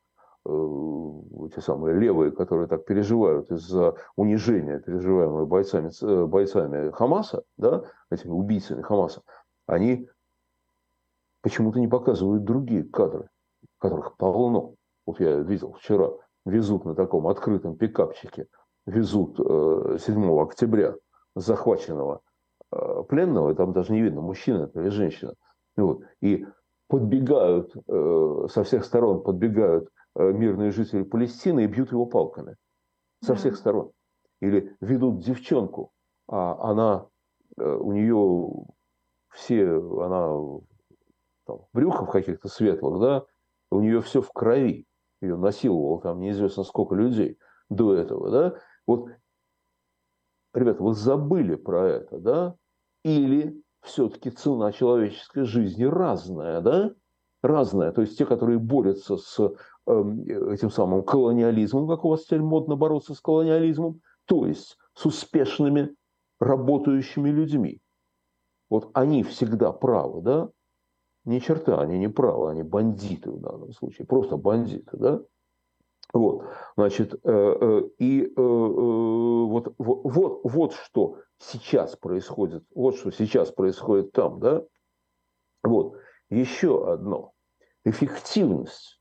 Э, 0.49 1.47
эти 1.47 1.61
самые 1.61 1.99
левые, 1.99 2.31
которые 2.31 2.69
так 2.69 2.85
переживают 2.85 3.51
из-за 3.51 3.97
унижения, 4.17 4.79
переживаемого 4.79 5.45
бойцами, 5.45 5.91
э, 6.03 6.27
бойцами 6.27 6.91
Хамаса, 6.93 7.43
да, 7.57 7.85
этими 8.11 8.31
убийцами 8.31 8.83
Хамаса, 8.83 9.23
они 9.67 10.09
почему-то 11.43 11.81
не 11.81 11.89
показывают 11.89 12.45
другие 12.45 12.85
кадры, 12.85 13.29
которых 13.79 14.17
полно. 14.17 14.75
Вот 15.05 15.19
я 15.21 15.39
видел 15.39 15.73
вчера, 15.73 16.11
везут 16.45 16.85
на 16.85 16.95
таком 16.95 17.27
открытом 17.27 17.77
пикапчике, 17.77 18.47
везут 18.87 19.37
7 19.39 19.45
э, 19.45 20.43
октября 20.43 20.95
захваченного 21.35 22.21
пленного, 23.09 23.53
и 23.53 23.55
там 23.55 23.73
даже 23.73 23.93
не 23.93 24.03
видно, 24.03 24.21
мужчина 24.21 24.65
это 24.65 24.81
или 24.81 24.89
женщина. 24.89 25.35
Вот, 25.77 26.03
и 26.21 26.45
подбегают 26.89 27.73
со 28.51 28.65
всех 28.65 28.85
сторон, 28.85 29.23
подбегают 29.23 29.89
мирные 30.19 30.71
жители 30.71 31.03
Палестины 31.03 31.65
и 31.65 31.67
бьют 31.67 31.93
его 31.93 32.07
палками 32.07 32.57
со 33.23 33.35
всех 33.35 33.57
сторон. 33.57 33.93
Или 34.41 34.77
ведут 34.81 35.21
девчонку, 35.21 35.93
а 36.29 36.71
она, 36.71 37.09
э, 37.59 37.65
у 37.65 37.93
нее 37.93 38.67
все, 39.31 39.77
она 40.03 40.61
там, 41.47 41.61
брюхов 41.73 42.11
каких-то 42.11 42.49
светлых, 42.49 43.01
да, 43.01 43.25
у 43.71 43.81
нее 43.81 44.01
все 44.01 44.21
в 44.21 44.31
крови. 44.33 44.87
Ее 45.23 45.37
насиловало 45.37 46.03
там 46.03 46.21
неизвестно 46.21 46.63
сколько 46.63 46.95
людей 46.95 47.39
до 47.71 47.95
этого, 47.95 48.31
да. 48.31 48.59
Вот, 48.87 49.09
ребята, 50.53 50.83
вы 50.83 50.93
забыли 50.95 51.55
про 51.55 51.89
это, 51.89 52.19
да? 52.19 52.57
Или 53.03 53.63
все-таки 53.83 54.31
цена 54.31 54.73
человеческой 54.73 55.45
жизни 55.45 55.85
разная, 55.85 56.61
да? 56.61 56.91
Разная. 57.43 57.93
То 57.93 58.03
есть 58.03 58.19
те, 58.19 58.27
которые 58.27 58.59
борются 58.59 59.17
с 59.17 59.55
этим 59.87 60.71
самым 60.71 61.03
колониализмом, 61.05 61.89
как 61.89 62.05
у 62.05 62.09
вас 62.11 62.25
теперь 62.25 62.41
модно 62.43 62.77
бороться 62.77 63.15
с 63.15 63.21
колониализмом, 63.21 64.01
то 64.27 64.47
есть 64.47 64.77
с 64.95 65.07
успешными 65.07 65.95
работающими 66.41 67.31
людьми. 67.31 67.81
Вот 68.69 68.91
они 68.95 69.23
всегда 69.23 69.73
правы, 69.73 70.23
да? 70.23 70.51
Ни 71.25 71.39
черта, 71.39 71.81
они 71.81 71.99
не 71.99 72.09
правы, 72.09 72.51
они 72.51 72.63
бандиты 72.63 73.31
в 73.31 73.41
данном 73.41 73.73
случае, 73.73 74.07
просто 74.07 74.37
бандиты, 74.37 74.97
да? 74.97 75.23
Вот, 76.13 76.45
значит, 76.77 77.15
э, 77.15 77.19
э, 77.25 77.83
и 77.99 78.25
э, 78.25 78.31
вот, 78.37 79.75
вот, 79.79 80.41
вот 80.45 80.73
что 80.73 81.19
сейчас 81.39 81.97
происходит, 81.97 82.65
вот 82.75 82.97
что 82.97 83.11
сейчас 83.11 83.51
происходит 83.51 84.13
там, 84.13 84.39
да? 84.41 84.65
Вот, 85.63 85.97
еще 86.31 86.93
одно. 86.93 87.33
Эффективность 87.85 88.96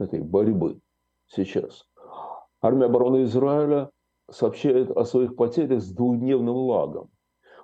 этой 0.00 0.20
борьбы 0.20 0.80
сейчас. 1.28 1.86
Армия 2.62 2.86
обороны 2.86 3.24
Израиля 3.24 3.90
сообщает 4.30 4.90
о 4.90 5.04
своих 5.04 5.36
потерях 5.36 5.82
с 5.82 5.90
двухдневным 5.92 6.54
лагом, 6.54 7.08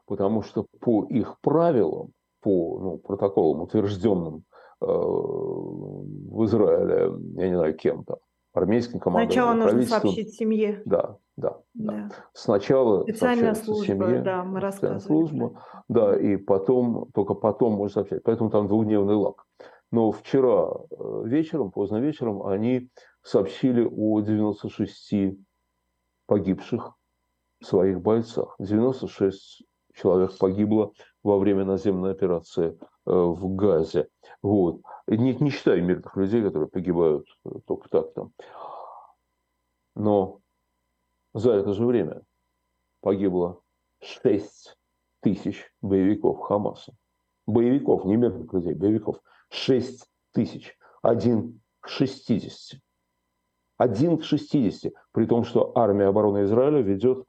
потому 0.07 0.43
что 0.43 0.67
по 0.81 1.05
их 1.05 1.41
правилам, 1.41 2.13
по 2.41 2.79
ну, 2.79 2.99
протоколам, 2.99 3.63
утвержденным 3.63 4.45
э, 4.81 4.87
в 4.87 6.45
Израиле, 6.45 7.13
я 7.37 7.49
не 7.49 7.57
знаю 7.57 7.77
кем 7.77 8.05
там, 8.05 8.19
армейским 8.57 9.01
командам. 9.01 9.31
Сначала 9.31 9.55
нужно 9.55 9.83
сообщить 9.83 10.35
семье. 10.35 10.83
Да, 10.85 11.19
да, 11.37 11.61
да. 11.75 11.93
да. 11.93 12.11
Сначала 12.33 13.03
специальная 13.03 13.55
служба, 13.55 13.87
семье, 13.87 14.23
да, 14.23 14.45
мы 14.45 14.61
рассказывали. 14.61 15.01
Служба, 15.01 15.63
да, 15.89 16.19
и 16.19 16.37
потом, 16.37 17.11
только 17.13 17.35
потом 17.35 17.75
можно 17.75 18.03
сообщать. 18.03 18.23
Поэтому 18.23 18.51
там 18.51 18.67
двухдневный 18.67 19.15
лаг. 19.15 19.45
Но 19.91 20.11
вчера 20.11 20.69
э, 20.91 21.23
вечером, 21.27 21.71
поздно 21.71 21.99
вечером, 21.99 22.45
они 22.47 22.91
сообщили 23.23 23.85
о 23.85 24.21
96 24.21 25.39
погибших 26.27 26.95
своих 27.63 28.01
бойцах. 28.01 28.57
96 28.59 29.63
человек 29.95 30.37
погибло 30.39 30.93
во 31.23 31.39
время 31.39 31.65
наземной 31.65 32.13
операции 32.13 32.77
э, 33.07 33.11
в 33.13 33.55
Газе. 33.55 34.09
Вот. 34.43 34.81
Не, 35.07 35.35
не 35.35 35.51
считая 35.51 35.81
мирных 35.81 36.17
людей, 36.17 36.43
которые 36.43 36.69
погибают 36.69 37.27
э, 37.45 37.51
только 37.67 37.89
так 37.89 38.13
там. 38.13 38.33
Но 39.95 40.41
за 41.33 41.53
это 41.53 41.73
же 41.73 41.87
время 41.87 42.23
погибло 43.01 43.61
6 44.01 44.77
тысяч 45.21 45.73
боевиков 45.81 46.41
Хамаса. 46.41 46.93
Боевиков, 47.47 48.05
не 48.05 48.17
мирных 48.17 48.53
людей, 48.53 48.75
боевиков– 48.75 49.21
6 49.51 50.05
тысяч. 50.33 50.77
Один 51.03 51.61
к 51.81 51.89
60. 51.89 52.81
Один 53.77 54.19
к 54.19 54.25
60. 54.25 54.93
При 55.13 55.27
том, 55.27 55.45
что 55.45 55.73
армия 55.77 56.07
обороны 56.07 56.45
Израиля 56.45 56.81
ведет 56.81 57.27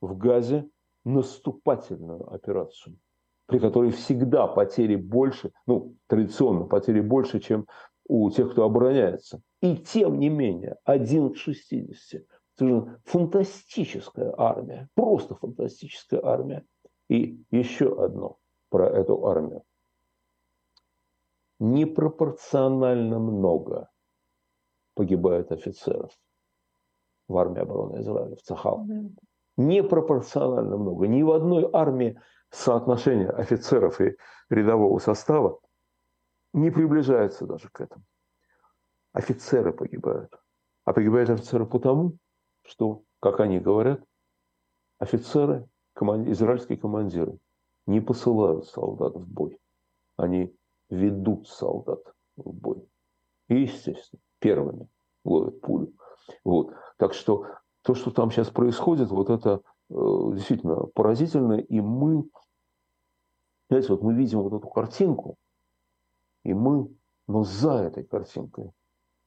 в 0.00 0.16
Газе 0.16 0.68
наступательную 1.04 2.32
операцию, 2.32 2.98
при 3.46 3.58
которой 3.58 3.90
всегда 3.90 4.46
потери 4.46 4.96
больше, 4.96 5.52
ну, 5.66 5.96
традиционно 6.06 6.64
потери 6.64 7.00
больше, 7.00 7.40
чем 7.40 7.66
у 8.06 8.30
тех, 8.30 8.52
кто 8.52 8.64
обороняется. 8.64 9.40
И 9.60 9.76
тем 9.76 10.18
не 10.18 10.28
менее, 10.28 10.76
один 10.84 11.32
к 11.32 11.36
60. 11.36 12.22
Это 12.56 12.68
же 12.68 13.00
фантастическая 13.04 14.34
армия, 14.36 14.88
просто 14.94 15.34
фантастическая 15.34 16.20
армия. 16.22 16.64
И 17.08 17.42
еще 17.50 18.02
одно 18.02 18.38
про 18.68 18.88
эту 18.88 19.26
армию 19.26 19.62
непропорционально 21.60 23.18
много 23.18 23.90
погибает 24.94 25.52
офицеров 25.52 26.10
в 27.28 27.36
армии 27.36 27.60
обороны 27.60 28.00
Израиля, 28.00 28.34
в 28.34 28.42
Цахал. 28.42 28.86
Непропорционально 29.56 30.76
много. 30.76 31.06
Ни 31.06 31.22
в 31.22 31.30
одной 31.30 31.68
армии 31.72 32.18
соотношение 32.50 33.28
офицеров 33.28 34.00
и 34.00 34.16
рядового 34.48 34.98
состава 34.98 35.60
не 36.52 36.70
приближается 36.70 37.46
даже 37.46 37.68
к 37.68 37.80
этому. 37.80 38.04
офицеры 39.12 39.72
погибают. 39.72 40.32
А 40.84 40.92
погибают 40.92 41.30
офицеры 41.30 41.66
потому, 41.66 42.16
что, 42.62 43.02
как 43.20 43.40
они 43.40 43.60
говорят, 43.60 44.02
офицеры, 44.98 45.68
команд... 45.92 46.28
израильские 46.28 46.78
командиры 46.78 47.38
не 47.86 48.00
посылают 48.00 48.66
солдат 48.66 49.14
в 49.14 49.26
бой. 49.26 49.58
Они 50.16 50.56
ведут 50.90 51.48
солдат 51.48 52.00
в 52.36 52.52
бой. 52.52 52.86
И, 53.48 53.62
естественно, 53.62 54.20
первыми 54.38 54.88
ловят 55.24 55.60
пулю. 55.60 55.92
Вот. 56.44 56.74
Так 56.98 57.14
что 57.14 57.46
то, 57.82 57.94
что 57.94 58.10
там 58.10 58.30
сейчас 58.30 58.50
происходит, 58.50 59.10
вот 59.10 59.30
это 59.30 59.62
э, 59.88 59.94
действительно 60.34 60.86
поразительно. 60.86 61.54
И 61.54 61.80
мы, 61.80 62.28
знаете, 63.68 63.88
вот 63.92 64.02
мы 64.02 64.14
видим 64.14 64.42
вот 64.42 64.52
эту 64.52 64.68
картинку, 64.68 65.36
и 66.44 66.54
мы, 66.54 66.94
но 67.26 67.44
за 67.44 67.72
этой 67.72 68.04
картинкой 68.04 68.72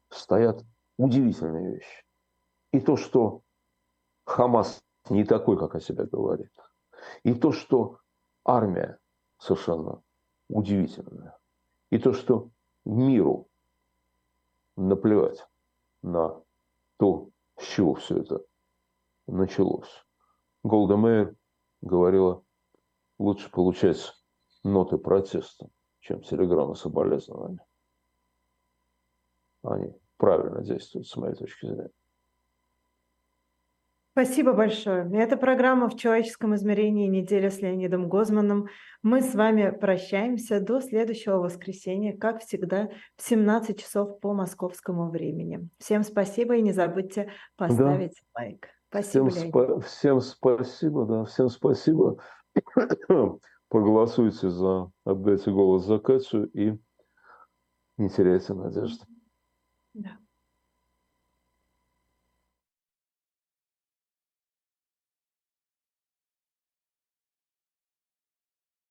стоят 0.09 0.63
удивительные 0.97 1.75
вещи. 1.75 2.05
И 2.71 2.79
то, 2.79 2.95
что 2.95 3.41
Хамас 4.25 4.83
не 5.09 5.23
такой, 5.23 5.57
как 5.57 5.75
о 5.75 5.79
себе 5.79 6.05
говорит. 6.05 6.51
И 7.23 7.33
то, 7.33 7.51
что 7.51 7.99
армия 8.45 8.99
совершенно 9.37 10.01
удивительная. 10.49 11.37
И 11.93 11.99
то, 11.99 12.11
что 12.11 12.49
миру 12.85 13.51
наплевать 14.75 15.47
на 16.01 16.43
то, 16.97 17.29
с 17.59 17.65
чего 17.67 17.93
все 17.93 18.17
это 18.17 18.43
началось. 19.27 20.03
Голда 20.63 20.97
Мейер 20.97 21.35
говорила, 21.81 22.43
лучше 23.19 23.51
получать 23.51 24.11
ноты 24.63 24.97
протеста, 24.97 25.69
чем 25.99 26.23
телеграммы 26.23 26.75
соболезнования. 26.75 27.63
Они 29.61 29.93
правильно 30.17 30.63
действуют, 30.63 31.07
с 31.07 31.15
моей 31.15 31.35
точки 31.35 31.67
зрения. 31.67 31.91
Спасибо 34.13 34.53
большое. 34.53 35.09
Это 35.13 35.37
программа 35.37 35.89
«В 35.89 35.97
человеческом 35.97 36.53
измерении. 36.53 37.07
Неделя 37.07 37.49
с 37.49 37.59
Леонидом 37.61 38.09
Гозманом». 38.09 38.67
Мы 39.01 39.21
с 39.21 39.33
вами 39.33 39.71
прощаемся 39.71 40.61
до 40.61 40.81
следующего 40.81 41.37
воскресенья, 41.37 42.15
как 42.15 42.41
всегда, 42.41 42.89
в 43.15 43.23
17 43.23 43.79
часов 43.79 44.19
по 44.19 44.35
московскому 44.35 45.09
времени. 45.09 45.67
Всем 45.79 46.03
спасибо 46.03 46.55
и 46.57 46.61
не 46.61 46.73
забудьте 46.73 47.31
поставить 47.55 48.21
да. 48.35 48.41
лайк. 48.41 48.67
Спасибо, 48.89 49.29
всем, 49.31 49.49
спа- 49.49 49.81
всем 49.81 50.21
спасибо, 50.21 51.05
да, 51.07 51.25
всем 51.25 51.49
спасибо. 51.49 52.17
Проголосуйте 53.67 54.47
за, 54.51 54.91
отдайте 55.05 55.49
голос 55.49 55.87
за 55.87 55.97
Катю 55.97 56.43
и 56.53 56.77
не 57.97 58.09
теряйте 58.09 58.53
надежды. 58.53 59.07
Да. 59.95 60.19